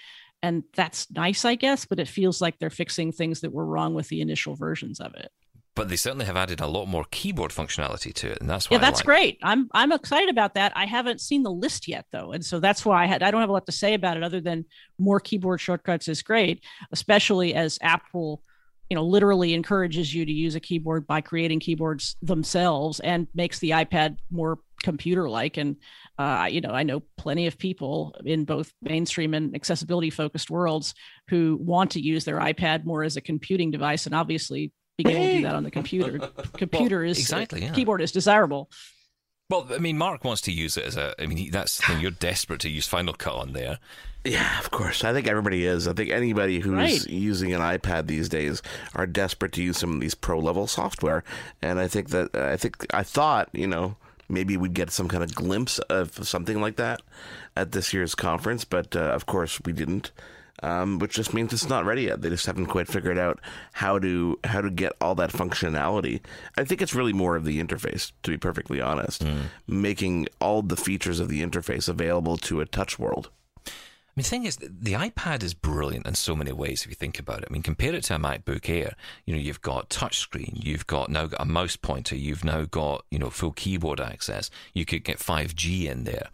And 0.44 0.64
that's 0.76 1.10
nice, 1.12 1.46
I 1.46 1.56
guess, 1.56 1.86
but 1.86 2.00
it 2.00 2.08
feels 2.08 2.42
like 2.42 2.60
they're 2.60 2.70
fixing 2.70 3.12
things 3.12 3.42
that 3.42 3.52
were 3.52 3.66
wrong 3.66 3.94
with 3.94 4.08
the 4.10 4.22
initial 4.22 4.56
versions 4.56 5.00
of 5.00 5.14
it. 5.16 5.32
But 5.74 5.90
they 5.90 5.96
certainly 5.96 6.26
have 6.26 6.38
added 6.38 6.60
a 6.60 6.66
lot 6.68 6.88
more 6.88 7.06
keyboard 7.12 7.52
functionality 7.52 8.12
to 8.16 8.32
it, 8.32 8.40
and 8.42 8.50
that's 8.50 8.68
why 8.70 8.76
Yeah, 8.78 8.82
that's 8.82 9.00
like. 9.00 9.06
great. 9.06 9.38
I'm 9.44 9.70
I'm 9.74 9.92
excited 9.92 10.30
about 10.30 10.56
that. 10.56 10.74
I 10.76 10.86
haven't 10.86 11.22
seen 11.22 11.44
the 11.44 11.52
list 11.52 11.88
yet 11.88 12.06
though, 12.12 12.32
and 12.32 12.44
so 12.44 12.60
that's 12.60 12.84
why 12.84 13.04
I 13.04 13.06
had 13.06 13.22
I 13.22 13.30
don't 13.30 13.42
have 13.42 13.50
a 13.50 13.54
lot 13.54 13.68
to 13.68 13.72
say 13.72 13.94
about 13.94 14.18
it 14.18 14.24
other 14.24 14.42
than 14.42 14.66
more 14.98 15.20
keyboard 15.20 15.62
shortcuts 15.62 16.08
is 16.08 16.24
great, 16.24 16.64
especially 16.92 17.54
as 17.54 17.78
Apple, 17.84 18.42
you 18.90 18.96
know, 18.96 19.06
literally 19.06 19.54
encourages 19.54 20.16
you 20.16 20.26
to 20.26 20.32
use 20.32 20.56
a 20.56 20.60
keyboard 20.60 21.06
by 21.06 21.22
creating 21.22 21.60
keyboards 21.60 22.16
themselves 22.24 23.00
and 23.00 23.28
makes 23.36 23.60
the 23.60 23.72
iPad 23.72 24.18
more 24.32 24.58
computer-like. 24.84 25.58
And 25.58 25.78
uh, 26.18 26.48
you 26.50 26.62
know, 26.62 26.72
I 26.72 26.84
know 26.84 27.02
plenty 27.18 27.48
of 27.48 27.58
people 27.58 28.16
in 28.26 28.46
both 28.46 28.72
mainstream 28.82 29.34
and 29.34 29.56
accessibility-focused 29.56 30.50
worlds 30.50 30.94
who 31.30 31.58
want 31.62 31.92
to 31.92 32.02
use 32.02 32.26
their 32.26 32.40
iPad 32.40 32.86
more 32.86 33.04
as 33.04 33.18
a 33.18 33.22
computing 33.22 33.72
device, 33.72 34.06
and 34.06 34.16
obviously 34.16 34.72
being 34.98 35.16
able 35.16 35.26
to 35.28 35.34
do 35.38 35.42
that 35.44 35.56
on 35.56 35.64
the 35.64 35.72
computer 35.72 36.18
computer 36.54 37.04
is 37.04 37.20
exactly, 37.20 37.62
yeah. 37.62 37.72
keyboard 37.72 38.02
is 38.02 38.12
desirable 38.12 38.68
Well, 39.50 39.68
I 39.70 39.78
mean, 39.78 39.98
Mark 39.98 40.24
wants 40.24 40.42
to 40.42 40.52
use 40.52 40.76
it 40.76 40.86
as 40.86 40.98
a. 40.98 41.14
I 41.22 41.28
mean, 41.28 41.52
that's 41.52 41.78
the 41.78 41.84
thing. 41.84 42.02
You're 42.02 42.12
desperate 42.12 42.60
to 42.62 42.70
use 42.70 42.88
Final 42.88 43.14
Cut 43.14 43.36
on 43.36 43.54
there. 43.54 43.78
Yeah, 44.26 44.60
of 44.60 44.72
course. 44.72 45.04
I 45.06 45.14
think 45.14 45.28
everybody 45.28 45.66
is. 45.66 45.88
I 45.88 45.94
think 45.94 46.10
anybody 46.10 46.60
who's 46.60 46.74
Right. 46.74 47.08
using 47.08 47.54
an 47.54 47.62
iPad 47.62 48.08
these 48.08 48.28
days 48.28 48.62
are 48.94 49.06
desperate 49.08 49.54
to 49.54 49.64
use 49.64 49.78
some 49.78 49.94
of 49.94 50.00
these 50.02 50.16
pro 50.16 50.38
level 50.40 50.68
software. 50.68 51.24
And 51.62 51.80
I 51.80 51.88
think 51.88 52.10
that 52.10 52.36
I 52.36 52.58
think 52.58 52.86
I 52.94 53.04
thought 53.04 53.48
you 53.54 53.68
know 53.68 53.96
maybe 54.30 54.58
we'd 54.58 54.74
get 54.74 54.92
some 54.92 55.08
kind 55.08 55.24
of 55.24 55.34
glimpse 55.34 55.80
of 55.90 56.28
something 56.28 56.62
like 56.62 56.76
that 56.78 57.02
at 57.56 57.72
this 57.72 57.94
year's 57.94 58.16
conference, 58.16 58.66
but 58.66 58.96
uh, 58.96 59.00
of 59.00 59.26
course 59.26 59.60
we 59.66 59.74
didn't. 59.74 60.12
um, 60.64 61.00
which 61.00 61.14
just 61.14 61.34
means 61.34 61.54
it's 61.54 61.70
not 61.70 61.86
ready 61.86 62.04
yet. 62.04 62.22
They 62.22 62.30
just 62.30 62.46
haven't 62.46 62.68
quite 62.68 62.88
figured 62.88 63.18
out 63.18 63.40
how 63.74 64.00
to 64.00 64.40
how 64.44 64.62
to 64.62 64.70
get 64.70 64.94
all 65.00 65.16
that 65.16 65.32
functionality. 65.32 66.22
I 66.58 66.64
think 66.64 66.82
it's 66.82 66.96
really 66.96 67.14
more 67.14 67.36
of 67.36 67.46
the 67.46 67.62
interface, 67.64 68.12
to 68.24 68.32
be 68.32 68.38
perfectly 68.38 68.82
honest, 68.82 69.24
mm. 69.24 69.44
making 69.68 70.28
all 70.42 70.62
the 70.62 70.78
features 70.78 71.20
of 71.20 71.30
the 71.30 71.42
interface 71.44 71.88
available 71.88 72.38
to 72.38 72.62
a 72.62 72.66
touch 72.66 72.98
world. 72.98 73.30
Mean, 74.18 74.24
the 74.24 74.30
thing 74.30 74.46
is, 74.46 74.58
the 74.58 74.94
iPad 74.94 75.44
is 75.44 75.54
brilliant 75.54 76.08
in 76.08 76.16
so 76.16 76.36
many 76.36 76.52
ways 76.52 76.82
if 76.82 76.88
you 76.88 76.96
think 76.96 77.20
about 77.20 77.44
it. 77.44 77.50
I 77.52 77.54
mean, 77.54 77.62
compare 77.62 77.94
it 77.94 78.04
to 78.06 78.16
a 78.16 78.18
MacBook 78.18 78.68
Air. 78.68 78.96
You 79.26 79.36
know, 79.36 79.40
you've 79.40 79.62
got 79.62 79.92
touchscreen, 79.92 80.54
you've 80.56 80.88
got 80.88 81.12
now 81.12 81.28
got 81.28 81.40
a 81.40 81.46
mouse 81.46 81.76
pointer, 81.76 82.16
you've 82.16 82.44
now 82.44 82.66
got, 82.66 83.06
you 83.12 83.20
know, 83.20 83.30
full 83.30 83.52
keyboard 83.52 84.02
access. 84.02 84.50
You 84.74 84.86
could 84.86 85.04
get 85.04 85.20
5G 85.20 85.86
in 85.86 86.06
there. 86.06 86.30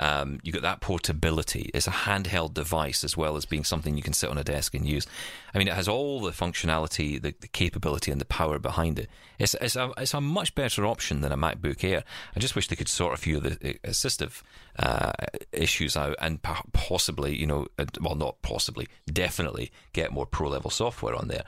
Um, 0.00 0.40
you 0.42 0.50
got 0.50 0.62
that 0.62 0.80
portability. 0.80 1.70
It's 1.72 1.86
a 1.86 1.92
handheld 1.92 2.52
device 2.52 3.04
as 3.04 3.16
well 3.16 3.36
as 3.36 3.44
being 3.44 3.62
something 3.62 3.96
you 3.96 4.02
can 4.02 4.12
sit 4.12 4.28
on 4.28 4.38
a 4.38 4.44
desk 4.44 4.74
and 4.74 4.86
use. 4.86 5.06
I 5.54 5.58
mean, 5.58 5.68
it 5.68 5.74
has 5.74 5.86
all 5.86 6.20
the 6.20 6.32
functionality, 6.32 7.22
the, 7.22 7.32
the 7.40 7.46
capability, 7.46 8.10
and 8.10 8.20
the 8.20 8.24
power 8.24 8.58
behind 8.58 8.98
it. 8.98 9.08
It's, 9.38 9.54
it's, 9.60 9.76
a, 9.76 9.92
it's 9.96 10.12
a 10.12 10.20
much 10.20 10.54
better 10.56 10.84
option 10.84 11.20
than 11.20 11.30
a 11.30 11.36
MacBook 11.36 11.84
Air. 11.84 12.02
I 12.34 12.40
just 12.40 12.56
wish 12.56 12.66
they 12.66 12.76
could 12.76 12.88
sort 12.88 13.14
a 13.14 13.18
few 13.18 13.36
of 13.36 13.44
the 13.44 13.52
uh, 13.52 13.88
assistive 13.88 14.42
uh, 14.80 15.12
issues 15.52 15.96
out 15.96 16.16
and 16.20 16.40
possibly, 16.42 17.36
you 17.36 17.46
know, 17.46 17.68
well, 18.00 18.16
not 18.16 18.42
possibly, 18.42 18.88
definitely 19.06 19.70
get 19.92 20.12
more 20.12 20.26
pro 20.26 20.48
level 20.48 20.70
software 20.70 21.14
on 21.14 21.28
there. 21.28 21.44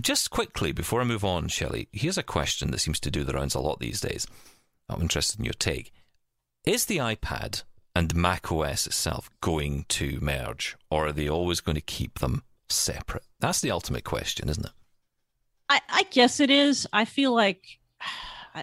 Just 0.00 0.30
quickly, 0.30 0.72
before 0.72 1.00
I 1.00 1.04
move 1.04 1.24
on, 1.24 1.46
Shelley, 1.46 1.88
here's 1.92 2.18
a 2.18 2.22
question 2.24 2.72
that 2.72 2.80
seems 2.80 2.98
to 3.00 3.10
do 3.10 3.22
the 3.22 3.34
rounds 3.34 3.54
a 3.54 3.60
lot 3.60 3.78
these 3.78 4.00
days. 4.00 4.26
I'm 4.88 5.02
interested 5.02 5.38
in 5.38 5.44
your 5.44 5.54
take. 5.54 5.92
Is 6.66 6.86
the 6.86 6.96
iPad 6.96 7.62
and 7.94 8.12
Mac 8.16 8.50
OS 8.50 8.88
itself 8.88 9.30
going 9.40 9.84
to 9.90 10.18
merge, 10.20 10.76
or 10.90 11.06
are 11.06 11.12
they 11.12 11.28
always 11.28 11.60
going 11.60 11.76
to 11.76 11.80
keep 11.80 12.18
them 12.18 12.42
separate? 12.68 13.22
That's 13.38 13.60
the 13.60 13.70
ultimate 13.70 14.02
question, 14.02 14.48
isn't 14.48 14.66
it? 14.66 14.72
I, 15.68 15.80
I 15.88 16.02
guess 16.10 16.40
it 16.40 16.50
is. 16.50 16.84
I 16.92 17.04
feel 17.04 17.32
like 17.32 17.62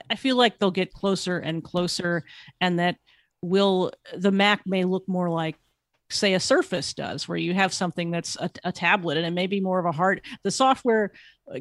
I 0.09 0.15
feel 0.15 0.35
like 0.35 0.59
they'll 0.59 0.69
get 0.69 0.91
closer 0.91 1.37
and 1.37 1.63
closer, 1.63 2.25
and 2.59 2.77
that 2.79 2.97
will 3.41 3.93
the 4.13 4.31
Mac 4.31 4.63
may 4.65 4.83
look 4.83 5.07
more 5.07 5.29
like 5.29 5.55
say 6.13 6.33
a 6.33 6.39
surface 6.39 6.93
does 6.93 7.27
where 7.27 7.37
you 7.37 7.53
have 7.53 7.73
something 7.73 8.11
that's 8.11 8.35
a, 8.39 8.49
a, 8.63 8.71
tablet 8.71 9.17
and 9.17 9.25
it 9.25 9.31
may 9.31 9.47
be 9.47 9.59
more 9.59 9.79
of 9.79 9.85
a 9.85 9.91
hard 9.91 10.21
the 10.43 10.51
software 10.51 11.11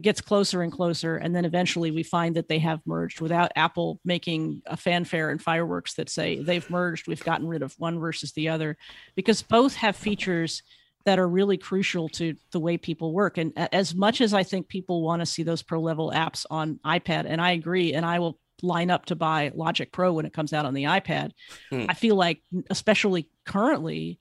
gets 0.01 0.21
closer 0.21 0.63
and 0.63 0.73
closer 0.73 1.17
and 1.17 1.35
then 1.35 1.45
eventually 1.45 1.91
we 1.91 2.03
find 2.03 2.37
that 2.37 2.49
they 2.49 2.59
have 2.59 2.81
merged 2.87 3.21
without 3.21 3.51
apple 3.57 4.01
making 4.05 4.63
a 4.67 4.77
fanfare 4.77 5.31
and 5.31 5.43
fireworks 5.43 5.95
that 5.95 6.09
say 6.09 6.43
they've 6.43 6.69
merged 6.71 7.09
we've 7.09 7.25
gotten 7.25 7.47
rid 7.47 7.63
of 7.63 7.75
one 7.79 7.99
versus 7.99 8.33
the 8.33 8.49
other 8.49 8.77
because 9.17 9.43
both 9.43 9.75
have 9.75 9.97
features 9.97 10.63
that 11.05 11.19
are 11.19 11.29
really 11.29 11.57
crucial 11.57 12.09
to 12.09 12.35
the 12.53 12.61
way 12.61 12.77
people 12.77 13.13
work 13.13 13.39
and 13.39 13.53
as 13.57 13.95
much 13.95 14.21
as 14.21 14.33
i 14.33 14.43
think 14.43 14.69
people 14.69 15.03
want 15.03 15.21
to 15.21 15.27
see 15.27 15.43
those 15.43 15.63
pro 15.63 15.81
level 15.81 16.13
apps 16.15 16.47
on 16.51 16.79
ipad 16.87 17.25
and 17.27 17.41
i 17.41 17.53
agree 17.53 17.93
and 17.93 18.07
i 18.07 18.19
will 18.19 18.39
line 18.63 18.91
up 18.91 19.07
to 19.07 19.17
buy 19.17 19.51
logic 19.55 19.91
pro 19.93 20.13
when 20.13 20.25
it 20.25 20.33
comes 20.33 20.53
out 20.53 20.65
on 20.65 20.75
the 20.75 20.85
ipad 20.85 21.33
hmm. 21.71 21.87
i 21.89 21.95
feel 21.95 22.15
like 22.15 22.41
especially 22.71 23.29
currently 23.45 24.19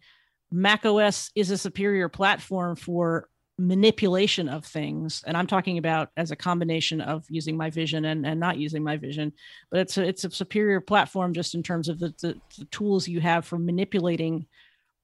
mac 0.52 0.86
os 0.86 1.32
is 1.36 1.52
a 1.52 1.58
superior 1.58 2.10
platform 2.10 2.76
for 2.76 3.28
manipulation 3.58 4.50
of 4.50 4.66
things. 4.66 5.24
And 5.26 5.38
i'm 5.38 5.48
talking 5.48 5.78
about 5.78 6.10
as 6.18 6.32
a 6.32 6.36
combination 6.36 7.02
of 7.02 7.26
using 7.30 7.58
my 7.58 7.70
vision 7.70 8.06
and, 8.06 8.26
and 8.26 8.40
not 8.40 8.58
using 8.58 8.84
my 8.84 8.98
vision 8.98 9.34
but 9.70 9.82
it's 9.82 9.98
a, 9.98 10.04
it's 10.04 10.24
a 10.24 10.32
superior 10.32 10.82
platform 10.82 11.34
just 11.34 11.56
in 11.56 11.64
terms 11.64 11.90
of 11.90 12.00
the, 12.00 12.14
the, 12.22 12.40
the 12.58 12.66
tools 12.66 13.08
you 13.08 13.22
have 13.22 13.46
for 13.46 13.58
manipulating 13.60 14.46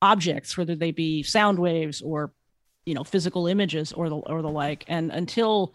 objects 0.02 0.58
whether 0.58 0.76
they 0.76 0.92
be 0.92 1.24
sound 1.24 1.60
waves 1.60 2.02
or 2.02 2.32
you 2.88 2.94
know 2.94 3.04
physical 3.04 3.48
images 3.48 3.92
or 3.92 4.10
the 4.10 4.16
or 4.16 4.42
the 4.42 4.50
like. 4.50 4.86
And 4.88 5.12
until 5.12 5.74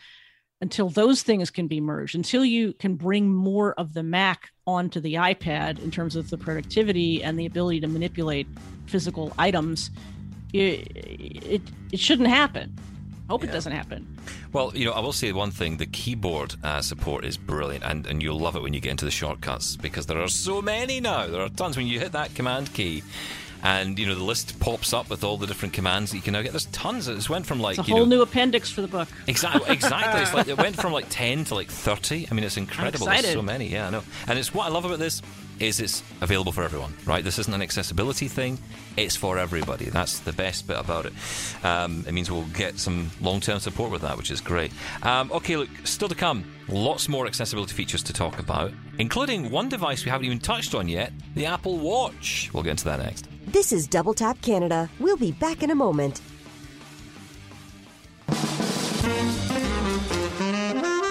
until 0.62 0.88
those 0.88 1.22
things 1.22 1.50
can 1.50 1.66
be 1.66 1.80
merged 1.80 2.14
until 2.14 2.44
you 2.44 2.72
can 2.74 2.94
bring 2.94 3.28
more 3.28 3.74
of 3.74 3.92
the 3.92 4.02
mac 4.02 4.50
onto 4.66 5.00
the 5.00 5.14
ipad 5.14 5.82
in 5.82 5.90
terms 5.90 6.16
of 6.16 6.30
the 6.30 6.38
productivity 6.38 7.22
and 7.22 7.38
the 7.38 7.44
ability 7.44 7.80
to 7.80 7.86
manipulate 7.86 8.46
physical 8.86 9.32
items 9.38 9.90
it, 10.52 10.96
it, 10.96 11.62
it 11.92 12.00
shouldn't 12.00 12.28
happen. 12.28 12.76
Hope 13.28 13.42
yeah. 13.42 13.50
it 13.50 13.52
doesn't 13.52 13.72
happen. 13.72 14.18
Well, 14.52 14.72
you 14.74 14.84
know, 14.84 14.92
I 14.92 15.00
will 15.00 15.12
say 15.12 15.32
one 15.32 15.50
thing: 15.50 15.78
the 15.78 15.86
keyboard 15.86 16.54
uh, 16.62 16.82
support 16.82 17.24
is 17.24 17.38
brilliant, 17.38 17.84
and, 17.84 18.06
and 18.06 18.22
you'll 18.22 18.38
love 18.38 18.56
it 18.56 18.62
when 18.62 18.74
you 18.74 18.80
get 18.80 18.90
into 18.90 19.04
the 19.04 19.10
shortcuts 19.10 19.76
because 19.76 20.06
there 20.06 20.20
are 20.20 20.28
so 20.28 20.60
many 20.60 21.00
now. 21.00 21.26
There 21.26 21.40
are 21.40 21.48
tons. 21.48 21.76
When 21.76 21.86
you 21.86 21.98
hit 21.98 22.12
that 22.12 22.34
command 22.34 22.74
key, 22.74 23.02
and 23.62 23.98
you 23.98 24.06
know 24.06 24.14
the 24.14 24.24
list 24.24 24.58
pops 24.60 24.92
up 24.92 25.08
with 25.08 25.22
all 25.22 25.36
the 25.36 25.46
different 25.46 25.74
commands 25.74 26.10
that 26.10 26.16
you 26.16 26.22
can 26.22 26.32
now 26.32 26.42
get. 26.42 26.52
There's 26.52 26.66
tons. 26.66 27.08
It's 27.08 27.30
went 27.30 27.46
from 27.46 27.60
like 27.60 27.78
it's 27.78 27.88
a 27.88 27.90
whole 27.90 28.06
know, 28.06 28.16
new 28.16 28.22
appendix 28.22 28.70
for 28.70 28.82
the 28.82 28.88
book. 28.88 29.08
Exactly, 29.26 29.64
exactly. 29.72 30.22
it's 30.22 30.34
like 30.34 30.48
it 30.48 30.58
went 30.58 30.76
from 30.76 30.92
like 30.92 31.06
ten 31.08 31.44
to 31.44 31.54
like 31.54 31.68
thirty. 31.68 32.26
I 32.30 32.34
mean, 32.34 32.44
it's 32.44 32.56
incredible. 32.56 33.06
There's 33.06 33.32
so 33.32 33.42
many. 33.42 33.68
Yeah, 33.68 33.86
I 33.86 33.90
know. 33.90 34.02
And 34.26 34.38
it's 34.38 34.52
what 34.52 34.66
I 34.66 34.70
love 34.70 34.84
about 34.84 34.98
this 34.98 35.22
is 35.60 35.78
it's 35.78 36.02
available 36.20 36.50
for 36.50 36.64
everyone. 36.64 36.94
Right? 37.06 37.22
This 37.22 37.38
isn't 37.38 37.54
an 37.54 37.62
accessibility 37.62 38.26
thing. 38.26 38.58
It's 38.96 39.14
for 39.14 39.38
everybody. 39.38 39.86
That's 39.86 40.18
the 40.20 40.32
best 40.32 40.66
bit 40.66 40.78
about 40.78 41.06
it. 41.06 41.12
Um, 41.62 42.04
it 42.06 42.12
means 42.12 42.30
we'll 42.30 42.44
get 42.46 42.78
some 42.78 43.10
long-term 43.20 43.60
support 43.60 43.90
with 43.90 44.02
that, 44.02 44.16
which 44.16 44.30
is 44.30 44.40
great. 44.40 44.72
Um, 45.02 45.30
okay, 45.32 45.56
look, 45.56 45.68
still 45.84 46.08
to 46.08 46.14
come. 46.14 46.44
Lots 46.68 47.08
more 47.08 47.26
accessibility 47.26 47.74
features 47.74 48.02
to 48.04 48.12
talk 48.12 48.38
about, 48.38 48.72
including 48.98 49.50
one 49.50 49.68
device 49.68 50.04
we 50.04 50.10
haven't 50.10 50.26
even 50.26 50.40
touched 50.40 50.74
on 50.74 50.88
yet: 50.88 51.12
the 51.34 51.46
Apple 51.46 51.78
Watch. 51.78 52.50
We'll 52.52 52.62
get 52.62 52.70
into 52.70 52.84
that 52.84 52.98
next. 52.98 53.31
This 53.46 53.72
is 53.72 53.88
Double 53.88 54.14
Tap 54.14 54.40
Canada. 54.40 54.88
We'll 55.00 55.16
be 55.16 55.32
back 55.32 55.64
in 55.64 55.70
a 55.70 55.74
moment. 55.74 56.20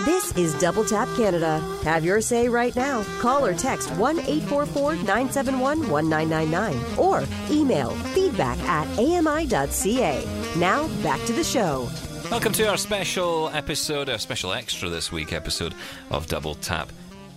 This 0.06 0.36
is 0.38 0.58
Double 0.58 0.86
Tap 0.86 1.10
Canada. 1.18 1.60
Have 1.84 2.06
your 2.06 2.22
say 2.22 2.48
right 2.48 2.74
now. 2.74 3.04
Call 3.20 3.46
or 3.46 3.54
text 3.54 3.92
1 3.92 4.20
844 4.20 4.96
971 4.96 5.90
1999 5.90 6.98
or 6.98 7.26
email 7.52 7.90
feedback 8.16 8.58
at 8.60 8.88
ami.ca. 8.98 10.26
Now, 10.58 10.88
back 11.04 11.20
to 11.26 11.34
the 11.34 11.44
show. 11.44 11.90
Welcome 12.32 12.54
to 12.54 12.70
our 12.70 12.78
special 12.78 13.50
episode, 13.50 14.08
our 14.08 14.18
special 14.18 14.54
extra 14.54 14.88
this 14.88 15.12
week 15.12 15.34
episode 15.34 15.76
of 16.10 16.28
Double 16.28 16.56
Tap 16.56 16.94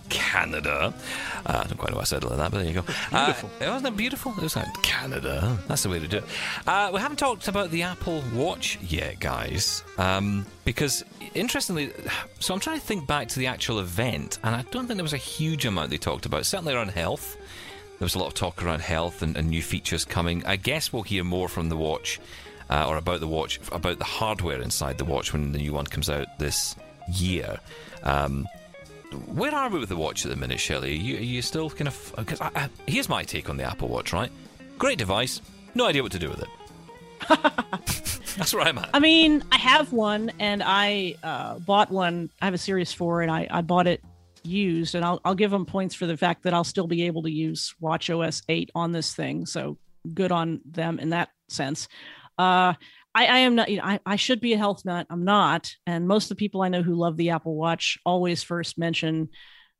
Canada. 0.09 0.93
Uh, 1.45 1.61
I 1.63 1.67
don't 1.67 1.77
quite 1.77 1.91
know 1.91 1.97
why 1.97 2.01
I 2.01 2.05
said 2.05 2.23
it 2.23 2.29
like 2.29 2.37
that, 2.37 2.51
but 2.51 2.57
there 2.59 2.67
you 2.67 2.73
go. 2.73 2.81
Beautiful. 2.81 3.49
Uh, 3.61 3.71
wasn't 3.71 3.87
it 3.93 3.97
beautiful? 3.97 4.31
It 4.37 4.41
was 4.43 4.55
like 4.55 4.71
Canada. 4.83 5.57
That's 5.67 5.83
the 5.83 5.89
way 5.89 5.99
to 5.99 6.07
do 6.07 6.17
it. 6.17 6.23
Uh, 6.67 6.91
we 6.93 6.99
haven't 6.99 7.17
talked 7.17 7.47
about 7.47 7.71
the 7.71 7.83
Apple 7.83 8.23
Watch 8.33 8.77
yet, 8.81 9.19
guys, 9.19 9.83
um, 9.97 10.45
because 10.63 11.03
interestingly, 11.33 11.91
so 12.39 12.53
I'm 12.53 12.59
trying 12.59 12.79
to 12.79 12.85
think 12.85 13.07
back 13.07 13.27
to 13.29 13.39
the 13.39 13.47
actual 13.47 13.79
event, 13.79 14.39
and 14.43 14.55
I 14.55 14.63
don't 14.71 14.87
think 14.87 14.97
there 14.97 15.03
was 15.03 15.13
a 15.13 15.17
huge 15.17 15.65
amount 15.65 15.89
they 15.89 15.97
talked 15.97 16.25
about. 16.25 16.45
Certainly 16.45 16.73
around 16.73 16.89
health. 16.89 17.37
There 17.97 18.05
was 18.05 18.15
a 18.15 18.19
lot 18.19 18.27
of 18.27 18.33
talk 18.33 18.61
around 18.61 18.81
health 18.81 19.21
and, 19.21 19.37
and 19.37 19.49
new 19.49 19.61
features 19.61 20.03
coming. 20.03 20.45
I 20.45 20.57
guess 20.57 20.91
we'll 20.91 21.03
hear 21.03 21.23
more 21.23 21.47
from 21.47 21.69
the 21.69 21.77
watch, 21.77 22.19
uh, 22.69 22.85
or 22.87 22.97
about 22.97 23.21
the 23.21 23.27
watch, 23.27 23.59
about 23.71 23.99
the 23.99 24.03
hardware 24.05 24.61
inside 24.61 24.97
the 24.97 25.05
watch 25.05 25.31
when 25.31 25.53
the 25.53 25.59
new 25.59 25.71
one 25.71 25.85
comes 25.85 26.09
out 26.09 26.37
this 26.37 26.75
year. 27.13 27.59
Um, 28.03 28.47
where 29.15 29.53
are 29.53 29.69
we 29.69 29.79
with 29.79 29.89
the 29.89 29.95
watch 29.95 30.25
at 30.25 30.29
the 30.29 30.35
minute, 30.35 30.59
Shelly? 30.59 30.91
Are 30.91 31.01
you, 31.01 31.17
are 31.17 31.21
you 31.21 31.41
still 31.41 31.69
kind 31.69 31.87
of? 31.87 32.13
Because 32.17 32.39
here's 32.87 33.09
my 33.09 33.23
take 33.23 33.49
on 33.49 33.57
the 33.57 33.63
Apple 33.63 33.87
Watch. 33.87 34.13
Right, 34.13 34.31
great 34.77 34.97
device. 34.97 35.41
No 35.73 35.87
idea 35.87 36.03
what 36.03 36.11
to 36.13 36.19
do 36.19 36.29
with 36.29 36.41
it. 36.41 36.49
That's 38.37 38.53
where 38.53 38.63
I'm 38.63 38.77
at. 38.77 38.89
I 38.93 38.99
mean, 38.99 39.43
I 39.51 39.57
have 39.57 39.93
one, 39.93 40.31
and 40.39 40.61
I 40.65 41.15
uh, 41.23 41.59
bought 41.59 41.89
one. 41.91 42.29
I 42.41 42.45
have 42.45 42.53
a 42.53 42.57
Series 42.57 42.91
Four, 42.93 43.21
and 43.21 43.31
I, 43.31 43.47
I 43.49 43.61
bought 43.61 43.87
it 43.87 44.01
used, 44.43 44.95
and 44.95 45.03
I'll 45.03 45.19
I'll 45.25 45.35
give 45.35 45.51
them 45.51 45.65
points 45.65 45.95
for 45.95 46.05
the 46.05 46.17
fact 46.17 46.43
that 46.43 46.53
I'll 46.53 46.63
still 46.63 46.87
be 46.87 47.03
able 47.03 47.23
to 47.23 47.31
use 47.31 47.73
Watch 47.79 48.09
OS 48.09 48.41
8 48.47 48.71
on 48.75 48.91
this 48.91 49.13
thing. 49.13 49.45
So 49.45 49.77
good 50.13 50.31
on 50.31 50.61
them 50.65 50.99
in 50.99 51.09
that 51.09 51.29
sense. 51.49 51.87
Uh, 52.37 52.73
I, 53.15 53.25
I 53.25 53.37
am 53.39 53.55
not, 53.55 53.69
you 53.69 53.77
know, 53.77 53.85
I, 53.85 53.99
I 54.05 54.15
should 54.17 54.41
be 54.41 54.53
a 54.53 54.57
health 54.57 54.83
nut. 54.83 55.07
I'm 55.09 55.23
not. 55.23 55.71
And 55.87 56.05
most 56.07 56.25
of 56.25 56.29
the 56.29 56.35
people 56.35 56.61
I 56.61 56.67
know 56.67 56.83
who 56.83 56.95
love 56.95 57.15
the 57.15 57.29
Apple 57.29 57.55
Watch 57.55 57.97
always 58.05 58.43
first 58.43 58.77
mention 58.77 59.29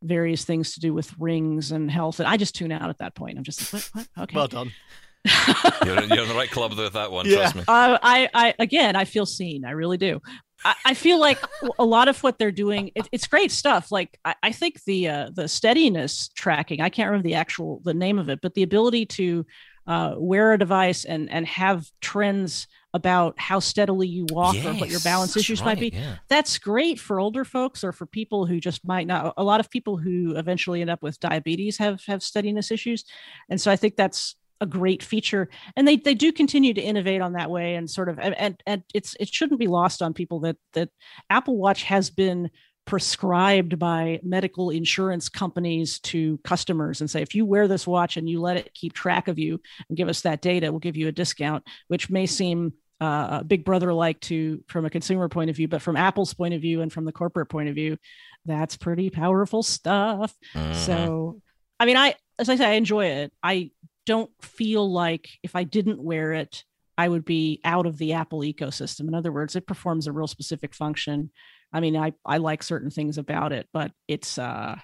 various 0.02 0.46
things 0.46 0.74
to 0.74 0.80
do 0.80 0.94
with 0.94 1.14
rings 1.20 1.72
and 1.72 1.92
health. 1.92 2.20
And 2.20 2.28
I 2.28 2.38
just 2.38 2.56
tune 2.56 2.72
out 2.72 2.90
at 2.90 3.00
that 3.00 3.14
point. 3.14 3.38
I'm 3.38 3.44
just 3.44 3.74
like, 3.74 3.84
what? 3.84 4.08
what? 4.16 4.24
Okay. 4.24 4.36
Well 4.36 4.48
done. 4.48 4.72
you're, 5.86 6.04
you're, 6.04 6.24
in 6.24 6.30
the 6.30 6.36
right 6.36 6.50
club 6.50 6.78
with 6.78 6.94
that 6.94 7.12
one. 7.12 7.26
Yeah. 7.26 7.36
Trust 7.36 7.56
me. 7.56 7.62
Uh, 7.68 7.98
I, 8.02 8.30
I, 8.34 8.54
again, 8.58 8.96
I 8.96 9.04
feel 9.04 9.26
seen. 9.26 9.66
I 9.66 9.72
really 9.72 9.98
do. 9.98 10.22
I, 10.64 10.76
I 10.86 10.94
feel 10.94 11.20
like 11.20 11.40
a 11.78 11.84
lot 11.84 12.08
of 12.08 12.22
what 12.24 12.38
they're 12.38 12.52
doing, 12.52 12.92
it, 12.96 13.10
it's 13.12 13.28
great 13.28 13.52
stuff. 13.52 13.92
Like 13.92 14.18
I, 14.24 14.36
I 14.44 14.52
think 14.52 14.84
the 14.84 15.10
uh, 15.10 15.30
the 15.34 15.48
steadiness 15.48 16.30
tracking. 16.36 16.80
I 16.80 16.90
can't 16.90 17.08
remember 17.08 17.28
the 17.28 17.36
actual 17.36 17.82
the 17.84 17.94
name 17.94 18.20
of 18.20 18.30
it, 18.30 18.40
but 18.42 18.54
the 18.54 18.64
ability 18.64 19.08
to 19.08 19.46
uh, 19.88 20.14
wear 20.18 20.54
a 20.54 20.60
device 20.60 21.06
and 21.06 21.30
and 21.30 21.46
have 21.48 21.86
trends 22.02 22.68
about 22.96 23.38
how 23.38 23.60
steadily 23.60 24.08
you 24.08 24.26
walk 24.30 24.56
yes, 24.56 24.66
or 24.66 24.74
what 24.74 24.90
your 24.90 25.02
balance 25.02 25.36
issues 25.36 25.60
right, 25.60 25.68
might 25.68 25.80
be. 25.80 25.90
Yeah. 25.90 26.16
That's 26.30 26.58
great 26.58 26.98
for 26.98 27.20
older 27.20 27.44
folks 27.44 27.84
or 27.84 27.92
for 27.92 28.06
people 28.06 28.46
who 28.46 28.62
just 28.62 28.86
might 28.88 29.06
not. 29.06 29.34
A 29.36 29.44
lot 29.44 29.60
of 29.60 29.70
people 29.70 29.98
who 29.98 30.34
eventually 30.38 30.80
end 30.80 30.90
up 30.90 31.04
with 31.04 31.20
diabetes 31.20 31.78
have 31.78 32.02
have 32.06 32.24
steadiness 32.24 32.72
issues, 32.72 33.04
and 33.50 33.60
so 33.60 33.70
I 33.70 33.76
think 33.76 33.98
that's 33.98 34.36
a 34.62 34.66
great 34.66 35.04
feature 35.04 35.50
and 35.76 35.86
they 35.86 35.98
they 35.98 36.14
do 36.14 36.32
continue 36.32 36.74
to 36.74 36.80
innovate 36.82 37.20
on 37.20 37.34
that 37.34 37.52
way 37.52 37.76
and 37.76 37.90
sort 37.90 38.08
of 38.08 38.18
and 38.20 38.58
and 38.66 38.84
it's 38.94 39.14
it 39.20 39.28
shouldn't 39.28 39.60
be 39.60 39.68
lost 39.68 40.02
on 40.02 40.14
people 40.14 40.40
that 40.40 40.56
that 40.72 40.88
apple 41.30 41.58
watch 41.58 41.84
has 41.84 42.10
been 42.10 42.50
prescribed 42.86 43.78
by 43.80 44.20
medical 44.24 44.70
insurance 44.70 45.28
companies 45.28 46.00
to 46.00 46.40
customers 46.44 47.02
and 47.02 47.10
say 47.10 47.22
if 47.22 47.36
you 47.36 47.46
wear 47.46 47.68
this 47.68 47.86
watch 47.86 48.16
and 48.16 48.30
you 48.30 48.40
let 48.40 48.58
it 48.58 48.74
keep 48.74 48.94
track 48.94 49.28
of 49.28 49.38
you 49.38 49.60
and 49.90 49.98
give 49.98 50.08
us 50.08 50.22
that 50.22 50.42
data 50.42 50.72
we'll 50.72 50.80
give 50.80 50.96
you 50.96 51.08
a 51.08 51.12
discount 51.12 51.64
which 51.88 52.10
may 52.10 52.26
seem 52.26 52.72
uh, 53.02 53.44
big 53.44 53.66
brother 53.66 53.92
like 53.94 54.20
to 54.22 54.64
from 54.68 54.86
a 54.86 54.90
consumer 54.90 55.28
point 55.28 55.50
of 55.50 55.56
view 55.56 55.68
but 55.68 55.82
from 55.82 55.98
apple's 55.98 56.34
point 56.34 56.54
of 56.54 56.62
view 56.62 56.82
and 56.82 56.94
from 56.94 57.06
the 57.06 57.12
corporate 57.12 57.50
point 57.50 57.68
of 57.68 57.76
view 57.76 57.98
that's 58.46 58.78
pretty 58.78 59.10
powerful 59.10 59.64
stuff. 59.64 60.34
Mm-hmm. 60.54 60.74
so 60.74 61.42
i 61.80 61.86
mean 61.86 61.98
i 61.98 62.16
as 62.40 62.50
i 62.50 62.56
say 62.56 62.66
i 62.66 62.74
enjoy 62.74 63.06
it. 63.06 63.34
I 63.44 63.72
don't 64.06 64.32
feel 64.42 64.90
like 64.92 65.30
if 65.44 65.56
i 65.56 65.64
didn't 65.64 66.02
wear 66.02 66.32
it 66.34 66.64
i 66.98 67.08
would 67.08 67.26
be 67.26 67.60
out 67.64 67.86
of 67.86 67.98
the 67.98 68.14
apple 68.14 68.42
ecosystem. 68.42 69.08
In 69.08 69.16
other 69.16 69.32
words 69.32 69.56
it 69.56 69.68
performs 69.68 70.08
a 70.08 70.12
real 70.12 70.28
specific 70.28 70.74
function. 70.74 71.32
I 71.74 71.82
mean, 71.82 71.98
I 71.98 72.14
I 72.26 72.38
like 72.38 72.64
certain 72.64 72.90
things 72.90 73.18
about 73.18 73.52
it, 73.52 73.68
but 73.74 73.92
it's 74.08 74.38
uh 74.38 74.78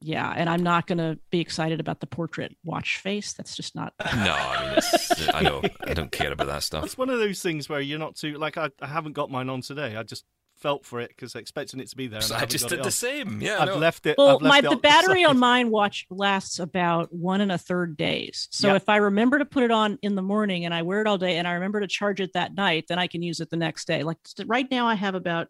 yeah, 0.00 0.32
and 0.36 0.48
I'm 0.48 0.62
not 0.62 0.86
going 0.86 0.98
to 0.98 1.18
be 1.30 1.40
excited 1.40 1.80
about 1.80 2.00
the 2.00 2.06
portrait 2.06 2.56
watch 2.64 2.98
face. 2.98 3.32
That's 3.32 3.56
just 3.56 3.74
not. 3.74 3.94
No, 4.20 4.34
I 4.34 4.74
mean, 4.74 5.30
I 5.32 5.42
know 5.42 5.62
I 5.86 5.94
don't 5.94 6.12
care 6.12 6.32
about 6.32 6.48
that 6.48 6.62
stuff. 6.62 6.84
It's 6.84 6.98
one 6.98 7.10
of 7.10 7.18
those 7.18 7.40
things 7.40 7.68
where 7.68 7.80
you're 7.80 7.98
not 7.98 8.16
too 8.16 8.34
like 8.34 8.58
I, 8.58 8.70
I 8.80 8.86
haven't 8.86 9.12
got 9.12 9.30
mine 9.30 9.48
on 9.48 9.62
today. 9.62 9.96
I 9.96 10.02
just 10.02 10.24
felt 10.60 10.84
for 10.84 11.00
it 11.00 11.08
because 11.08 11.34
expecting 11.34 11.80
it 11.80 11.88
to 11.88 11.96
be 11.96 12.06
there. 12.06 12.20
So 12.20 12.34
I, 12.34 12.40
I 12.40 12.44
just 12.44 12.68
did 12.68 12.82
the 12.82 12.90
same. 12.90 13.40
Yeah, 13.40 13.58
I've 13.60 13.76
left 13.76 14.06
it. 14.06 14.16
Well, 14.18 14.38
left 14.38 14.42
my 14.42 14.58
it 14.58 14.70
the 14.70 14.76
battery 14.76 15.24
on 15.24 15.38
mine 15.38 15.70
watch 15.70 16.06
lasts 16.10 16.58
about 16.58 17.12
one 17.12 17.40
and 17.40 17.50
a 17.50 17.58
third 17.58 17.96
days. 17.96 18.48
So 18.50 18.68
yeah. 18.68 18.76
if 18.76 18.88
I 18.88 18.96
remember 18.96 19.38
to 19.38 19.44
put 19.44 19.62
it 19.62 19.70
on 19.70 19.98
in 20.02 20.14
the 20.14 20.22
morning 20.22 20.64
and 20.64 20.74
I 20.74 20.82
wear 20.82 21.00
it 21.00 21.06
all 21.06 21.18
day, 21.18 21.38
and 21.38 21.48
I 21.48 21.52
remember 21.52 21.80
to 21.80 21.86
charge 21.86 22.20
it 22.20 22.34
that 22.34 22.54
night, 22.54 22.86
then 22.88 22.98
I 22.98 23.06
can 23.06 23.22
use 23.22 23.40
it 23.40 23.50
the 23.50 23.56
next 23.56 23.86
day. 23.86 24.02
Like 24.02 24.18
right 24.46 24.66
now, 24.70 24.86
I 24.86 24.94
have 24.94 25.14
about 25.14 25.48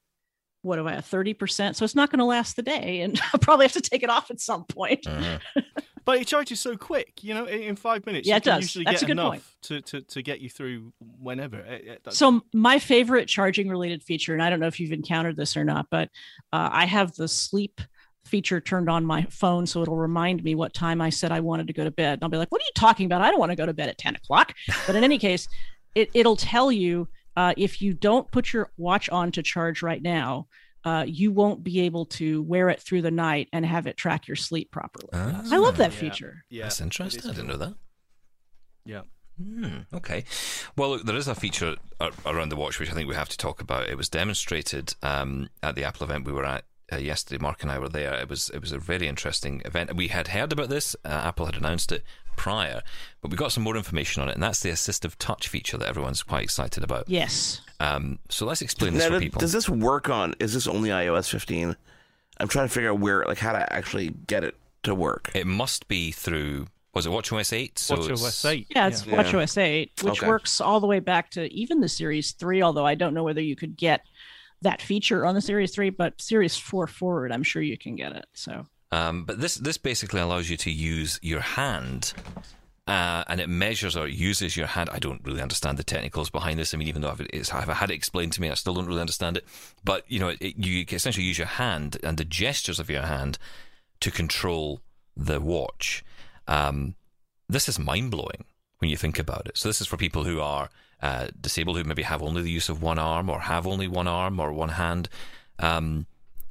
what 0.62 0.76
do 0.76 0.86
I 0.86 0.92
have, 0.92 1.06
30%? 1.06 1.74
So 1.74 1.84
it's 1.84 1.94
not 1.94 2.10
going 2.10 2.18
to 2.18 2.24
last 2.24 2.56
the 2.56 2.62
day. 2.62 3.00
And 3.00 3.20
I'll 3.32 3.40
probably 3.40 3.64
have 3.64 3.72
to 3.72 3.80
take 3.80 4.02
it 4.02 4.10
off 4.10 4.30
at 4.30 4.40
some 4.40 4.64
point. 4.64 5.06
Uh-huh. 5.06 5.62
but 6.04 6.20
it 6.20 6.26
charges 6.26 6.60
so 6.60 6.76
quick, 6.76 7.22
you 7.22 7.34
know, 7.34 7.46
in 7.46 7.76
five 7.76 8.04
minutes. 8.06 8.26
Yeah, 8.26 8.34
you 8.34 8.38
it 8.38 8.44
does. 8.44 8.62
usually 8.62 8.84
That's 8.84 9.00
get 9.00 9.02
a 9.02 9.06
good 9.06 9.12
enough 9.12 9.30
point. 9.30 9.42
To, 9.62 9.80
to, 9.80 10.00
to 10.02 10.22
get 10.22 10.40
you 10.40 10.50
through 10.50 10.92
whenever. 11.20 11.64
So 12.10 12.42
my 12.52 12.78
favorite 12.78 13.28
charging 13.28 13.68
related 13.68 14.02
feature, 14.02 14.34
and 14.34 14.42
I 14.42 14.50
don't 14.50 14.60
know 14.60 14.66
if 14.66 14.80
you've 14.80 14.92
encountered 14.92 15.36
this 15.36 15.56
or 15.56 15.64
not, 15.64 15.86
but 15.90 16.08
uh, 16.52 16.68
I 16.72 16.86
have 16.86 17.14
the 17.14 17.28
sleep 17.28 17.80
feature 18.26 18.60
turned 18.60 18.88
on 18.88 19.04
my 19.04 19.22
phone 19.30 19.66
so 19.66 19.82
it'll 19.82 19.96
remind 19.96 20.44
me 20.44 20.54
what 20.54 20.74
time 20.74 21.00
I 21.00 21.10
said 21.10 21.32
I 21.32 21.40
wanted 21.40 21.66
to 21.66 21.72
go 21.72 21.84
to 21.84 21.90
bed. 21.90 22.14
And 22.14 22.22
I'll 22.22 22.28
be 22.28 22.36
like, 22.36 22.50
what 22.52 22.60
are 22.60 22.64
you 22.64 22.72
talking 22.74 23.06
about? 23.06 23.22
I 23.22 23.30
don't 23.30 23.40
want 23.40 23.50
to 23.50 23.56
go 23.56 23.66
to 23.66 23.72
bed 23.72 23.88
at 23.88 23.98
10 23.98 24.16
o'clock. 24.16 24.54
But 24.86 24.94
in 24.94 25.04
any 25.04 25.18
case, 25.18 25.48
it, 25.94 26.10
it'll 26.14 26.36
tell 26.36 26.70
you 26.70 27.08
uh, 27.36 27.54
if 27.56 27.80
you 27.80 27.94
don't 27.94 28.30
put 28.30 28.52
your 28.52 28.70
watch 28.76 29.08
on 29.10 29.32
to 29.32 29.42
charge 29.42 29.82
right 29.82 30.02
now, 30.02 30.48
uh, 30.84 31.04
you 31.06 31.30
won't 31.30 31.62
be 31.62 31.80
able 31.80 32.06
to 32.06 32.42
wear 32.42 32.68
it 32.68 32.80
through 32.80 33.02
the 33.02 33.10
night 33.10 33.48
and 33.52 33.66
have 33.66 33.86
it 33.86 33.96
track 33.96 34.26
your 34.26 34.36
sleep 34.36 34.70
properly. 34.70 35.08
Ah, 35.12 35.42
I 35.50 35.58
love 35.58 35.76
that 35.76 35.92
yeah. 35.92 35.98
feature. 35.98 36.44
Yeah, 36.48 36.62
That's 36.64 36.80
interesting. 36.80 37.30
I 37.30 37.34
didn't 37.34 37.48
know 37.48 37.56
that. 37.56 37.74
Yeah. 38.84 39.02
Hmm, 39.42 39.78
okay. 39.94 40.24
Well, 40.76 40.90
look, 40.90 41.04
there 41.04 41.16
is 41.16 41.28
a 41.28 41.34
feature 41.34 41.76
around 42.26 42.50
the 42.50 42.56
watch 42.56 42.78
which 42.78 42.90
I 42.90 42.94
think 42.94 43.08
we 43.08 43.14
have 43.14 43.28
to 43.30 43.36
talk 43.38 43.60
about. 43.60 43.88
It 43.88 43.96
was 43.96 44.08
demonstrated 44.08 44.94
um, 45.02 45.48
at 45.62 45.76
the 45.76 45.84
Apple 45.84 46.04
event 46.04 46.26
we 46.26 46.32
were 46.32 46.44
at 46.44 46.64
uh, 46.92 46.96
yesterday. 46.96 47.40
Mark 47.40 47.62
and 47.62 47.70
I 47.70 47.78
were 47.78 47.88
there. 47.88 48.14
It 48.14 48.28
was 48.28 48.50
it 48.50 48.60
was 48.60 48.72
a 48.72 48.78
very 48.78 49.06
interesting 49.08 49.62
event. 49.64 49.96
We 49.96 50.08
had 50.08 50.28
heard 50.28 50.52
about 50.52 50.68
this. 50.68 50.94
Uh, 51.04 51.08
Apple 51.08 51.46
had 51.46 51.56
announced 51.56 51.92
it 51.92 52.04
prior, 52.40 52.80
but 53.20 53.30
we 53.30 53.36
got 53.36 53.52
some 53.52 53.62
more 53.62 53.76
information 53.76 54.22
on 54.22 54.30
it, 54.30 54.32
and 54.32 54.42
that's 54.42 54.60
the 54.60 54.70
assistive 54.70 55.14
touch 55.18 55.46
feature 55.46 55.76
that 55.76 55.86
everyone's 55.86 56.22
quite 56.22 56.42
excited 56.42 56.82
about. 56.82 57.04
Yes. 57.06 57.60
Um, 57.80 58.18
so 58.30 58.46
let's 58.46 58.62
explain 58.62 58.94
this 58.94 59.02
now, 59.04 59.16
for 59.16 59.20
people. 59.20 59.40
Does 59.40 59.52
this 59.52 59.68
work 59.68 60.08
on? 60.08 60.34
Is 60.40 60.54
this 60.54 60.66
only 60.66 60.88
iOS 60.88 61.28
15? 61.28 61.76
I'm 62.38 62.48
trying 62.48 62.66
to 62.66 62.72
figure 62.72 62.92
out 62.92 62.98
where, 62.98 63.26
like, 63.26 63.36
how 63.36 63.52
to 63.52 63.70
actually 63.70 64.08
get 64.26 64.42
it 64.42 64.56
to 64.84 64.94
work. 64.94 65.30
It 65.34 65.46
must 65.46 65.86
be 65.86 66.12
through. 66.12 66.68
Was 66.94 67.04
it 67.04 67.10
WatchOS 67.10 67.52
8? 67.52 67.78
So 67.78 67.96
WatchOS 67.96 68.50
8. 68.50 68.66
Yeah, 68.70 68.86
it's 68.88 69.04
Yeah. 69.06 69.22
WatchOS 69.22 69.58
8, 69.58 69.92
which 70.02 70.18
Okay. 70.22 70.26
works 70.26 70.62
all 70.62 70.80
the 70.80 70.86
way 70.86 70.98
back 70.98 71.30
to 71.32 71.52
even 71.52 71.80
the 71.80 71.90
Series 71.90 72.32
3, 72.32 72.62
although 72.62 72.86
I 72.86 72.94
don't 72.94 73.12
know 73.12 73.22
whether 73.22 73.42
you 73.42 73.54
could 73.54 73.76
get 73.76 74.00
that 74.62 74.80
feature 74.80 75.26
on 75.26 75.34
the 75.34 75.42
Series 75.42 75.74
3, 75.74 75.90
but 75.90 76.18
Series 76.22 76.56
4 76.56 76.86
forward, 76.86 77.32
I'm 77.32 77.42
sure 77.42 77.60
you 77.60 77.76
can 77.76 77.96
get 77.96 78.12
it. 78.12 78.24
So 78.32 78.66
Um, 78.92 79.24
but 79.24 79.40
this 79.40 79.54
this 79.54 79.78
basically 79.78 80.20
allows 80.20 80.50
you 80.50 80.56
to 80.58 80.70
use 80.70 81.18
your 81.22 81.40
hand, 81.40 82.12
uh, 82.86 83.22
and 83.28 83.40
it 83.40 83.48
measures 83.48 83.96
or 83.96 84.08
uses 84.08 84.56
your 84.56 84.66
hand. 84.66 84.90
I 84.92 84.98
don't 84.98 85.24
really 85.24 85.42
understand 85.42 85.78
the 85.78 85.84
technicals 85.84 86.28
behind 86.28 86.58
this. 86.58 86.74
I 86.74 86.76
mean, 86.76 86.88
even 86.88 87.02
though 87.02 87.10
I've, 87.10 87.20
I've 87.52 87.76
had 87.76 87.90
it 87.90 87.94
explained 87.94 88.32
to 88.32 88.40
me, 88.40 88.50
I 88.50 88.54
still 88.54 88.74
don't 88.74 88.86
really 88.86 89.00
understand 89.00 89.36
it. 89.36 89.44
But 89.84 90.04
you 90.08 90.18
know, 90.18 90.32
it, 90.40 90.56
you 90.56 90.84
essentially 90.90 91.24
use 91.24 91.38
your 91.38 91.46
hand 91.46 91.98
and 92.02 92.18
the 92.18 92.24
gestures 92.24 92.80
of 92.80 92.90
your 92.90 93.02
hand 93.02 93.38
to 94.00 94.10
control 94.10 94.80
the 95.16 95.40
watch. 95.40 96.04
Um, 96.48 96.94
this 97.48 97.68
is 97.68 97.78
mind 97.78 98.10
blowing 98.10 98.44
when 98.78 98.90
you 98.90 98.96
think 98.96 99.18
about 99.18 99.46
it. 99.46 99.56
So 99.56 99.68
this 99.68 99.80
is 99.80 99.86
for 99.86 99.96
people 99.96 100.24
who 100.24 100.40
are 100.40 100.70
uh, 101.02 101.28
disabled, 101.40 101.76
who 101.76 101.84
maybe 101.84 102.02
have 102.02 102.22
only 102.22 102.42
the 102.42 102.50
use 102.50 102.68
of 102.68 102.82
one 102.82 102.98
arm, 102.98 103.30
or 103.30 103.40
have 103.40 103.66
only 103.66 103.88
one 103.88 104.08
arm 104.08 104.40
or 104.40 104.52
one 104.52 104.70
hand. 104.70 105.08
Um, 105.58 106.06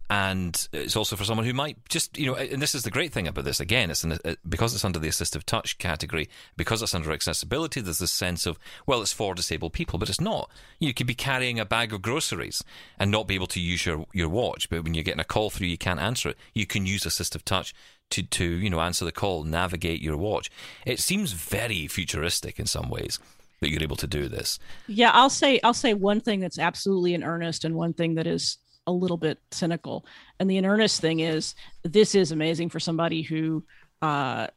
and 0.09 0.67
it's 0.73 0.95
also 0.95 1.15
for 1.15 1.23
someone 1.23 1.45
who 1.45 1.53
might 1.53 1.77
just 1.87 2.17
you 2.17 2.25
know 2.25 2.35
and 2.35 2.61
this 2.61 2.73
is 2.73 2.83
the 2.83 2.91
great 2.91 3.11
thing 3.11 3.27
about 3.27 3.45
this. 3.45 3.59
Again 3.59 3.91
it's 3.91 4.03
an, 4.03 4.13
uh, 4.25 4.35
because 4.47 4.73
it's 4.73 4.85
under 4.85 4.99
the 4.99 5.07
assistive 5.07 5.43
touch 5.43 5.77
category 5.77 6.29
because 6.57 6.81
it's 6.81 6.95
under 6.95 7.11
accessibility 7.11 7.79
there's 7.79 7.99
this 7.99 8.11
sense 8.11 8.45
of 8.45 8.57
well 8.87 9.01
it's 9.01 9.13
for 9.13 9.35
disabled 9.35 9.73
people 9.73 9.99
but 9.99 10.09
it's 10.09 10.21
not. 10.21 10.49
You 10.79 10.93
could 10.93 11.07
be 11.07 11.13
carrying 11.15 11.59
a 11.59 11.65
bag 11.65 11.93
of 11.93 12.01
groceries 12.01 12.63
and 12.97 13.11
not 13.11 13.27
be 13.27 13.35
able 13.35 13.47
to 13.47 13.59
use 13.59 13.85
your 13.85 14.05
your 14.13 14.29
watch 14.29 14.69
but 14.69 14.83
when 14.83 14.93
you're 14.93 15.03
getting 15.03 15.19
a 15.19 15.25
call 15.25 15.49
through 15.49 15.67
you 15.67 15.77
can't 15.77 15.99
answer 15.99 16.29
it. 16.29 16.37
You 16.53 16.65
can 16.65 16.85
use 16.85 17.03
assistive 17.03 17.43
touch 17.43 17.73
to 18.09 18.23
to 18.23 18.45
you 18.45 18.69
know 18.69 18.81
answer 18.81 19.05
the 19.05 19.11
call 19.11 19.43
navigate 19.43 20.01
your 20.01 20.17
watch. 20.17 20.49
It 20.85 20.99
seems 20.99 21.33
very 21.33 21.87
futuristic 21.87 22.59
in 22.59 22.65
some 22.65 22.89
ways 22.89 23.19
that 23.59 23.69
you're 23.69 23.83
able 23.83 23.97
to 23.97 24.07
do 24.07 24.27
this. 24.27 24.57
Yeah, 24.87 25.11
I'll 25.13 25.29
say 25.29 25.59
I'll 25.63 25.73
say 25.73 25.93
one 25.93 26.21
thing 26.21 26.39
that's 26.39 26.57
absolutely 26.57 27.13
in 27.13 27.23
earnest 27.23 27.63
and 27.63 27.75
one 27.75 27.93
thing 27.93 28.15
that 28.15 28.25
is 28.25 28.57
a 28.89 28.91
little 28.91 29.17
bit 29.17 29.39
cynical. 29.51 30.05
And 30.39 30.49
the 30.49 30.57
in 30.57 30.65
earnest 30.65 30.99
thing 30.99 31.19
is 31.19 31.55
this 31.83 32.15
is 32.15 32.31
amazing 32.31 32.69
for 32.69 32.79
somebody 32.79 33.21
who 33.21 33.63
uh, 34.01 34.47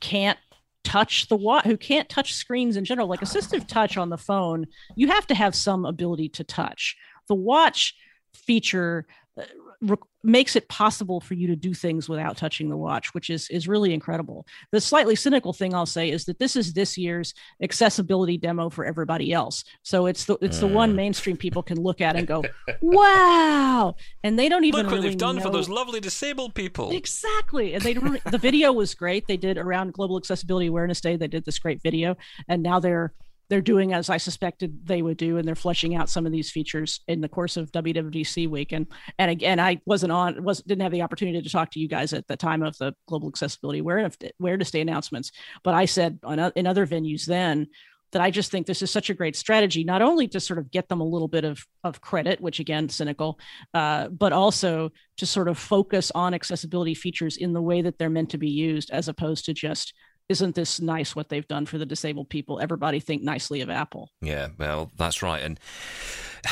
can't 0.00 0.38
touch 0.84 1.26
the 1.26 1.36
watch 1.36 1.64
who 1.64 1.76
can't 1.76 2.08
touch 2.08 2.34
screens 2.34 2.76
in 2.76 2.84
general 2.84 3.08
like 3.08 3.18
assistive 3.18 3.66
touch 3.66 3.96
on 3.96 4.08
the 4.08 4.16
phone 4.16 4.64
you 4.94 5.08
have 5.08 5.26
to 5.26 5.34
have 5.34 5.52
some 5.52 5.84
ability 5.84 6.28
to 6.28 6.44
touch 6.44 6.96
the 7.26 7.34
watch 7.34 7.96
feature 8.32 9.04
uh, 9.36 9.42
re- 9.80 9.96
makes 10.22 10.56
it 10.56 10.68
possible 10.68 11.20
for 11.20 11.34
you 11.34 11.46
to 11.46 11.54
do 11.56 11.72
things 11.72 12.08
without 12.08 12.36
touching 12.36 12.68
the 12.68 12.76
watch 12.76 13.14
which 13.14 13.30
is 13.30 13.48
is 13.50 13.68
really 13.68 13.94
incredible 13.94 14.44
the 14.72 14.80
slightly 14.80 15.14
cynical 15.14 15.52
thing 15.52 15.72
i'll 15.74 15.86
say 15.86 16.10
is 16.10 16.24
that 16.24 16.38
this 16.38 16.56
is 16.56 16.72
this 16.72 16.98
year's 16.98 17.32
accessibility 17.62 18.36
demo 18.36 18.68
for 18.68 18.84
everybody 18.84 19.32
else 19.32 19.62
so 19.82 20.06
it's 20.06 20.24
the 20.24 20.36
it's 20.40 20.58
the 20.58 20.66
one 20.66 20.92
Mm. 20.92 20.96
mainstream 20.96 21.36
people 21.36 21.62
can 21.62 21.80
look 21.80 22.00
at 22.00 22.16
and 22.16 22.26
go 22.26 22.42
wow 22.80 23.94
and 24.24 24.38
they 24.38 24.48
don't 24.48 24.64
even 24.64 24.78
look 24.82 24.86
what 24.86 24.96
really 24.96 25.08
they've 25.10 25.18
done 25.18 25.40
for 25.40 25.50
those 25.50 25.68
lovely 25.68 26.00
disabled 26.00 26.54
people 26.54 26.90
Exactly. 26.90 27.74
And 27.74 27.82
they 27.82 27.94
the 28.30 28.38
video 28.38 28.72
was 28.72 28.94
great. 28.94 29.26
They 29.26 29.36
did 29.36 29.58
around 29.58 29.92
Global 29.92 30.16
Accessibility 30.16 30.66
Awareness 30.66 31.00
Day. 31.00 31.16
They 31.16 31.28
did 31.28 31.44
this 31.44 31.58
great 31.58 31.82
video, 31.82 32.16
and 32.48 32.62
now 32.62 32.80
they're 32.80 33.12
they're 33.48 33.60
doing 33.60 33.92
as 33.92 34.10
I 34.10 34.16
suspected 34.16 34.86
they 34.86 35.02
would 35.02 35.16
do, 35.16 35.36
and 35.36 35.46
they're 35.46 35.54
fleshing 35.54 35.94
out 35.94 36.10
some 36.10 36.26
of 36.26 36.32
these 36.32 36.50
features 36.50 37.00
in 37.08 37.20
the 37.20 37.28
course 37.28 37.56
of 37.56 37.72
WWDC 37.72 38.48
week. 38.48 38.72
And 38.72 38.86
and 39.18 39.30
again, 39.30 39.60
I 39.60 39.80
wasn't 39.86 40.12
on 40.12 40.42
was 40.42 40.62
didn't 40.62 40.82
have 40.82 40.92
the 40.92 41.02
opportunity 41.02 41.40
to 41.40 41.50
talk 41.50 41.70
to 41.72 41.80
you 41.80 41.88
guys 41.88 42.12
at 42.12 42.26
the 42.26 42.36
time 42.36 42.62
of 42.62 42.76
the 42.78 42.94
Global 43.08 43.28
Accessibility 43.28 43.80
where 43.80 44.10
where 44.38 44.56
to 44.56 44.64
stay 44.64 44.80
announcements, 44.80 45.32
but 45.62 45.74
I 45.74 45.84
said 45.84 46.18
on 46.22 46.38
in 46.56 46.66
other 46.66 46.86
venues 46.86 47.26
then 47.26 47.68
that 48.12 48.22
I 48.22 48.30
just 48.30 48.50
think 48.50 48.66
this 48.66 48.82
is 48.82 48.90
such 48.90 49.10
a 49.10 49.14
great 49.14 49.36
strategy, 49.36 49.84
not 49.84 50.02
only 50.02 50.28
to 50.28 50.40
sort 50.40 50.58
of 50.58 50.70
get 50.70 50.88
them 50.88 51.00
a 51.00 51.06
little 51.06 51.28
bit 51.28 51.44
of, 51.44 51.66
of 51.82 52.00
credit, 52.00 52.40
which 52.40 52.60
again, 52.60 52.88
cynical, 52.88 53.38
uh, 53.74 54.08
but 54.08 54.32
also 54.32 54.90
to 55.18 55.26
sort 55.26 55.48
of 55.48 55.58
focus 55.58 56.12
on 56.14 56.32
accessibility 56.32 56.94
features 56.94 57.36
in 57.36 57.52
the 57.52 57.60
way 57.60 57.82
that 57.82 57.98
they're 57.98 58.08
meant 58.08 58.30
to 58.30 58.38
be 58.38 58.48
used, 58.48 58.90
as 58.90 59.08
opposed 59.08 59.44
to 59.46 59.52
just, 59.52 59.92
isn't 60.28 60.54
this 60.54 60.80
nice 60.80 61.14
what 61.16 61.28
they've 61.28 61.46
done 61.46 61.66
for 61.66 61.78
the 61.78 61.86
disabled 61.86 62.28
people? 62.28 62.60
Everybody 62.60 63.00
think 63.00 63.22
nicely 63.22 63.60
of 63.60 63.70
Apple. 63.70 64.10
Yeah, 64.20 64.48
well, 64.58 64.90
that's 64.96 65.22
right. 65.22 65.42
And 65.42 65.60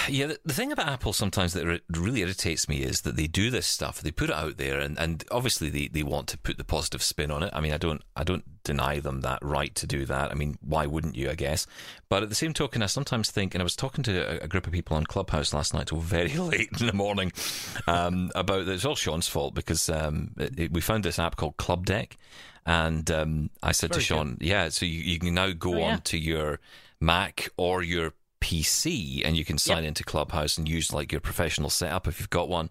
Yeah, 0.08 0.26
the, 0.26 0.38
the 0.44 0.54
thing 0.54 0.72
about 0.72 0.88
Apple 0.88 1.12
sometimes 1.12 1.52
that 1.54 1.80
really 1.90 2.20
irritates 2.20 2.68
me 2.68 2.82
is 2.82 3.02
that 3.02 3.16
they 3.16 3.26
do 3.26 3.50
this 3.50 3.66
stuff. 3.66 4.00
They 4.00 4.10
put 4.10 4.30
it 4.30 4.36
out 4.36 4.56
there, 4.56 4.80
and, 4.80 4.98
and 4.98 5.24
obviously 5.30 5.70
they, 5.70 5.88
they 5.88 6.02
want 6.02 6.28
to 6.28 6.38
put 6.38 6.58
the 6.58 6.64
positive 6.64 7.02
spin 7.02 7.30
on 7.30 7.42
it. 7.42 7.50
I 7.52 7.60
mean, 7.60 7.72
I 7.72 7.78
don't 7.78 8.02
I 8.16 8.24
don't 8.24 8.62
deny 8.64 9.00
them 9.00 9.20
that 9.22 9.38
right 9.42 9.74
to 9.76 9.86
do 9.86 10.06
that. 10.06 10.30
I 10.30 10.34
mean, 10.34 10.58
why 10.62 10.86
wouldn't 10.86 11.16
you? 11.16 11.30
I 11.30 11.34
guess. 11.34 11.66
But 12.08 12.22
at 12.22 12.28
the 12.28 12.34
same 12.34 12.52
token, 12.52 12.82
I 12.82 12.86
sometimes 12.86 13.30
think, 13.30 13.54
and 13.54 13.62
I 13.62 13.64
was 13.64 13.76
talking 13.76 14.04
to 14.04 14.42
a, 14.42 14.44
a 14.44 14.48
group 14.48 14.66
of 14.66 14.72
people 14.72 14.96
on 14.96 15.04
Clubhouse 15.04 15.52
last 15.52 15.74
night 15.74 15.88
till 15.88 15.98
very 16.00 16.32
late 16.34 16.70
in 16.80 16.86
the 16.86 16.92
morning 16.92 17.32
um, 17.86 18.30
about 18.34 18.68
it's 18.68 18.84
all 18.84 18.96
Shaun's 18.96 19.28
fault 19.28 19.54
because 19.54 19.88
um, 19.88 20.32
it, 20.38 20.58
it, 20.58 20.72
we 20.72 20.80
found 20.80 21.04
this 21.04 21.18
app 21.18 21.36
called 21.36 21.56
Club 21.56 21.86
Deck, 21.86 22.16
and 22.66 23.10
um, 23.10 23.50
I 23.62 23.72
said 23.72 23.90
Very 23.90 24.00
to 24.02 24.06
Shaun, 24.06 24.38
yeah, 24.40 24.68
so 24.70 24.86
you, 24.86 25.00
you 25.00 25.18
can 25.18 25.34
now 25.34 25.50
go 25.52 25.74
Oh, 25.74 25.78
yeah. 25.78 25.92
on 25.94 26.00
to 26.02 26.18
your 26.18 26.60
Mac 27.00 27.48
or 27.56 27.82
your 27.82 28.12
PC 28.40 29.22
and 29.24 29.36
you 29.36 29.44
can 29.44 29.58
sign 29.58 29.84
into 29.84 30.04
Clubhouse 30.04 30.58
and 30.58 30.68
use 30.68 30.92
like 30.92 31.10
your 31.12 31.20
professional 31.20 31.70
setup 31.70 32.06
if 32.06 32.20
you've 32.20 32.30
got 32.30 32.48
one, 32.48 32.70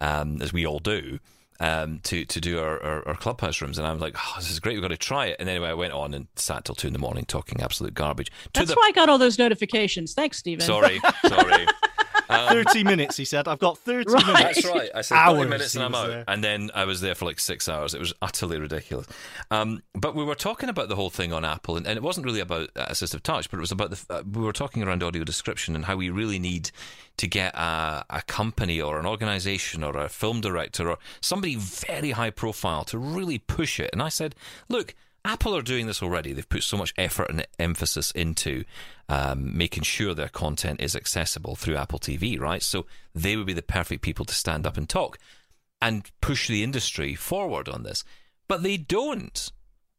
um, 0.00 0.40
as 0.42 0.52
we 0.52 0.66
all 0.66 0.78
do. 0.80 1.18
Um, 1.62 2.00
to 2.04 2.24
to 2.24 2.40
do 2.40 2.58
our, 2.58 2.82
our, 2.82 3.08
our 3.08 3.14
clubhouse 3.16 3.60
rooms, 3.60 3.76
and 3.76 3.86
I 3.86 3.92
was 3.92 4.00
like, 4.00 4.16
"Oh, 4.16 4.32
this 4.38 4.50
is 4.50 4.60
great. 4.60 4.76
We've 4.76 4.80
got 4.82 4.88
to 4.88 4.96
try 4.96 5.26
it." 5.26 5.36
And 5.38 5.46
anyway, 5.46 5.68
I 5.68 5.74
went 5.74 5.92
on 5.92 6.14
and 6.14 6.26
sat 6.34 6.64
till 6.64 6.74
two 6.74 6.86
in 6.86 6.94
the 6.94 6.98
morning 6.98 7.26
talking 7.26 7.60
absolute 7.60 7.92
garbage. 7.92 8.30
To 8.30 8.60
That's 8.60 8.70
the 8.70 8.76
why 8.76 8.86
I 8.88 8.92
got 8.92 9.10
all 9.10 9.18
those 9.18 9.38
notifications. 9.38 10.14
Thanks, 10.14 10.38
Steven. 10.38 10.64
sorry, 10.64 10.98
sorry. 11.28 11.66
Um, 12.30 12.48
30 12.64 12.84
minutes, 12.84 13.16
he 13.16 13.24
said. 13.24 13.48
I've 13.48 13.58
got 13.58 13.78
30 13.78 14.10
Right. 14.12 14.26
minutes. 14.26 14.62
That's 14.62 14.66
right. 14.66 14.90
I 14.94 15.00
said 15.02 15.16
Hours 15.16 15.38
30 15.38 15.50
minutes 15.50 15.74
and 15.74 15.84
I'm 15.84 15.94
out. 15.94 16.06
there. 16.08 16.24
And 16.28 16.42
then 16.44 16.70
I 16.74 16.84
was 16.84 17.00
there 17.00 17.14
for 17.14 17.24
like 17.24 17.40
six 17.40 17.68
hours. 17.68 17.94
It 17.94 18.00
was 18.00 18.12
utterly 18.22 18.58
ridiculous. 18.60 19.06
Um, 19.50 19.82
but 19.94 20.14
we 20.14 20.24
were 20.24 20.34
talking 20.34 20.68
about 20.68 20.88
the 20.88 20.96
whole 20.96 21.10
thing 21.10 21.32
on 21.32 21.44
Apple, 21.44 21.76
and, 21.76 21.86
and 21.86 21.96
it 21.96 22.02
wasn't 22.02 22.26
really 22.26 22.40
about 22.40 22.70
uh, 22.76 22.86
assistive 22.86 23.22
touch, 23.22 23.50
but 23.50 23.56
it 23.58 23.60
was 23.60 23.72
about 23.72 23.90
the. 23.90 24.04
Uh, 24.08 24.22
we 24.30 24.42
were 24.42 24.52
talking 24.52 24.82
around 24.82 25.02
audio 25.02 25.24
description 25.24 25.74
and 25.74 25.84
how 25.86 25.96
we 25.96 26.10
really 26.10 26.38
need 26.38 26.70
to 27.16 27.26
get 27.26 27.54
a, 27.54 28.04
a 28.08 28.22
company 28.22 28.80
or 28.80 28.98
an 28.98 29.06
organization 29.06 29.82
or 29.84 29.96
a 29.98 30.08
film 30.08 30.40
director 30.40 30.88
or 30.88 30.98
somebody 31.20 31.54
very 31.56 32.12
high 32.12 32.30
profile 32.30 32.84
to 32.84 32.96
really 32.98 33.38
push 33.38 33.78
it. 33.78 33.90
And 33.92 34.02
I 34.02 34.08
said, 34.08 34.34
look, 34.68 34.94
Apple 35.24 35.54
are 35.54 35.62
doing 35.62 35.86
this 35.86 36.02
already. 36.02 36.32
They've 36.32 36.48
put 36.48 36.62
so 36.62 36.76
much 36.76 36.94
effort 36.96 37.30
and 37.30 37.46
emphasis 37.58 38.10
into 38.12 38.64
um, 39.08 39.56
making 39.56 39.82
sure 39.82 40.14
their 40.14 40.28
content 40.28 40.80
is 40.80 40.96
accessible 40.96 41.56
through 41.56 41.76
Apple 41.76 41.98
TV, 41.98 42.40
right? 42.40 42.62
So 42.62 42.86
they 43.14 43.36
would 43.36 43.46
be 43.46 43.52
the 43.52 43.62
perfect 43.62 44.02
people 44.02 44.24
to 44.24 44.34
stand 44.34 44.66
up 44.66 44.76
and 44.76 44.88
talk 44.88 45.18
and 45.82 46.10
push 46.20 46.48
the 46.48 46.62
industry 46.62 47.14
forward 47.14 47.68
on 47.68 47.82
this. 47.82 48.04
But 48.48 48.62
they 48.62 48.76
don't. 48.76 49.52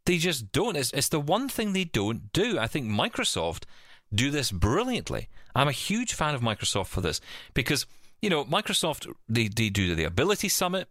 They 0.06 0.18
just 0.18 0.52
don't. 0.52 0.76
It's, 0.76 0.92
it's 0.92 1.10
the 1.10 1.20
one 1.20 1.48
thing 1.48 1.74
they 1.74 1.84
don't 1.84 2.34
do. 2.34 2.58
I 2.58 2.68
think 2.68 2.88
Microsoft 2.88 3.64
do 4.14 4.32
this 4.32 4.52
brilliantly. 4.52 5.30
I'm 5.56 5.68
a 5.68 5.74
huge 5.74 6.14
fan 6.14 6.36
of 6.36 6.42
Microsoft 6.42 6.88
for 6.88 7.02
this 7.02 7.22
because, 7.54 7.86
you 8.22 8.30
know, 8.30 8.44
Microsoft, 8.46 9.12
they, 9.30 9.48
they 9.48 9.70
do 9.70 9.96
the 9.96 10.04
Ability 10.04 10.50
Summit. 10.50 10.88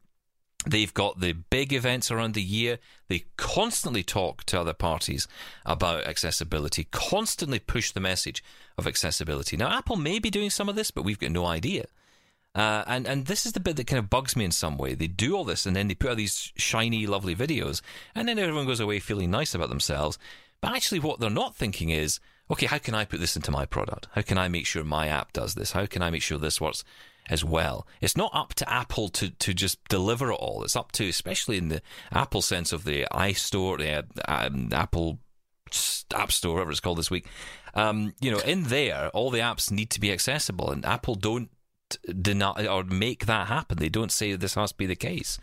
They've 0.66 0.92
got 0.92 1.20
the 1.20 1.32
big 1.32 1.72
events 1.72 2.10
around 2.10 2.34
the 2.34 2.42
year. 2.42 2.78
They 3.08 3.24
constantly 3.36 4.02
talk 4.02 4.44
to 4.44 4.60
other 4.60 4.74
parties 4.74 5.26
about 5.64 6.06
accessibility, 6.06 6.86
constantly 6.90 7.58
push 7.58 7.92
the 7.92 8.00
message 8.00 8.44
of 8.76 8.86
accessibility. 8.86 9.56
Now, 9.56 9.76
Apple 9.76 9.96
may 9.96 10.18
be 10.18 10.30
doing 10.30 10.50
some 10.50 10.68
of 10.68 10.76
this, 10.76 10.90
but 10.90 11.02
we've 11.02 11.18
got 11.18 11.30
no 11.30 11.46
idea. 11.46 11.86
Uh, 12.54 12.82
and 12.86 13.06
and 13.06 13.26
this 13.26 13.46
is 13.46 13.52
the 13.52 13.60
bit 13.60 13.76
that 13.76 13.86
kind 13.86 13.98
of 13.98 14.10
bugs 14.10 14.34
me 14.34 14.44
in 14.44 14.50
some 14.50 14.76
way. 14.76 14.94
They 14.94 15.06
do 15.06 15.36
all 15.36 15.44
this, 15.44 15.66
and 15.66 15.76
then 15.76 15.88
they 15.88 15.94
put 15.94 16.10
out 16.10 16.16
these 16.16 16.52
shiny, 16.56 17.06
lovely 17.06 17.34
videos, 17.34 17.80
and 18.14 18.28
then 18.28 18.38
everyone 18.38 18.66
goes 18.66 18.80
away 18.80 18.98
feeling 18.98 19.30
nice 19.30 19.54
about 19.54 19.68
themselves. 19.68 20.18
But 20.60 20.74
actually, 20.74 20.98
what 20.98 21.20
they're 21.20 21.30
not 21.30 21.54
thinking 21.54 21.90
is, 21.90 22.18
okay, 22.50 22.66
how 22.66 22.78
can 22.78 22.94
I 22.94 23.04
put 23.04 23.20
this 23.20 23.36
into 23.36 23.52
my 23.52 23.66
product? 23.66 24.08
How 24.12 24.22
can 24.22 24.36
I 24.36 24.48
make 24.48 24.66
sure 24.66 24.82
my 24.82 25.06
app 25.06 25.32
does 25.32 25.54
this? 25.54 25.72
How 25.72 25.86
can 25.86 26.02
I 26.02 26.10
make 26.10 26.22
sure 26.22 26.38
this 26.38 26.60
works 26.60 26.84
as 27.30 27.44
well? 27.44 27.86
It's 28.00 28.16
not 28.16 28.32
up 28.34 28.52
to 28.54 28.70
Apple 28.70 29.08
to 29.10 29.30
to 29.30 29.54
just 29.54 29.82
deliver 29.88 30.30
it 30.32 30.36
all. 30.36 30.62
It's 30.64 30.76
up 30.76 30.92
to, 30.92 31.08
especially 31.08 31.56
in 31.56 31.68
the 31.68 31.80
Apple 32.12 32.42
sense 32.42 32.72
of 32.72 32.84
the 32.84 33.06
iStore, 33.12 33.78
the 33.78 34.04
um, 34.30 34.68
Apple 34.72 35.20
App 36.14 36.32
Store, 36.32 36.54
whatever 36.54 36.72
it's 36.72 36.80
called 36.80 36.98
this 36.98 37.10
week. 37.10 37.26
Um, 37.74 38.14
you 38.20 38.30
know, 38.30 38.40
in 38.40 38.64
there, 38.64 39.08
all 39.14 39.30
the 39.30 39.38
apps 39.38 39.70
need 39.70 39.90
to 39.90 40.00
be 40.00 40.12
accessible, 40.12 40.70
and 40.70 40.84
Apple 40.84 41.14
don't 41.14 41.50
deny 42.20 42.66
or 42.66 42.84
make 42.84 43.26
that 43.26 43.46
happen. 43.48 43.78
They 43.78 43.88
don't 43.88 44.12
say 44.12 44.34
this 44.34 44.54
has 44.54 44.72
to 44.72 44.76
be 44.76 44.86
the 44.86 44.96
case, 44.96 45.38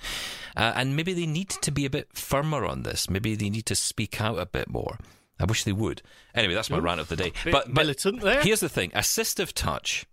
uh, 0.56 0.74
and 0.76 0.96
maybe 0.96 1.14
they 1.14 1.26
need 1.26 1.50
to 1.50 1.72
be 1.72 1.86
a 1.86 1.90
bit 1.90 2.10
firmer 2.14 2.66
on 2.66 2.84
this. 2.84 3.10
Maybe 3.10 3.36
they 3.36 3.50
need 3.50 3.66
to 3.68 3.76
speak 3.76 4.22
out 4.22 4.40
a 4.40 4.46
bit 4.46 4.70
more. 4.70 4.98
I 5.40 5.46
wish 5.46 5.64
they 5.64 5.72
would. 5.72 6.02
Anyway, 6.34 6.56
that's 6.56 6.70
my 6.70 6.80
rant 6.80 7.00
of 7.00 7.10
the 7.10 7.16
day. 7.16 7.32
But, 7.44 7.52
but 7.52 7.70
militant 7.70 8.22
there. 8.22 8.42
here's 8.42 8.60
the 8.60 8.70
thing: 8.70 8.92
assistive 8.92 9.54
touch 9.54 10.06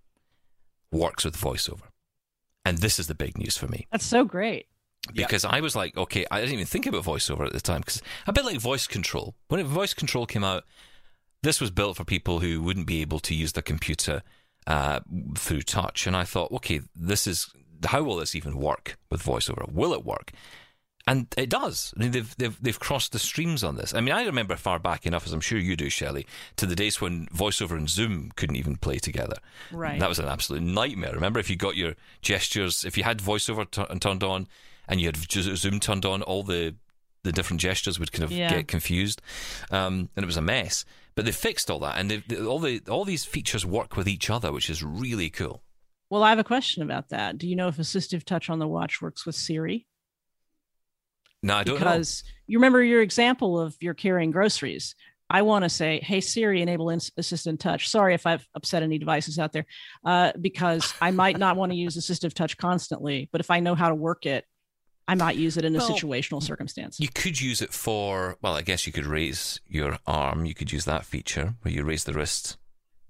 works 0.90 1.24
with 1.24 1.36
voiceover, 1.36 1.88
and 2.64 2.78
this 2.78 2.98
is 2.98 3.06
the 3.06 3.14
big 3.14 3.36
news 3.38 3.56
for 3.56 3.66
me 3.68 3.86
That's 3.90 4.06
so 4.06 4.24
great. 4.24 4.66
because 5.14 5.44
I 5.44 5.60
was 5.60 5.74
like, 5.76 5.96
okay, 5.96 6.24
I 6.30 6.40
didn't 6.40 6.54
even 6.54 6.66
think 6.66 6.86
about 6.86 7.04
voiceover 7.04 7.46
at 7.46 7.52
the 7.52 7.60
time 7.60 7.80
because 7.80 8.02
a 8.26 8.32
bit 8.32 8.44
like 8.44 8.58
voice 8.58 8.86
control. 8.86 9.34
When 9.48 9.60
it, 9.60 9.64
voice 9.66 9.94
control 9.94 10.26
came 10.26 10.44
out, 10.44 10.64
this 11.42 11.60
was 11.60 11.70
built 11.70 11.96
for 11.96 12.04
people 12.04 12.40
who 12.40 12.62
wouldn't 12.62 12.86
be 12.86 13.00
able 13.02 13.20
to 13.20 13.34
use 13.34 13.52
their 13.52 13.62
computer 13.62 14.22
uh, 14.66 15.00
through 15.36 15.62
touch, 15.62 16.06
and 16.06 16.16
I 16.16 16.24
thought, 16.24 16.50
okay, 16.52 16.80
this 16.94 17.26
is 17.26 17.50
how 17.84 18.02
will 18.02 18.16
this 18.16 18.34
even 18.34 18.56
work 18.56 18.96
with 19.10 19.22
voiceover? 19.22 19.70
Will 19.70 19.92
it 19.92 20.04
work? 20.04 20.32
And 21.06 21.26
it 21.36 21.50
does. 21.50 21.92
I 21.96 22.00
mean, 22.00 22.12
they've, 22.12 22.34
they've 22.38 22.56
they've 22.62 22.80
crossed 22.80 23.12
the 23.12 23.18
streams 23.18 23.62
on 23.62 23.76
this. 23.76 23.92
I 23.92 24.00
mean, 24.00 24.14
I 24.14 24.24
remember 24.24 24.56
far 24.56 24.78
back 24.78 25.04
enough, 25.04 25.26
as 25.26 25.32
I'm 25.34 25.40
sure 25.42 25.58
you 25.58 25.76
do, 25.76 25.90
Shelly, 25.90 26.26
to 26.56 26.64
the 26.64 26.74
days 26.74 26.98
when 27.00 27.26
voiceover 27.26 27.72
and 27.72 27.90
Zoom 27.90 28.30
couldn't 28.36 28.56
even 28.56 28.76
play 28.76 28.98
together. 28.98 29.36
Right. 29.70 30.00
That 30.00 30.08
was 30.08 30.18
an 30.18 30.24
absolute 30.28 30.62
nightmare. 30.62 31.12
Remember, 31.12 31.38
if 31.38 31.50
you 31.50 31.56
got 31.56 31.76
your 31.76 31.94
gestures, 32.22 32.84
if 32.86 32.96
you 32.96 33.04
had 33.04 33.18
voiceover 33.18 33.70
t- 33.70 33.98
turned 33.98 34.24
on 34.24 34.48
and 34.88 34.98
you 34.98 35.08
had 35.08 35.16
Zoom 35.16 35.78
turned 35.78 36.06
on, 36.06 36.22
all 36.22 36.42
the 36.42 36.74
the 37.22 37.32
different 37.32 37.60
gestures 37.60 37.98
would 37.98 38.12
kind 38.12 38.24
of 38.24 38.32
Yeah. 38.32 38.50
get 38.50 38.68
confused, 38.68 39.20
um, 39.70 40.08
and 40.16 40.24
it 40.24 40.26
was 40.26 40.36
a 40.38 40.42
mess. 40.42 40.84
But 41.14 41.26
they 41.26 41.32
fixed 41.32 41.70
all 41.70 41.78
that, 41.80 41.96
and 41.98 42.10
they, 42.10 42.16
they, 42.26 42.38
all 42.44 42.58
the 42.58 42.80
all 42.88 43.04
these 43.04 43.26
features 43.26 43.66
work 43.66 43.96
with 43.96 44.08
each 44.08 44.30
other, 44.30 44.52
which 44.52 44.70
is 44.70 44.82
really 44.82 45.28
cool. 45.28 45.62
Well, 46.08 46.22
I 46.22 46.30
have 46.30 46.38
a 46.38 46.44
question 46.44 46.82
about 46.82 47.10
that. 47.10 47.36
Do 47.38 47.46
you 47.46 47.56
know 47.56 47.68
if 47.68 47.76
assistive 47.76 48.24
touch 48.24 48.48
on 48.48 48.58
the 48.58 48.68
watch 48.68 49.02
works 49.02 49.26
with 49.26 49.34
Siri? 49.34 49.86
Now 51.44 51.58
I 51.58 51.64
don't 51.64 51.76
because 51.78 52.24
you 52.46 52.58
remember 52.58 52.82
your 52.82 53.02
example 53.02 53.60
of 53.60 53.76
you're 53.80 53.94
carrying 53.94 54.30
groceries. 54.30 54.94
I 55.28 55.42
want 55.42 55.64
to 55.64 55.68
say, 55.68 56.00
"Hey 56.00 56.20
Siri, 56.20 56.62
enable 56.62 56.88
ins- 56.90 57.12
assistant 57.16 57.60
touch." 57.60 57.88
Sorry 57.88 58.14
if 58.14 58.26
I've 58.26 58.46
upset 58.54 58.82
any 58.82 58.98
devices 58.98 59.38
out 59.38 59.52
there, 59.52 59.66
uh, 60.04 60.32
because 60.40 60.94
I 61.00 61.10
might 61.10 61.38
not 61.38 61.56
want 61.56 61.72
to 61.72 61.76
use 61.76 61.96
assistive 61.96 62.32
touch 62.32 62.56
constantly. 62.56 63.28
But 63.30 63.40
if 63.40 63.50
I 63.50 63.60
know 63.60 63.74
how 63.74 63.90
to 63.90 63.94
work 63.94 64.26
it, 64.26 64.46
I 65.06 65.14
might 65.16 65.36
use 65.36 65.58
it 65.58 65.64
in 65.66 65.74
a 65.76 65.78
Well, 65.78 65.90
situational 65.90 66.42
circumstance. 66.42 66.98
You 66.98 67.08
could 67.08 67.40
use 67.40 67.60
it 67.60 67.74
for, 67.74 68.38
well, 68.40 68.54
I 68.54 68.62
guess 68.62 68.86
you 68.86 68.92
could 68.92 69.06
raise 69.06 69.60
your 69.68 69.98
arm. 70.06 70.46
You 70.46 70.54
could 70.54 70.72
use 70.72 70.86
that 70.86 71.04
feature 71.04 71.54
where 71.60 71.72
you 71.74 71.84
raise 71.84 72.04
the 72.04 72.14
wrist 72.14 72.56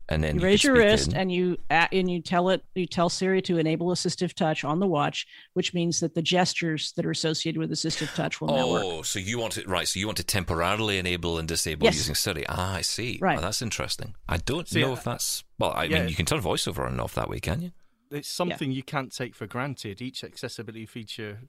and 0.08 0.22
then 0.22 0.34
you 0.34 0.40
you 0.40 0.46
raise 0.46 0.64
your 0.64 0.74
wrist 0.74 1.12
in. 1.12 1.18
and 1.18 1.32
you 1.32 1.56
and 1.70 2.10
you 2.10 2.20
tell 2.20 2.50
it 2.50 2.62
you 2.74 2.86
tell 2.86 3.08
Siri 3.08 3.40
to 3.42 3.58
enable 3.58 3.88
assistive 3.88 4.34
touch 4.34 4.64
on 4.64 4.80
the 4.80 4.86
watch, 4.86 5.26
which 5.54 5.72
means 5.74 6.00
that 6.00 6.14
the 6.14 6.22
gestures 6.22 6.92
that 6.96 7.06
are 7.06 7.10
associated 7.10 7.58
with 7.58 7.70
assistive 7.70 8.14
touch 8.14 8.40
will 8.40 8.48
now 8.48 8.70
work. 8.70 8.84
Oh, 8.84 9.02
so 9.02 9.18
you 9.18 9.38
want 9.38 9.56
it 9.56 9.68
right? 9.68 9.88
So 9.88 9.98
you 9.98 10.06
want 10.06 10.18
to 10.18 10.24
temporarily 10.24 10.98
enable 10.98 11.38
and 11.38 11.48
disable 11.48 11.84
Yes. 11.86 11.96
using 11.96 12.14
Siri? 12.14 12.44
Ah, 12.48 12.74
I 12.76 12.80
see. 12.82 13.18
Right. 13.20 13.38
Oh, 13.38 13.40
that's 13.40 13.62
interesting. 13.62 14.14
I 14.28 14.36
don't 14.38 14.68
See, 14.68 14.80
know 14.80 14.90
uh, 14.90 14.94
if 14.94 15.04
that's 15.04 15.44
well. 15.58 15.72
I 15.72 15.84
yeah. 15.84 16.00
mean, 16.00 16.08
you 16.08 16.14
can 16.14 16.26
turn 16.26 16.40
voiceover 16.40 16.80
on 16.80 16.92
and 16.92 17.00
off 17.00 17.14
that 17.14 17.28
way, 17.28 17.40
can 17.40 17.62
you? 17.62 17.72
It's 18.10 18.28
something 18.28 18.70
you 18.70 18.82
can't 18.82 19.12
take 19.12 19.34
for 19.34 19.46
granted. 19.46 20.00
Each 20.00 20.22
accessibility 20.22 20.86
feature 20.86 21.40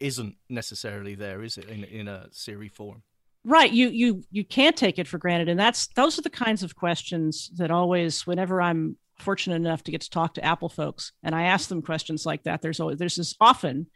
isn't 0.00 0.36
necessarily 0.48 1.14
there, 1.14 1.42
is 1.42 1.58
it, 1.58 1.68
in, 1.68 1.84
in 1.84 2.08
a 2.08 2.28
Siri 2.30 2.68
form? 2.68 3.02
Right 3.46 3.72
you 3.72 3.88
you 3.88 4.22
you 4.30 4.44
can't 4.44 4.76
take 4.76 4.98
it 4.98 5.08
for 5.08 5.18
granted 5.18 5.48
and 5.48 5.58
that's 5.58 5.86
those 5.94 6.18
are 6.18 6.22
the 6.22 6.28
kinds 6.30 6.62
of 6.62 6.76
questions 6.76 7.50
that 7.56 7.70
always 7.70 8.26
whenever 8.26 8.60
i'm 8.60 8.96
fortunate 9.18 9.56
enough 9.56 9.82
to 9.82 9.90
get 9.90 10.02
to 10.02 10.10
talk 10.10 10.34
to 10.34 10.44
apple 10.44 10.68
folks 10.68 11.12
and 11.22 11.34
i 11.34 11.44
ask 11.44 11.68
them 11.68 11.80
questions 11.80 12.26
like 12.26 12.42
that 12.42 12.60
there's 12.60 12.80
always 12.80 12.98
there's 12.98 13.16
this 13.16 13.34
often 13.40 13.86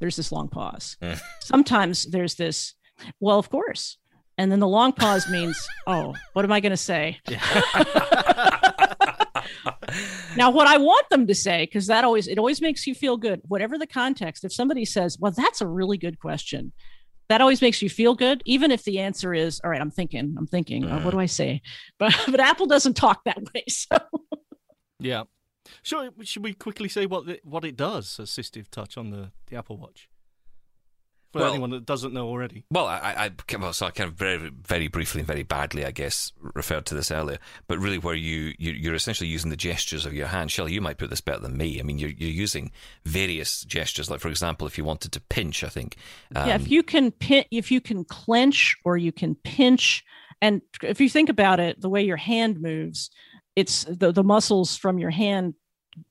there's 0.00 0.16
this 0.16 0.32
long 0.32 0.48
pause. 0.48 0.96
Sometimes 1.40 2.04
there's 2.04 2.34
this 2.34 2.74
well 3.20 3.38
of 3.38 3.48
course 3.50 3.98
and 4.36 4.50
then 4.50 4.60
the 4.60 4.68
long 4.68 4.92
pause 4.92 5.28
means 5.28 5.68
oh 5.86 6.14
what 6.32 6.44
am 6.44 6.52
i 6.52 6.60
going 6.60 6.70
to 6.70 6.76
say 6.76 7.18
now 10.36 10.50
what 10.50 10.66
i 10.66 10.76
want 10.76 11.08
them 11.08 11.26
to 11.26 11.34
say 11.34 11.64
because 11.64 11.86
that 11.86 12.04
always 12.04 12.28
it 12.28 12.36
always 12.38 12.60
makes 12.60 12.86
you 12.86 12.94
feel 12.94 13.16
good 13.16 13.40
whatever 13.48 13.78
the 13.78 13.86
context 13.86 14.44
if 14.44 14.52
somebody 14.52 14.84
says 14.84 15.18
well 15.18 15.32
that's 15.32 15.62
a 15.62 15.66
really 15.66 15.96
good 15.96 16.18
question 16.18 16.72
that 17.30 17.40
always 17.40 17.62
makes 17.62 17.80
you 17.80 17.88
feel 17.88 18.14
good 18.14 18.42
even 18.44 18.70
if 18.70 18.84
the 18.84 18.98
answer 18.98 19.32
is 19.32 19.60
all 19.64 19.70
right 19.70 19.80
i'm 19.80 19.90
thinking 19.90 20.34
i'm 20.36 20.46
thinking 20.46 20.84
uh, 20.84 21.00
what 21.00 21.12
do 21.12 21.18
i 21.18 21.26
say 21.26 21.62
but 21.98 22.14
but 22.30 22.40
apple 22.40 22.66
doesn't 22.66 22.94
talk 22.94 23.24
that 23.24 23.38
way 23.54 23.64
so 23.68 23.96
Yeah. 25.00 25.24
Should, 25.82 26.12
should 26.26 26.44
we 26.44 26.52
quickly 26.52 26.88
say 26.88 27.06
what 27.06 27.28
it, 27.28 27.40
what 27.44 27.64
it 27.64 27.76
does, 27.76 28.18
assistive 28.20 28.68
touch 28.70 28.96
on 28.96 29.10
the, 29.10 29.32
the 29.46 29.56
Apple 29.56 29.76
Watch? 29.76 30.08
For 31.32 31.38
Well- 31.38 31.50
anyone 31.52 31.70
that 31.70 31.86
doesn't 31.86 32.12
know 32.12 32.26
already. 32.26 32.64
Well, 32.72 32.86
I, 32.86 32.98
I, 32.98 33.24
I- 33.26 33.56
well, 33.56 33.72
so 33.72 33.86
I 33.86 33.90
kind 33.90 34.08
of 34.08 34.14
very, 34.14 34.50
very 34.50 34.88
briefly 34.88 35.20
and 35.20 35.28
very 35.28 35.44
badly, 35.44 35.84
I 35.84 35.92
guess, 35.92 36.32
referred 36.40 36.86
to 36.86 36.94
this 36.94 37.10
earlier. 37.12 37.38
But 37.68 37.78
really, 37.78 37.98
where 37.98 38.16
you, 38.16 38.52
you 38.58 38.72
you're 38.72 38.94
essentially 38.94 39.28
using 39.28 39.50
the 39.50 39.56
gestures 39.56 40.04
of 40.06 40.12
your 40.12 40.26
hand. 40.26 40.50
Shelly, 40.50 40.72
you 40.72 40.80
might 40.80 40.98
put 40.98 41.08
this 41.10 41.20
better 41.20 41.40
than 41.40 41.56
me. 41.56 41.78
I 41.78 41.84
mean, 41.84 41.98
you're 41.98 42.10
you're 42.10 42.30
using 42.30 42.72
various 43.04 43.62
gestures. 43.62 44.10
Like, 44.10 44.20
for 44.20 44.28
example, 44.28 44.66
if 44.66 44.76
you 44.76 44.84
wanted 44.84 45.12
to 45.12 45.20
pinch, 45.20 45.62
I 45.62 45.68
think. 45.68 45.96
Um, 46.34 46.48
yeah, 46.48 46.54
if 46.56 46.68
you 46.70 46.82
can 46.82 47.12
pin, 47.12 47.44
if 47.52 47.70
you 47.70 47.80
can 47.80 48.04
clench 48.04 48.76
or 48.84 48.96
you 48.96 49.12
can 49.12 49.36
pinch, 49.36 50.04
and 50.42 50.62
if 50.82 51.00
you 51.00 51.08
think 51.08 51.28
about 51.28 51.60
it, 51.60 51.80
the 51.80 51.88
way 51.88 52.02
your 52.02 52.16
hand 52.16 52.60
moves, 52.60 53.10
it's 53.54 53.84
the 53.84 54.10
the 54.10 54.24
muscles 54.24 54.76
from 54.76 54.98
your 54.98 55.10
hand 55.10 55.54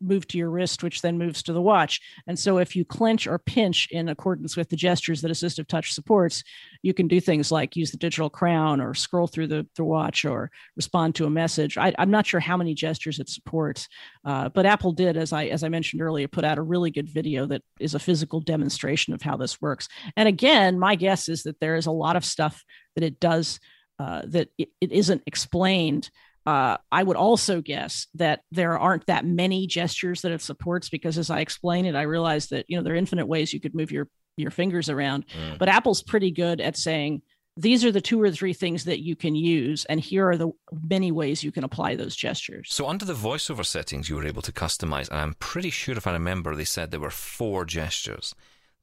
move 0.02 0.28
to 0.28 0.38
your 0.38 0.50
wrist, 0.50 0.84
which 0.84 1.02
then 1.02 1.18
moves 1.18 1.44
to 1.44 1.54
the 1.54 1.62
watch. 1.62 2.02
And 2.28 2.38
so, 2.38 2.58
if 2.58 2.76
you 2.76 2.86
clench 2.86 3.28
or 3.28 3.40
pinch 3.40 3.88
in 3.92 4.10
accordance 4.10 4.56
with 4.58 4.70
the 4.70 4.76
gestures 4.76 5.22
that 5.22 5.32
assistive 5.32 5.68
touch 5.68 5.94
supports, 5.94 6.44
you 6.82 6.94
can 6.94 7.08
do 7.08 7.20
things 7.20 7.52
like 7.52 7.76
use 7.76 7.92
the 7.92 7.98
digital 7.98 8.30
crown 8.30 8.82
or 8.82 8.94
scroll 8.94 9.28
through 9.28 9.48
the, 9.48 9.68
the 9.76 9.84
watch 9.84 10.26
or 10.26 10.52
respond 10.76 11.16
to 11.16 11.26
a 11.26 11.30
message. 11.30 11.78
I, 11.78 11.94
I'm 11.98 12.12
not 12.12 12.26
sure 12.26 12.40
how 12.40 12.58
many 12.58 12.74
gestures 12.74 13.20
it 13.20 13.30
supports, 13.30 13.88
uh, 14.26 14.50
but 14.50 14.66
Apple 14.66 14.92
did, 14.92 15.18
as 15.18 15.34
I 15.34 15.46
as 15.46 15.64
I 15.64 15.70
mentioned 15.70 16.02
earlier, 16.02 16.28
put 16.28 16.46
out 16.46 16.58
a 16.58 16.64
really 16.64 16.92
good 16.92 17.10
video 17.10 17.46
that 17.48 17.62
is 17.80 17.96
a 17.96 18.00
physical 18.00 18.42
demonstration 18.42 19.14
of 19.14 19.22
how 19.22 19.38
this 19.38 19.62
works. 19.62 19.88
And 20.16 20.28
again, 20.28 20.80
my 20.80 20.96
guess 20.96 21.30
is 21.30 21.44
that 21.44 21.60
there 21.60 21.76
is 21.76 21.86
a 21.86 21.92
lot 21.92 22.16
of 22.16 22.26
stuff 22.26 22.64
that 22.96 23.04
it 23.04 23.20
does 23.20 23.60
uh, 24.00 24.22
that 24.26 24.50
it, 24.58 24.70
it 24.80 24.92
isn't 24.92 25.22
explained. 25.26 26.10
Uh, 26.50 26.78
I 26.91 27.04
would 27.04 27.16
also 27.16 27.62
guess 27.62 28.08
that 28.16 28.41
there 28.52 28.80
aren't 28.80 29.06
that 29.06 29.24
many 29.24 29.68
gestures 29.68 30.22
that 30.22 30.32
it 30.32 30.41
supports 30.41 30.89
because, 30.89 31.20
as 31.20 31.30
I 31.30 31.41
explain 31.41 31.86
it, 31.86 31.95
I 31.95 32.02
realize 32.02 32.47
that 32.47 32.66
you 32.68 32.76
know 32.76 32.82
there 32.82 32.93
are 32.93 32.97
infinite 32.97 33.28
ways 33.28 33.54
you 33.54 33.60
could 33.60 33.76
move 33.76 33.91
your 33.91 34.08
your 34.36 34.50
fingers 34.50 34.89
around. 34.89 35.26
Mm. 35.28 35.60
But 35.60 35.70
Apple's 35.70 36.02
pretty 36.02 36.32
good 36.32 36.60
at 36.60 36.76
saying 36.76 37.22
these 37.56 37.86
are 37.86 37.91
the 37.91 38.02
two 38.02 38.20
or 38.20 38.32
three 38.32 38.54
things 38.54 38.86
that 38.86 39.04
you 39.04 39.16
can 39.16 39.36
use, 39.36 39.86
and 39.86 40.00
here 40.00 40.28
are 40.28 40.38
the 40.38 40.50
many 40.72 41.12
ways 41.12 41.43
you 41.43 41.52
can 41.52 41.64
apply 41.64 41.95
those 41.95 42.16
gestures. 42.16 42.70
So 42.72 42.88
under 42.88 43.06
the 43.06 43.14
voiceover 43.14 43.64
settings, 43.64 44.10
you 44.10 44.16
were 44.16 44.26
able 44.26 44.41
to 44.41 44.52
customize, 44.52 45.08
and 45.10 45.20
I'm 45.20 45.36
pretty 45.36 45.70
sure 45.70 45.97
if 45.97 46.08
I 46.08 46.14
remember, 46.14 46.56
they 46.56 46.66
said 46.66 46.89
there 46.89 47.00
were 47.00 47.12
four 47.12 47.64
gestures 47.64 48.34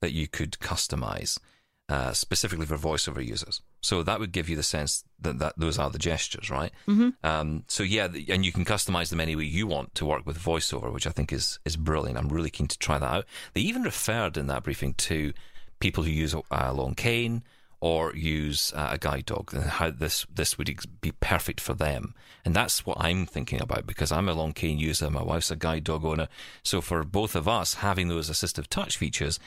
that 0.01 0.13
you 0.13 0.29
could 0.29 0.53
customize 0.61 1.41
uh, 1.89 2.13
specifically 2.13 2.67
for 2.67 2.77
voiceover 2.77 3.25
users. 3.25 3.63
So 3.81 4.03
that 4.03 4.19
would 4.19 4.33
give 4.33 4.49
you 4.49 4.57
the 4.57 4.63
sense 4.65 5.05
that, 5.21 5.39
that 5.39 5.55
those 5.57 5.79
are 5.79 5.89
the 5.91 5.99
gestures, 6.01 6.51
right? 6.51 6.73
Mhm. 6.89 7.15
Um, 7.23 7.65
so 7.69 7.83
yeah, 7.85 8.09
the, 8.09 8.27
and 8.31 8.45
you 8.45 8.51
can 8.53 8.65
customize 8.65 9.11
them 9.11 9.21
any 9.21 9.37
way 9.37 9.45
you 9.45 9.67
want 9.69 9.95
to 9.95 10.05
work 10.07 10.27
with 10.27 10.39
voiceover, 10.39 10.93
which 10.93 11.07
I 11.07 11.11
think 11.11 11.33
is 11.33 11.59
is 11.65 11.77
brilliant. 11.77 12.19
I'm 12.19 12.29
really 12.29 12.51
keen 12.51 12.67
to 12.69 12.79
try 12.79 12.99
that 12.99 13.11
out. 13.11 13.25
They 13.55 13.61
even 13.61 13.83
referred 13.83 14.37
in 14.37 14.49
that 14.49 14.65
briefing 14.65 14.95
to 14.95 15.33
people 15.79 16.03
who 16.05 16.11
use 16.11 16.35
a 16.51 16.73
long 16.73 16.95
cane 16.95 17.45
or 17.81 18.15
use 18.17 18.73
uh, 18.75 18.89
a 18.93 18.99
guide 18.99 19.27
dog 19.27 19.53
and 19.55 19.65
how 19.65 19.91
this 19.91 20.27
this 20.35 20.59
would 20.59 20.69
ex- 20.71 20.87
be 20.87 21.13
perfect 21.13 21.61
for 21.61 21.75
them. 21.75 22.15
And 22.45 22.55
that's 22.57 22.85
what 22.87 22.97
I'm 22.99 23.27
thinking 23.27 23.61
about 23.61 23.87
because 23.87 24.11
I'm 24.11 24.29
a 24.29 24.35
long 24.35 24.53
cane 24.55 24.79
user, 24.79 25.09
my 25.11 25.23
wife's 25.23 25.51
a 25.53 25.57
guide 25.57 25.85
dog 25.85 26.05
owner. 26.05 26.27
So 26.65 26.81
for 26.81 27.05
both 27.05 27.37
of 27.37 27.47
us, 27.47 27.75
having 27.75 28.09
those 28.09 28.29
assistive 28.31 28.67
touch 28.67 28.97
features 28.97 29.39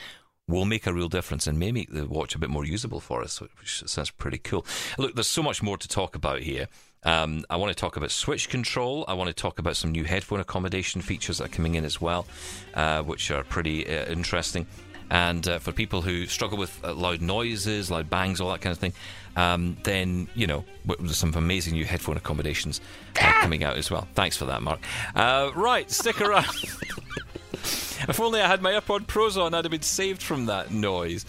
will 0.49 0.65
make 0.65 0.87
a 0.87 0.93
real 0.93 1.07
difference 1.07 1.47
and 1.47 1.57
may 1.59 1.71
make 1.71 1.93
the 1.93 2.05
watch 2.05 2.35
a 2.35 2.39
bit 2.39 2.49
more 2.49 2.65
usable 2.65 2.99
for 2.99 3.21
us, 3.21 3.39
which 3.39 3.83
sounds 3.85 4.09
pretty 4.09 4.39
cool. 4.39 4.65
Look, 4.97 5.15
there's 5.15 5.27
so 5.27 5.43
much 5.43 5.61
more 5.61 5.77
to 5.77 5.87
talk 5.87 6.15
about 6.15 6.39
here. 6.41 6.67
Um, 7.03 7.45
I 7.49 7.55
want 7.55 7.71
to 7.71 7.79
talk 7.79 7.95
about 7.95 8.11
switch 8.11 8.49
control. 8.49 9.05
I 9.07 9.13
want 9.13 9.29
to 9.29 9.33
talk 9.33 9.59
about 9.59 9.77
some 9.77 9.91
new 9.91 10.03
headphone 10.03 10.41
accommodation 10.41 11.01
features 11.01 11.37
that 11.37 11.45
are 11.45 11.55
coming 11.55 11.75
in 11.75 11.85
as 11.85 12.01
well, 12.01 12.25
uh, 12.73 13.03
which 13.03 13.31
are 13.31 13.43
pretty 13.43 13.87
uh, 13.87 14.11
interesting. 14.11 14.65
And 15.11 15.47
uh, 15.47 15.59
for 15.59 15.71
people 15.71 16.01
who 16.01 16.25
struggle 16.27 16.57
with 16.57 16.77
uh, 16.83 16.93
loud 16.93 17.21
noises, 17.21 17.89
loud 17.89 18.09
bangs, 18.09 18.41
all 18.41 18.51
that 18.51 18.61
kind 18.61 18.71
of 18.71 18.79
thing, 18.79 18.93
um, 19.39 19.77
then, 19.83 20.27
you 20.35 20.45
know, 20.45 20.65
there's 20.85 21.15
some 21.15 21.33
amazing 21.33 21.73
new 21.73 21.85
headphone 21.85 22.17
accommodations 22.17 22.81
uh, 23.21 23.31
coming 23.39 23.63
out 23.63 23.77
as 23.77 23.89
well. 23.89 24.05
Thanks 24.13 24.35
for 24.35 24.43
that, 24.45 24.61
Mark. 24.61 24.79
Uh, 25.15 25.51
right, 25.55 25.89
stick 25.89 26.19
around. 26.19 26.45
if 27.53 28.19
only 28.19 28.41
I 28.41 28.47
had 28.47 28.61
my 28.61 28.73
AirPod 28.73 29.07
Pros 29.07 29.37
on, 29.37 29.53
I'd 29.53 29.63
have 29.63 29.71
been 29.71 29.81
saved 29.81 30.21
from 30.21 30.47
that 30.47 30.71
noise. 30.71 31.23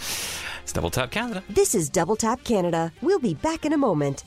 It's 0.65 0.73
Double 0.73 0.91
Tap 0.91 1.13
Canada. 1.13 1.45
This 1.49 1.73
is 1.73 1.89
Double 1.89 2.17
Tap 2.17 2.43
Canada. 2.43 2.93
We'll 3.01 3.21
be 3.21 3.35
back 3.35 3.65
in 3.65 3.73
a 3.73 3.79
moment. 3.79 4.25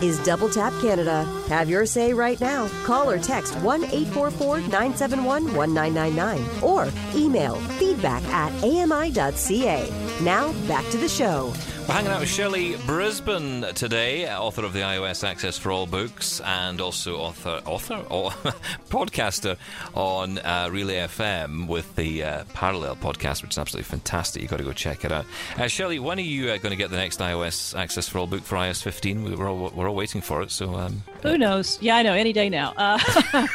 Is 0.00 0.18
Double 0.20 0.48
Tap 0.48 0.72
Canada. 0.80 1.24
Have 1.48 1.68
your 1.68 1.84
say 1.84 2.12
right 2.12 2.40
now. 2.40 2.68
Call 2.84 3.10
or 3.10 3.18
text 3.18 3.56
1 3.56 3.84
844 3.84 4.60
971 4.60 5.54
1999 5.54 6.62
or 6.62 6.88
email 7.14 7.56
feedback 7.78 8.22
at 8.24 8.52
ami.ca. 8.62 9.90
Now, 10.22 10.52
back 10.68 10.88
to 10.90 10.98
the 10.98 11.08
show. 11.08 11.52
We're 11.88 11.94
hanging 11.94 12.10
out 12.12 12.20
with 12.20 12.28
Shelly 12.28 12.74
Brisbin 12.74 13.72
today, 13.72 14.30
author 14.30 14.62
of 14.66 14.74
the 14.74 14.80
iOS 14.80 15.26
Access 15.26 15.56
for 15.56 15.72
All 15.72 15.86
books, 15.86 16.38
and 16.42 16.82
also 16.82 17.16
author, 17.16 17.62
author, 17.64 18.04
or 18.10 18.30
podcaster 18.90 19.56
on 19.94 20.36
uh, 20.40 20.68
Relay 20.70 20.96
FM 20.96 21.66
with 21.66 21.96
the 21.96 22.22
uh, 22.24 22.44
Parallel 22.52 22.94
podcast, 22.96 23.40
which 23.40 23.52
is 23.52 23.58
absolutely 23.58 23.88
fantastic. 23.88 24.42
You've 24.42 24.50
got 24.50 24.58
to 24.58 24.64
go 24.64 24.74
check 24.74 25.06
it 25.06 25.12
out. 25.12 25.24
Uh, 25.56 25.66
Shelly, 25.66 25.98
when 25.98 26.18
are 26.18 26.20
you 26.20 26.50
uh, 26.50 26.58
going 26.58 26.72
to 26.72 26.76
get 26.76 26.90
the 26.90 26.98
next 26.98 27.20
iOS 27.20 27.74
Access 27.78 28.06
for 28.06 28.18
All 28.18 28.26
book 28.26 28.42
for 28.42 28.56
iOS 28.56 28.82
15? 28.82 29.24
We- 29.24 29.34
We're 29.34 29.48
all, 29.48 29.70
we're 29.74 29.88
all 29.88 29.94
waiting 29.96 30.20
for 30.20 30.42
it. 30.42 30.50
So, 30.50 30.74
um, 30.74 31.02
Who 31.22 31.36
knows? 31.36 31.78
Yeah, 31.80 31.96
I 31.96 32.02
know. 32.02 32.12
Any 32.12 32.32
day 32.32 32.48
now. 32.48 32.72
Uh, 32.76 32.98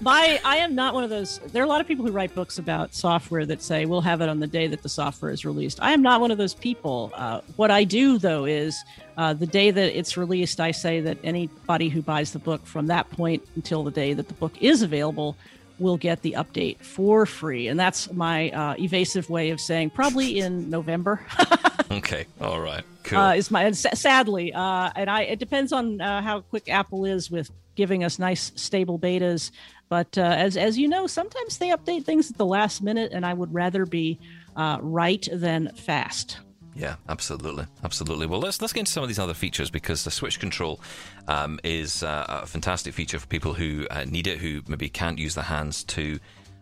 my, 0.00 0.40
I 0.44 0.56
am 0.58 0.74
not 0.74 0.94
one 0.94 1.04
of 1.04 1.10
those. 1.10 1.38
There 1.52 1.62
are 1.62 1.66
a 1.66 1.68
lot 1.68 1.80
of 1.80 1.86
people 1.86 2.06
who 2.06 2.12
write 2.12 2.34
books 2.34 2.58
about 2.58 2.94
software 2.94 3.44
that 3.46 3.62
say 3.62 3.86
we'll 3.86 4.00
have 4.00 4.20
it 4.20 4.28
on 4.28 4.38
the 4.38 4.46
day 4.46 4.66
that 4.68 4.82
the 4.82 4.88
software 4.88 5.32
is 5.32 5.44
released. 5.44 5.80
I 5.82 5.92
am 5.92 6.02
not 6.02 6.20
one 6.20 6.30
of 6.30 6.38
those 6.38 6.54
people. 6.54 7.10
Uh, 7.14 7.40
what 7.56 7.70
I 7.70 7.84
do 7.84 8.18
though 8.18 8.44
is 8.44 8.84
uh, 9.16 9.34
the 9.34 9.46
day 9.46 9.70
that 9.70 9.98
it's 9.98 10.16
released, 10.16 10.60
I 10.60 10.70
say 10.70 11.00
that 11.00 11.18
anybody 11.24 11.88
who 11.88 12.02
buys 12.02 12.32
the 12.32 12.38
book 12.38 12.64
from 12.64 12.86
that 12.86 13.10
point 13.10 13.42
until 13.56 13.82
the 13.82 13.90
day 13.90 14.14
that 14.14 14.28
the 14.28 14.34
book 14.34 14.52
is 14.60 14.82
available 14.82 15.36
will 15.78 15.96
get 15.96 16.22
the 16.22 16.32
update 16.32 16.78
for 16.78 17.26
free, 17.26 17.68
and 17.68 17.78
that's 17.78 18.12
my 18.12 18.50
uh, 18.50 18.74
evasive 18.78 19.30
way 19.30 19.50
of 19.50 19.60
saying 19.60 19.90
probably 19.90 20.38
in 20.38 20.70
November. 20.70 21.20
okay, 21.90 22.26
all 22.40 22.60
right, 22.60 22.84
cool. 23.04 23.18
uh, 23.18 23.34
is 23.34 23.50
my 23.50 23.64
and 23.64 23.76
sa- 23.76 23.94
sadly, 23.94 24.52
uh, 24.52 24.90
and 24.96 25.08
I 25.08 25.22
it 25.22 25.38
depends 25.38 25.72
on 25.72 26.00
uh, 26.00 26.22
how 26.22 26.40
quick 26.40 26.68
Apple 26.68 27.04
is 27.04 27.30
with 27.30 27.50
giving 27.74 28.02
us 28.04 28.18
nice 28.18 28.52
stable 28.56 28.98
betas. 28.98 29.50
But 29.88 30.18
uh, 30.18 30.22
as 30.22 30.56
as 30.56 30.76
you 30.76 30.88
know, 30.88 31.06
sometimes 31.06 31.58
they 31.58 31.68
update 31.68 32.04
things 32.04 32.30
at 32.30 32.36
the 32.36 32.46
last 32.46 32.82
minute, 32.82 33.12
and 33.12 33.24
I 33.24 33.32
would 33.32 33.54
rather 33.54 33.86
be 33.86 34.18
uh, 34.56 34.78
right 34.80 35.26
than 35.32 35.72
fast. 35.74 36.38
Yeah, 36.74 36.96
absolutely, 37.08 37.66
absolutely. 37.82 38.26
Well, 38.26 38.40
let's 38.40 38.60
let's 38.60 38.72
get 38.72 38.80
into 38.80 38.92
some 38.92 39.02
of 39.02 39.08
these 39.08 39.18
other 39.18 39.34
features 39.34 39.70
because 39.70 40.04
the 40.04 40.10
switch 40.10 40.38
control 40.38 40.80
um, 41.26 41.58
is 41.64 42.02
uh, 42.02 42.42
a 42.42 42.46
fantastic 42.46 42.94
feature 42.94 43.18
for 43.18 43.26
people 43.26 43.54
who 43.54 43.86
uh, 43.90 44.04
need 44.04 44.26
it, 44.26 44.38
who 44.38 44.62
maybe 44.68 44.88
can't 44.88 45.18
use 45.18 45.34
their 45.34 45.44
hands 45.44 45.84
to. 45.84 46.18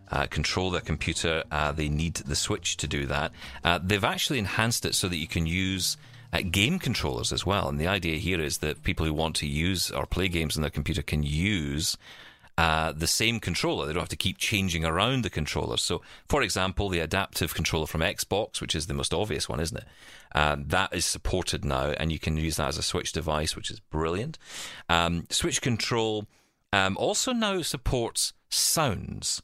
Uh, 0.09 0.25
control 0.25 0.71
their 0.71 0.79
computer, 0.79 1.43
uh, 1.51 1.69
they 1.73 1.89
need 1.89 2.13
the 2.13 2.33
switch 2.33 2.77
to 2.77 2.87
do 2.87 3.05
that. 3.05 3.29
Uh, 3.65 3.77
they've 3.83 4.05
actually 4.05 4.39
enhanced 4.39 4.85
it 4.85 4.95
so 4.95 5.09
that 5.09 5.17
you 5.17 5.27
can 5.27 5.45
use 5.45 5.97
uh, 6.31 6.39
game 6.49 6.79
controllers 6.79 7.33
as 7.33 7.45
well. 7.45 7.67
And 7.67 7.77
the 7.77 7.87
idea 7.87 8.17
here 8.17 8.39
is 8.39 8.59
that 8.59 8.83
people 8.83 9.05
who 9.05 9.13
want 9.13 9.35
to 9.37 9.45
use 9.45 9.91
or 9.91 10.05
play 10.05 10.29
games 10.29 10.55
on 10.55 10.61
their 10.61 10.71
computer 10.71 11.01
can 11.01 11.23
use 11.23 11.97
uh, 12.57 12.91
the 12.91 13.07
same 13.07 13.39
controller. 13.39 13.85
They 13.85 13.93
don't 13.93 14.01
have 14.01 14.09
to 14.09 14.15
keep 14.15 14.37
changing 14.37 14.83
around 14.83 15.23
the 15.23 15.29
controller. 15.29 15.77
So, 15.77 16.01
for 16.27 16.41
example, 16.41 16.89
the 16.89 16.99
adaptive 16.99 17.53
controller 17.53 17.85
from 17.85 18.01
Xbox, 18.01 18.61
which 18.61 18.75
is 18.75 18.87
the 18.87 18.93
most 18.93 19.13
obvious 19.13 19.47
one, 19.47 19.59
isn't 19.59 19.77
it? 19.77 19.85
Uh, 20.33 20.57
that 20.59 20.93
is 20.93 21.05
supported 21.05 21.63
now, 21.63 21.91
and 21.91 22.11
you 22.11 22.19
can 22.19 22.35
use 22.37 22.57
that 22.57 22.69
as 22.69 22.77
a 22.77 22.83
Switch 22.83 23.11
device, 23.11 23.55
which 23.55 23.69
is 23.69 23.79
brilliant. 23.79 24.37
Um, 24.89 25.27
Switch 25.29 25.61
control 25.61 26.25
um, 26.73 26.97
also 26.97 27.31
now 27.31 27.61
supports 27.61 28.33
sounds. 28.49 29.41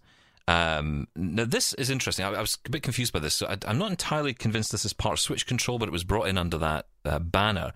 Um, 0.47 1.07
now, 1.15 1.45
this 1.45 1.73
is 1.75 1.89
interesting. 1.89 2.25
I, 2.25 2.33
I, 2.33 2.41
was 2.41 2.57
a 2.65 2.69
bit 2.69 2.83
confused 2.83 3.13
by 3.13 3.19
this. 3.19 3.35
So 3.35 3.47
I, 3.47 3.57
am 3.69 3.77
not 3.77 3.91
entirely 3.91 4.33
convinced 4.33 4.71
this 4.71 4.85
is 4.85 4.93
part 4.93 5.13
of 5.13 5.19
Switch 5.19 5.45
control, 5.45 5.79
but 5.79 5.87
it 5.87 5.93
was 5.93 6.03
brought 6.03 6.27
in 6.27 6.37
under 6.37 6.57
that 6.57 6.87
uh, 7.05 7.19
banner. 7.19 7.73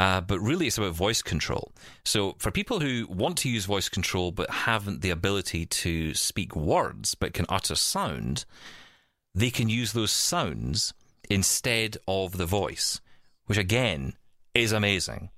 Uh, 0.00 0.18
but 0.18 0.40
really, 0.40 0.66
it's 0.66 0.78
about 0.78 0.94
voice 0.94 1.20
control. 1.20 1.72
So, 2.06 2.34
for 2.38 2.50
people 2.50 2.80
who 2.80 3.06
want 3.10 3.36
to 3.38 3.50
use 3.50 3.66
voice 3.66 3.90
control 3.90 4.32
but 4.32 4.48
haven't 4.48 5.02
the 5.02 5.10
ability 5.10 5.66
to 5.66 6.14
speak 6.14 6.56
words 6.56 7.14
but 7.14 7.34
can 7.34 7.44
utter 7.50 7.74
sound, 7.74 8.46
they 9.34 9.50
can 9.50 9.68
use 9.68 9.92
those 9.92 10.10
sounds 10.10 10.94
instead 11.28 11.98
of 12.08 12.38
the 12.38 12.46
voice, 12.46 13.02
which 13.44 13.58
again 13.58 14.14
is 14.54 14.72
amazing 14.72 15.28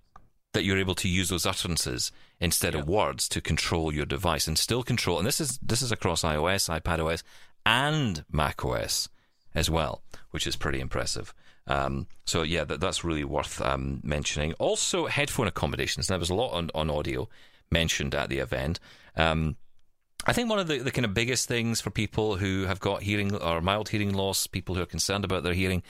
that 0.53 0.63
you're 0.63 0.79
able 0.79 0.95
to 0.95 1.09
use 1.09 1.29
those 1.29 1.45
utterances 1.45 2.13
instead 2.39 2.77
of 2.77 2.87
words 2.87 3.29
to 3.31 3.41
control 3.41 3.93
your 3.93 4.07
device 4.07 4.47
and 4.47 4.57
still 4.57 4.85
control. 4.85 5.19
And 5.19 5.27
this 5.27 5.41
is 5.41 5.59
this 5.59 5.83
is 5.83 5.91
across 5.91 6.23
iOS, 6.23 6.71
iPadOS, 6.81 7.25
and 7.67 8.25
macOS 8.31 9.09
as 9.57 9.69
well, 9.69 10.05
which 10.31 10.47
is 10.47 10.55
pretty 10.55 10.79
impressive. 10.79 11.35
Um, 11.67 12.07
so 12.25 12.43
yeah, 12.43 12.65
that, 12.65 12.81
that's 12.81 13.05
really 13.05 13.25
worth 13.25 13.61
um, 13.61 14.01
mentioning. 14.03 14.53
Also, 14.55 15.07
headphone 15.07 15.47
accommodations. 15.47 16.09
Now, 16.09 16.15
there 16.15 16.21
was 16.21 16.31
a 16.31 16.35
lot 16.35 16.53
on, 16.53 16.71
on 16.75 16.91
audio 16.91 17.29
mentioned 17.71 18.15
at 18.15 18.29
the 18.29 18.39
event. 18.39 18.81
Um, 19.17 19.57
I 20.25 20.33
think 20.33 20.49
one 20.49 20.61
of 20.61 20.69
the, 20.69 20.79
the 20.79 20.93
kind 20.93 21.05
of 21.05 21.15
biggest 21.15 21.49
things 21.49 21.81
for 21.81 21.91
people 21.91 22.37
who 22.37 22.67
have 22.67 22.79
got 22.79 23.03
hearing 23.03 23.35
or 23.35 23.61
mild 23.61 23.89
hearing 23.89 24.13
loss, 24.13 24.47
people 24.47 24.77
who 24.77 24.83
are 24.83 24.87
concerned 24.87 25.25
about 25.25 25.43
their 25.43 25.53
hearing, 25.53 25.83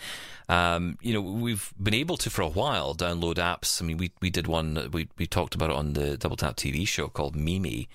um, 0.48 0.96
you 1.02 1.12
know, 1.12 1.20
we've 1.20 1.72
been 1.80 1.92
able 1.92 2.16
to 2.16 2.30
for 2.30 2.40
a 2.40 2.48
while 2.48 2.94
download 2.94 3.34
apps. 3.34 3.82
I 3.82 3.84
mean, 3.84 3.98
we 3.98 4.12
we 4.22 4.30
did 4.30 4.46
one 4.46 4.88
we 4.90 5.08
we 5.18 5.26
talked 5.26 5.54
about 5.54 5.68
it 5.68 5.76
on 5.76 5.92
the 5.92 6.16
Double 6.16 6.36
Tap 6.36 6.56
TV 6.56 6.88
show 6.88 7.08
called 7.08 7.36
Mimi, 7.36 7.90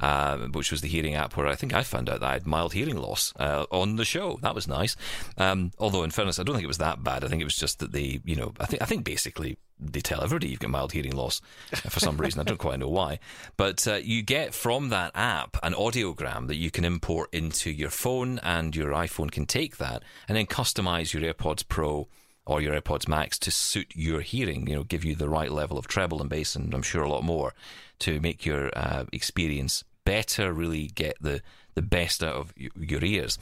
uh, 0.00 0.38
which 0.38 0.70
was 0.70 0.80
the 0.80 0.88
hearing 0.88 1.14
app 1.14 1.36
where 1.36 1.46
I 1.46 1.54
think 1.54 1.74
I 1.74 1.82
found 1.82 2.08
out 2.08 2.20
that 2.20 2.28
I 2.28 2.32
had 2.34 2.46
mild 2.46 2.72
hearing 2.72 2.96
loss 2.96 3.32
uh, 3.38 3.66
on 3.70 3.96
the 3.96 4.04
show. 4.04 4.38
That 4.42 4.54
was 4.54 4.68
nice. 4.68 4.96
Um, 5.36 5.72
although, 5.78 6.02
in 6.02 6.10
fairness, 6.10 6.38
I 6.38 6.42
don't 6.42 6.54
think 6.54 6.64
it 6.64 6.68
was 6.68 6.78
that 6.78 7.02
bad. 7.02 7.24
I 7.24 7.28
think 7.28 7.40
it 7.40 7.46
was 7.46 7.56
just 7.56 7.78
that 7.80 7.92
they, 7.92 8.20
you 8.24 8.36
know, 8.36 8.52
I 8.60 8.66
think 8.66 8.82
I 8.82 8.84
think 8.84 9.04
basically 9.04 9.58
they 9.80 10.00
tell 10.00 10.22
everybody 10.22 10.48
you've 10.48 10.60
got 10.60 10.70
mild 10.70 10.92
hearing 10.92 11.14
loss 11.14 11.40
for 11.74 12.00
some 12.00 12.16
reason. 12.16 12.40
I 12.40 12.44
don't 12.44 12.58
quite 12.58 12.80
know 12.80 12.88
why. 12.88 13.18
But 13.56 13.86
uh, 13.86 13.94
you 13.96 14.22
get 14.22 14.54
from 14.54 14.88
that 14.90 15.12
app 15.14 15.56
an 15.62 15.74
audiogram 15.74 16.48
that 16.48 16.56
you 16.56 16.70
can 16.70 16.84
import 16.84 17.32
into 17.32 17.70
your 17.70 17.90
phone, 17.90 18.38
and 18.40 18.74
your 18.74 18.92
iPhone 18.92 19.30
can 19.30 19.46
take 19.46 19.76
that 19.78 20.02
and 20.26 20.36
then 20.36 20.46
customize 20.46 21.12
your 21.12 21.22
AirPods 21.22 21.66
Pro 21.68 22.08
or 22.48 22.62
your 22.62 22.80
AirPods 22.80 23.06
Max 23.06 23.38
to 23.40 23.50
suit 23.50 23.92
your 23.94 24.22
hearing, 24.22 24.66
you 24.66 24.74
know, 24.74 24.82
give 24.82 25.04
you 25.04 25.14
the 25.14 25.28
right 25.28 25.52
level 25.52 25.76
of 25.76 25.86
treble 25.86 26.20
and 26.22 26.30
bass, 26.30 26.56
and 26.56 26.72
I'm 26.72 26.82
sure 26.82 27.02
a 27.02 27.08
lot 27.08 27.22
more 27.22 27.54
to 28.00 28.20
make 28.20 28.46
your 28.46 28.70
uh, 28.76 29.04
experience 29.12 29.84
better, 30.08 30.54
really 30.54 30.86
get 30.86 31.16
the, 31.20 31.42
the 31.74 31.82
best 31.82 32.24
out 32.24 32.34
of 32.34 32.54
your 32.56 33.04
ears. 33.04 33.38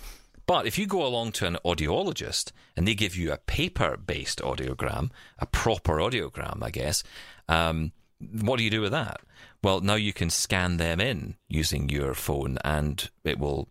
But 0.46 0.66
if 0.66 0.78
you 0.78 0.86
go 0.86 1.06
along 1.06 1.32
to 1.32 1.46
an 1.46 1.58
audiologist 1.64 2.50
and 2.76 2.86
they 2.86 2.96
give 2.96 3.14
you 3.14 3.30
a 3.30 3.38
paper 3.38 3.96
based 3.96 4.40
audiogram, 4.40 5.10
a 5.38 5.46
proper 5.46 5.98
audiogram, 5.98 6.64
I 6.64 6.70
guess, 6.70 7.04
um, 7.48 7.92
what 8.18 8.58
do 8.58 8.64
you 8.64 8.70
do 8.70 8.80
with 8.80 8.90
that? 8.90 9.20
Well, 9.62 9.80
now 9.80 9.94
you 9.94 10.12
can 10.12 10.28
scan 10.28 10.78
them 10.78 11.00
in 11.00 11.36
using 11.48 11.88
your 11.88 12.14
phone 12.14 12.58
and 12.64 13.08
it 13.22 13.38
will 13.38 13.68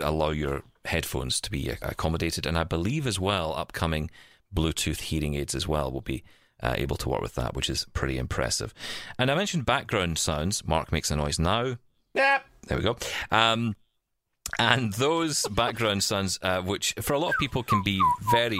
allow 0.00 0.30
your 0.30 0.64
headphones 0.84 1.40
to 1.42 1.50
be 1.50 1.68
accommodated. 1.68 2.44
And 2.44 2.58
I 2.58 2.64
believe 2.64 3.06
as 3.06 3.20
well, 3.20 3.54
upcoming 3.54 4.10
Bluetooth 4.52 5.00
hearing 5.00 5.34
aids 5.34 5.54
as 5.54 5.68
well 5.68 5.92
will 5.92 6.00
be 6.00 6.24
uh, 6.60 6.74
able 6.76 6.96
to 6.96 7.08
work 7.08 7.20
with 7.20 7.36
that, 7.36 7.54
which 7.54 7.70
is 7.70 7.86
pretty 7.92 8.18
impressive. 8.18 8.74
And 9.16 9.30
I 9.30 9.36
mentioned 9.36 9.64
background 9.64 10.18
sounds. 10.18 10.66
Mark 10.66 10.90
makes 10.90 11.10
a 11.12 11.16
noise 11.16 11.38
now. 11.38 11.76
Yep. 12.14 12.44
There 12.66 12.76
we 12.78 12.84
go. 12.84 12.96
Um, 13.30 13.74
and 14.58 14.92
those 14.94 15.46
background 15.48 16.02
sounds, 16.04 16.38
uh, 16.42 16.60
which 16.62 16.94
for 17.00 17.14
a 17.14 17.18
lot 17.18 17.30
of 17.30 17.38
people 17.38 17.62
can 17.62 17.82
be 17.82 18.00
very. 18.30 18.58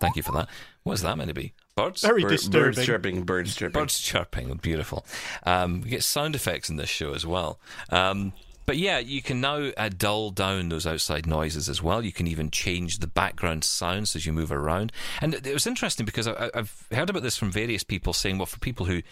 Thank 0.00 0.16
you 0.16 0.22
for 0.22 0.32
that. 0.32 0.48
What 0.82 0.94
is 0.94 1.02
that 1.02 1.16
meant 1.16 1.28
to 1.28 1.34
be? 1.34 1.54
Birds? 1.76 2.02
Very 2.02 2.22
Bir- 2.22 2.28
disturbing. 2.28 2.62
Birds 2.62 2.86
chirping, 2.86 3.22
birds 3.22 3.56
chirping. 3.56 3.80
Birds 3.80 4.00
chirping, 4.00 4.54
beautiful. 4.56 5.06
Um, 5.44 5.80
we 5.80 5.88
get 5.88 6.02
sound 6.02 6.34
effects 6.34 6.68
in 6.68 6.76
this 6.76 6.90
show 6.90 7.14
as 7.14 7.24
well. 7.24 7.58
Um, 7.90 8.32
but 8.66 8.76
yeah, 8.76 8.98
you 8.98 9.22
can 9.22 9.40
now 9.40 9.70
uh, 9.76 9.90
dull 9.96 10.30
down 10.30 10.68
those 10.68 10.86
outside 10.86 11.26
noises 11.26 11.68
as 11.68 11.82
well. 11.82 12.04
You 12.04 12.12
can 12.12 12.26
even 12.26 12.50
change 12.50 12.98
the 12.98 13.06
background 13.06 13.64
sounds 13.64 14.14
as 14.14 14.26
you 14.26 14.32
move 14.32 14.52
around. 14.52 14.92
And 15.20 15.34
it 15.34 15.52
was 15.52 15.66
interesting 15.66 16.06
because 16.06 16.28
I, 16.28 16.50
I've 16.54 16.86
heard 16.92 17.10
about 17.10 17.22
this 17.22 17.36
from 17.36 17.50
various 17.50 17.82
people 17.84 18.12
saying, 18.12 18.38
well, 18.38 18.46
for 18.46 18.58
people 18.58 18.86
who 18.86 19.02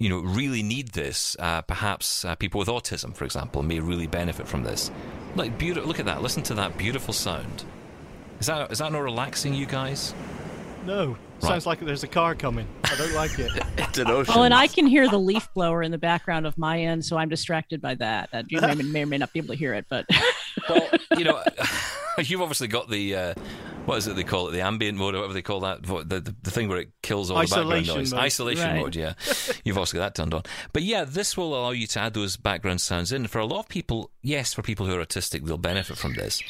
you 0.00 0.08
know, 0.08 0.18
really 0.18 0.62
need 0.62 0.88
this. 0.88 1.36
Uh, 1.38 1.60
perhaps 1.60 2.24
uh, 2.24 2.34
people 2.34 2.58
with 2.58 2.68
autism, 2.68 3.14
for 3.14 3.26
example, 3.26 3.62
may 3.62 3.78
really 3.78 4.06
benefit 4.06 4.48
from 4.48 4.64
this. 4.64 4.90
Like, 5.36 5.58
beautiful. 5.58 5.86
Look 5.86 6.00
at 6.00 6.06
that. 6.06 6.22
Listen 6.22 6.42
to 6.44 6.54
that 6.54 6.76
beautiful 6.78 7.12
sound. 7.12 7.64
Is 8.40 8.46
that 8.46 8.72
is 8.72 8.78
that 8.78 8.90
not 8.90 9.02
relaxing, 9.02 9.52
you 9.52 9.66
guys? 9.66 10.14
No, 10.84 11.16
sounds 11.40 11.66
like 11.66 11.80
there's 11.80 12.02
a 12.04 12.08
car 12.08 12.34
coming. 12.34 12.66
I 12.84 12.96
don't 12.96 13.14
like 13.14 13.38
it. 13.38 13.50
It's 13.90 13.98
an 13.98 14.06
ocean. 14.08 14.34
Oh, 14.36 14.42
and 14.44 14.54
I 14.54 14.68
can 14.68 14.86
hear 14.86 15.08
the 15.08 15.18
leaf 15.18 15.48
blower 15.52 15.82
in 15.82 15.90
the 15.90 15.98
background 15.98 16.46
of 16.46 16.56
my 16.56 16.80
end, 16.80 17.04
so 17.04 17.16
I'm 17.16 17.28
distracted 17.28 17.80
by 17.82 17.96
that. 17.96 18.28
Uh, 18.32 18.44
you 18.48 18.60
may, 18.60 18.74
may 18.76 19.02
or 19.02 19.06
may 19.06 19.18
not 19.18 19.32
be 19.32 19.40
able 19.40 19.48
to 19.48 19.56
hear 19.56 19.74
it, 19.74 19.86
but 19.88 20.06
Well, 20.68 20.88
you 21.18 21.24
know, 21.24 21.42
you've 22.18 22.40
obviously 22.40 22.68
got 22.68 22.88
the 22.88 23.14
uh, 23.16 23.34
what 23.84 23.98
is 23.98 24.06
it 24.06 24.14
they 24.14 24.22
call 24.22 24.48
it, 24.48 24.52
the 24.52 24.60
ambient 24.60 24.96
mode 24.96 25.14
or 25.14 25.18
whatever 25.18 25.32
they 25.34 25.42
call 25.42 25.60
that, 25.60 25.82
the 25.82 26.20
the, 26.20 26.34
the 26.42 26.50
thing 26.52 26.68
where 26.68 26.78
it 26.78 26.90
kills 27.02 27.30
all 27.32 27.38
the 27.40 27.46
background 27.46 27.86
noise, 27.88 28.12
mode. 28.12 28.20
isolation 28.22 28.66
Right. 28.68 28.80
mode. 28.80 28.94
Yeah, 28.94 29.14
you've 29.64 29.78
also 29.78 29.96
got 29.98 30.04
that 30.04 30.14
turned 30.22 30.34
on. 30.34 30.44
But 30.72 30.82
yeah, 30.84 31.02
this 31.04 31.36
will 31.36 31.52
allow 31.58 31.70
you 31.70 31.88
to 31.88 32.00
add 32.00 32.14
those 32.14 32.36
background 32.36 32.80
sounds 32.80 33.10
in. 33.10 33.26
For 33.26 33.38
a 33.40 33.46
lot 33.46 33.60
of 33.60 33.68
people, 33.68 34.12
yes, 34.22 34.54
for 34.54 34.62
people 34.62 34.86
who 34.86 34.94
are 34.96 35.04
autistic, 35.04 35.44
they'll 35.46 35.58
benefit 35.58 35.96
from 35.98 36.14
this. 36.14 36.42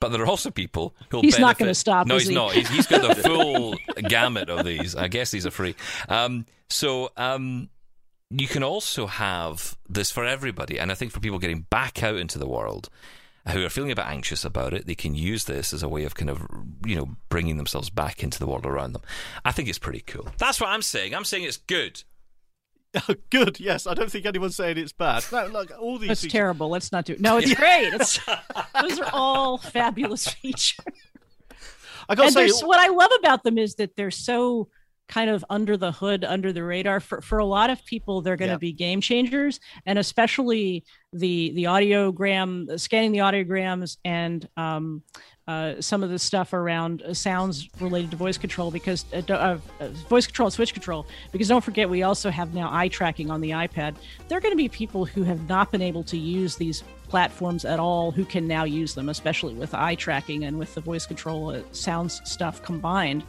But 0.00 0.12
there 0.12 0.22
are 0.22 0.26
also 0.26 0.50
people 0.50 0.94
who'll 1.10 1.20
He's 1.22 1.34
benefit- 1.34 1.46
not 1.46 1.58
gonna 1.58 1.74
stop, 1.74 2.06
No, 2.06 2.14
he's 2.16 2.28
he? 2.28 2.34
not. 2.34 2.52
He's, 2.52 2.68
he's 2.68 2.86
got 2.86 3.02
the 3.02 3.22
full 3.22 3.74
gamut 4.08 4.48
of 4.50 4.64
these. 4.64 4.96
I 4.96 5.08
guess 5.08 5.30
these 5.30 5.46
are 5.46 5.50
free. 5.50 5.74
Um, 6.08 6.46
so 6.70 7.10
um, 7.18 7.68
you 8.30 8.48
can 8.48 8.62
also 8.62 9.06
have 9.06 9.76
this 9.88 10.10
for 10.10 10.24
everybody, 10.24 10.78
and 10.78 10.90
I 10.90 10.94
think 10.94 11.12
for 11.12 11.20
people 11.20 11.38
getting 11.38 11.66
back 11.70 12.02
out 12.02 12.16
into 12.16 12.38
the 12.38 12.46
world 12.48 12.88
who 13.48 13.64
are 13.64 13.68
feeling 13.70 13.90
a 13.90 13.96
bit 13.96 14.06
anxious 14.06 14.44
about 14.44 14.72
it, 14.74 14.86
they 14.86 14.94
can 14.94 15.14
use 15.14 15.44
this 15.44 15.72
as 15.72 15.82
a 15.82 15.88
way 15.88 16.04
of 16.04 16.14
kind 16.14 16.30
of 16.30 16.42
you 16.86 16.94
know 16.96 17.08
bringing 17.28 17.56
themselves 17.56 17.90
back 17.90 18.22
into 18.22 18.38
the 18.38 18.46
world 18.46 18.64
around 18.66 18.92
them. 18.92 19.02
I 19.44 19.52
think 19.52 19.68
it's 19.68 19.78
pretty 19.78 20.00
cool. 20.00 20.28
That's 20.38 20.60
what 20.60 20.70
I'm 20.70 20.82
saying. 20.82 21.14
I'm 21.14 21.24
saying 21.24 21.44
it's 21.44 21.56
good. 21.58 22.02
Oh, 23.08 23.14
Good, 23.30 23.60
yes. 23.60 23.86
I 23.86 23.94
don't 23.94 24.10
think 24.10 24.26
anyone's 24.26 24.56
saying 24.56 24.76
it's 24.78 24.92
bad. 24.92 25.24
No, 25.30 25.46
look, 25.46 25.70
all 25.80 25.98
these 25.98 26.08
that's 26.08 26.20
features- 26.22 26.32
terrible. 26.32 26.68
Let's 26.68 26.90
not 26.90 27.04
do 27.04 27.12
it. 27.12 27.20
No, 27.20 27.36
it's 27.38 27.54
great. 27.54 27.94
It's, 27.94 28.18
those 28.82 28.98
are 28.98 29.10
all 29.12 29.58
fabulous 29.58 30.26
features. 30.28 30.76
I 32.08 32.14
got 32.16 32.22
to 32.22 32.26
and 32.26 32.32
say, 32.34 32.40
there's, 32.46 32.60
what 32.62 32.80
I 32.80 32.88
love 32.88 33.10
about 33.20 33.44
them 33.44 33.58
is 33.58 33.76
that 33.76 33.94
they're 33.96 34.10
so 34.10 34.68
kind 35.08 35.30
of 35.30 35.44
under 35.50 35.76
the 35.76 35.92
hood, 35.92 36.24
under 36.24 36.52
the 36.52 36.62
radar. 36.64 36.98
For 37.00 37.20
for 37.20 37.38
a 37.38 37.44
lot 37.44 37.70
of 37.70 37.84
people, 37.84 38.22
they're 38.22 38.36
going 38.36 38.48
to 38.48 38.54
Yeah. 38.54 38.58
be 38.58 38.72
game 38.72 39.00
changers, 39.00 39.60
and 39.86 39.98
especially 39.98 40.84
the 41.12 41.52
the 41.54 41.64
audiogram, 41.64 42.78
scanning 42.80 43.12
the 43.12 43.18
audiograms, 43.18 43.98
and 44.04 44.48
um, 44.56 45.02
uh, 45.48 45.80
some 45.80 46.02
of 46.02 46.10
the 46.10 46.18
stuff 46.18 46.52
around 46.52 47.02
uh, 47.02 47.12
sounds 47.12 47.68
related 47.80 48.10
to 48.10 48.16
voice 48.16 48.38
control 48.38 48.70
because 48.70 49.04
uh, 49.12 49.32
uh, 49.32 49.58
voice 50.08 50.26
control 50.26 50.46
and 50.46 50.52
switch 50.52 50.72
control. 50.72 51.06
Because 51.32 51.48
don't 51.48 51.64
forget, 51.64 51.88
we 51.88 52.02
also 52.02 52.30
have 52.30 52.54
now 52.54 52.70
eye 52.72 52.88
tracking 52.88 53.30
on 53.30 53.40
the 53.40 53.50
iPad. 53.50 53.96
There 54.28 54.38
are 54.38 54.40
going 54.40 54.52
to 54.52 54.56
be 54.56 54.68
people 54.68 55.04
who 55.04 55.24
have 55.24 55.48
not 55.48 55.72
been 55.72 55.82
able 55.82 56.04
to 56.04 56.16
use 56.16 56.56
these 56.56 56.84
platforms 57.10 57.64
at 57.64 57.80
all 57.80 58.12
who 58.12 58.24
can 58.24 58.46
now 58.46 58.62
use 58.62 58.94
them, 58.94 59.08
especially 59.08 59.52
with 59.52 59.74
eye 59.74 59.96
tracking 59.96 60.44
and 60.44 60.56
with 60.56 60.72
the 60.74 60.80
voice 60.80 61.04
control 61.04 61.50
uh, 61.50 61.60
sounds 61.72 62.22
stuff 62.24 62.62
combined. 62.62 63.24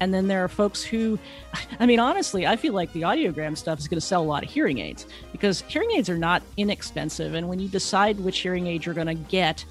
And 0.00 0.12
then 0.12 0.26
there 0.26 0.42
are 0.42 0.48
folks 0.48 0.82
who, 0.82 1.18
I 1.78 1.84
mean, 1.84 2.00
honestly, 2.00 2.46
I 2.46 2.56
feel 2.56 2.72
like 2.72 2.92
the 2.94 3.02
audiogram 3.02 3.56
stuff 3.56 3.78
is 3.78 3.86
going 3.86 4.00
to 4.00 4.06
sell 4.06 4.22
a 4.22 4.24
lot 4.24 4.42
of 4.42 4.50
hearing 4.50 4.78
aids 4.78 5.06
because 5.30 5.60
hearing 5.68 5.90
aids 5.92 6.08
are 6.08 6.16
not 6.16 6.42
inexpensive. 6.56 7.34
And 7.34 7.48
when 7.48 7.60
you 7.60 7.68
decide 7.68 8.18
which 8.18 8.38
hearing 8.38 8.66
aid 8.66 8.86
you're 8.86 8.94
going 8.94 9.06
to 9.06 9.14
get, 9.14 9.64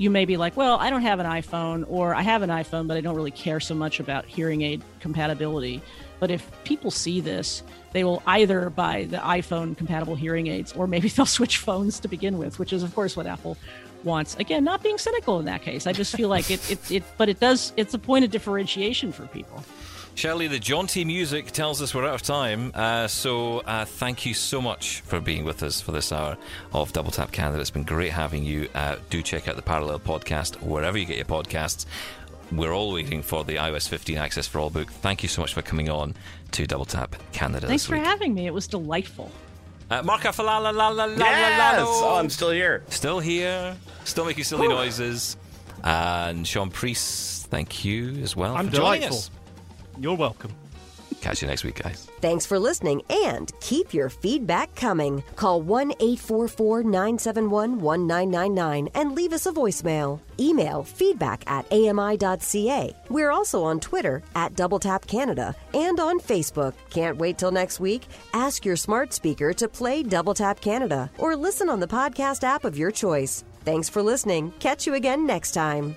you 0.00 0.08
may 0.08 0.24
be 0.24 0.38
like, 0.38 0.56
well, 0.56 0.78
I 0.78 0.88
don't 0.88 1.02
have 1.02 1.20
an 1.20 1.26
iPhone, 1.26 1.84
or 1.86 2.14
I 2.14 2.22
have 2.22 2.40
an 2.40 2.48
iPhone, 2.48 2.88
but 2.88 2.96
I 2.96 3.02
don't 3.02 3.14
really 3.14 3.30
care 3.30 3.60
so 3.60 3.74
much 3.74 4.00
about 4.00 4.24
hearing 4.24 4.62
aid 4.62 4.80
compatibility. 4.98 5.82
But 6.18 6.30
if 6.30 6.50
people 6.64 6.90
see 6.90 7.20
this, 7.20 7.62
they 7.92 8.02
will 8.02 8.22
either 8.26 8.70
buy 8.70 9.04
the 9.04 9.18
iPhone 9.18 9.76
compatible 9.76 10.14
hearing 10.14 10.46
aids, 10.46 10.72
or 10.72 10.86
maybe 10.86 11.08
they'll 11.10 11.26
switch 11.26 11.58
phones 11.58 12.00
to 12.00 12.08
begin 12.08 12.38
with, 12.38 12.58
which 12.58 12.72
is, 12.72 12.82
of 12.82 12.94
course, 12.94 13.14
what 13.14 13.26
Apple 13.26 13.58
wants. 14.02 14.36
Again, 14.36 14.64
not 14.64 14.82
being 14.82 14.96
cynical 14.96 15.38
in 15.38 15.44
that 15.44 15.60
case. 15.60 15.86
I 15.86 15.92
just 15.92 16.16
feel 16.16 16.30
like 16.30 16.50
it, 16.50 16.70
it, 16.70 16.90
it 16.90 17.02
but 17.18 17.28
it 17.28 17.38
does, 17.38 17.74
it's 17.76 17.92
a 17.92 17.98
point 17.98 18.24
of 18.24 18.30
differentiation 18.30 19.12
for 19.12 19.26
people. 19.26 19.62
Shelly, 20.20 20.48
the 20.48 20.58
jaunty 20.58 21.02
music 21.06 21.46
tells 21.50 21.80
us 21.80 21.94
we're 21.94 22.04
out 22.06 22.12
of 22.12 22.20
time. 22.20 22.72
Uh, 22.74 23.06
so 23.06 23.60
uh, 23.60 23.86
thank 23.86 24.26
you 24.26 24.34
so 24.34 24.60
much 24.60 25.00
for 25.00 25.18
being 25.18 25.46
with 25.46 25.62
us 25.62 25.80
for 25.80 25.92
this 25.92 26.12
hour 26.12 26.36
of 26.74 26.92
Double 26.92 27.10
Tap 27.10 27.32
Canada. 27.32 27.58
It's 27.58 27.70
been 27.70 27.84
great 27.84 28.12
having 28.12 28.44
you. 28.44 28.68
Uh, 28.74 28.96
do 29.08 29.22
check 29.22 29.48
out 29.48 29.56
the 29.56 29.62
Parallel 29.62 29.98
podcast 29.98 30.60
wherever 30.60 30.98
you 30.98 31.06
get 31.06 31.16
your 31.16 31.24
podcasts. 31.24 31.86
We're 32.52 32.74
all 32.74 32.92
waiting 32.92 33.22
for 33.22 33.44
the 33.44 33.56
iOS 33.56 33.88
15 33.88 34.18
Access 34.18 34.46
for 34.46 34.58
All 34.58 34.68
book. 34.68 34.90
Thank 34.92 35.22
you 35.22 35.28
so 35.30 35.40
much 35.40 35.54
for 35.54 35.62
coming 35.62 35.88
on 35.88 36.14
to 36.50 36.66
Double 36.66 36.84
Tap 36.84 37.16
Canada. 37.32 37.66
Thanks 37.66 37.84
this 37.84 37.88
for 37.88 37.96
having 37.96 38.34
me. 38.34 38.46
It 38.46 38.52
was 38.52 38.66
delightful. 38.66 39.32
Uh, 39.90 40.02
Mark 40.02 40.20
Afalala, 40.24 40.64
la, 40.74 40.88
la, 40.88 41.06
la, 41.06 41.06
yes! 41.16 41.78
la, 41.78 41.82
la, 41.82 41.88
Oh, 41.88 42.16
I'm 42.18 42.28
still 42.28 42.50
here. 42.50 42.82
still 42.90 43.20
here, 43.20 43.74
still 44.04 44.26
making 44.26 44.44
silly 44.44 44.68
noises. 44.68 45.38
And 45.82 46.46
Shaun 46.46 46.68
Preece, 46.70 47.46
thank 47.48 47.86
you 47.86 48.18
as 48.22 48.36
well. 48.36 48.54
I'm 48.54 48.68
for 48.68 48.76
joining 48.76 49.00
delightful. 49.00 49.16
us. 49.16 49.30
You're 49.98 50.16
welcome. 50.16 50.52
Catch 51.20 51.42
you 51.42 51.48
next 51.48 51.64
week, 51.64 51.82
guys. 51.82 52.06
Thanks 52.20 52.46
for 52.46 52.58
listening 52.58 53.02
and 53.10 53.52
keep 53.60 53.92
your 53.92 54.08
feedback 54.08 54.74
coming. 54.74 55.22
Call 55.36 55.60
1 55.60 55.92
844 55.92 56.82
971 56.82 57.78
1999 57.78 58.88
and 58.94 59.14
leave 59.14 59.32
us 59.32 59.46
a 59.46 59.52
voicemail. 59.52 60.20
Email 60.38 60.82
feedback 60.82 61.44
at 61.46 61.70
ami.ca. 61.70 62.96
We're 63.10 63.30
also 63.30 63.62
on 63.62 63.80
Twitter 63.80 64.22
at 64.34 64.54
Double 64.56 64.78
Tap 64.78 65.06
Canada 65.06 65.54
and 65.74 66.00
on 66.00 66.20
Facebook. 66.20 66.72
Can't 66.88 67.18
wait 67.18 67.36
till 67.36 67.50
next 67.50 67.80
week? 67.80 68.06
Ask 68.32 68.64
your 68.64 68.76
smart 68.76 69.12
speaker 69.12 69.52
to 69.52 69.68
play 69.68 70.02
Double 70.02 70.34
Tap 70.34 70.60
Canada 70.60 71.10
or 71.18 71.36
listen 71.36 71.68
on 71.68 71.80
the 71.80 71.86
podcast 71.86 72.44
app 72.44 72.64
of 72.64 72.78
your 72.78 72.90
choice. 72.90 73.44
Thanks 73.64 73.90
for 73.90 74.02
listening. 74.02 74.52
Catch 74.58 74.86
you 74.86 74.94
again 74.94 75.26
next 75.26 75.52
time. 75.52 75.96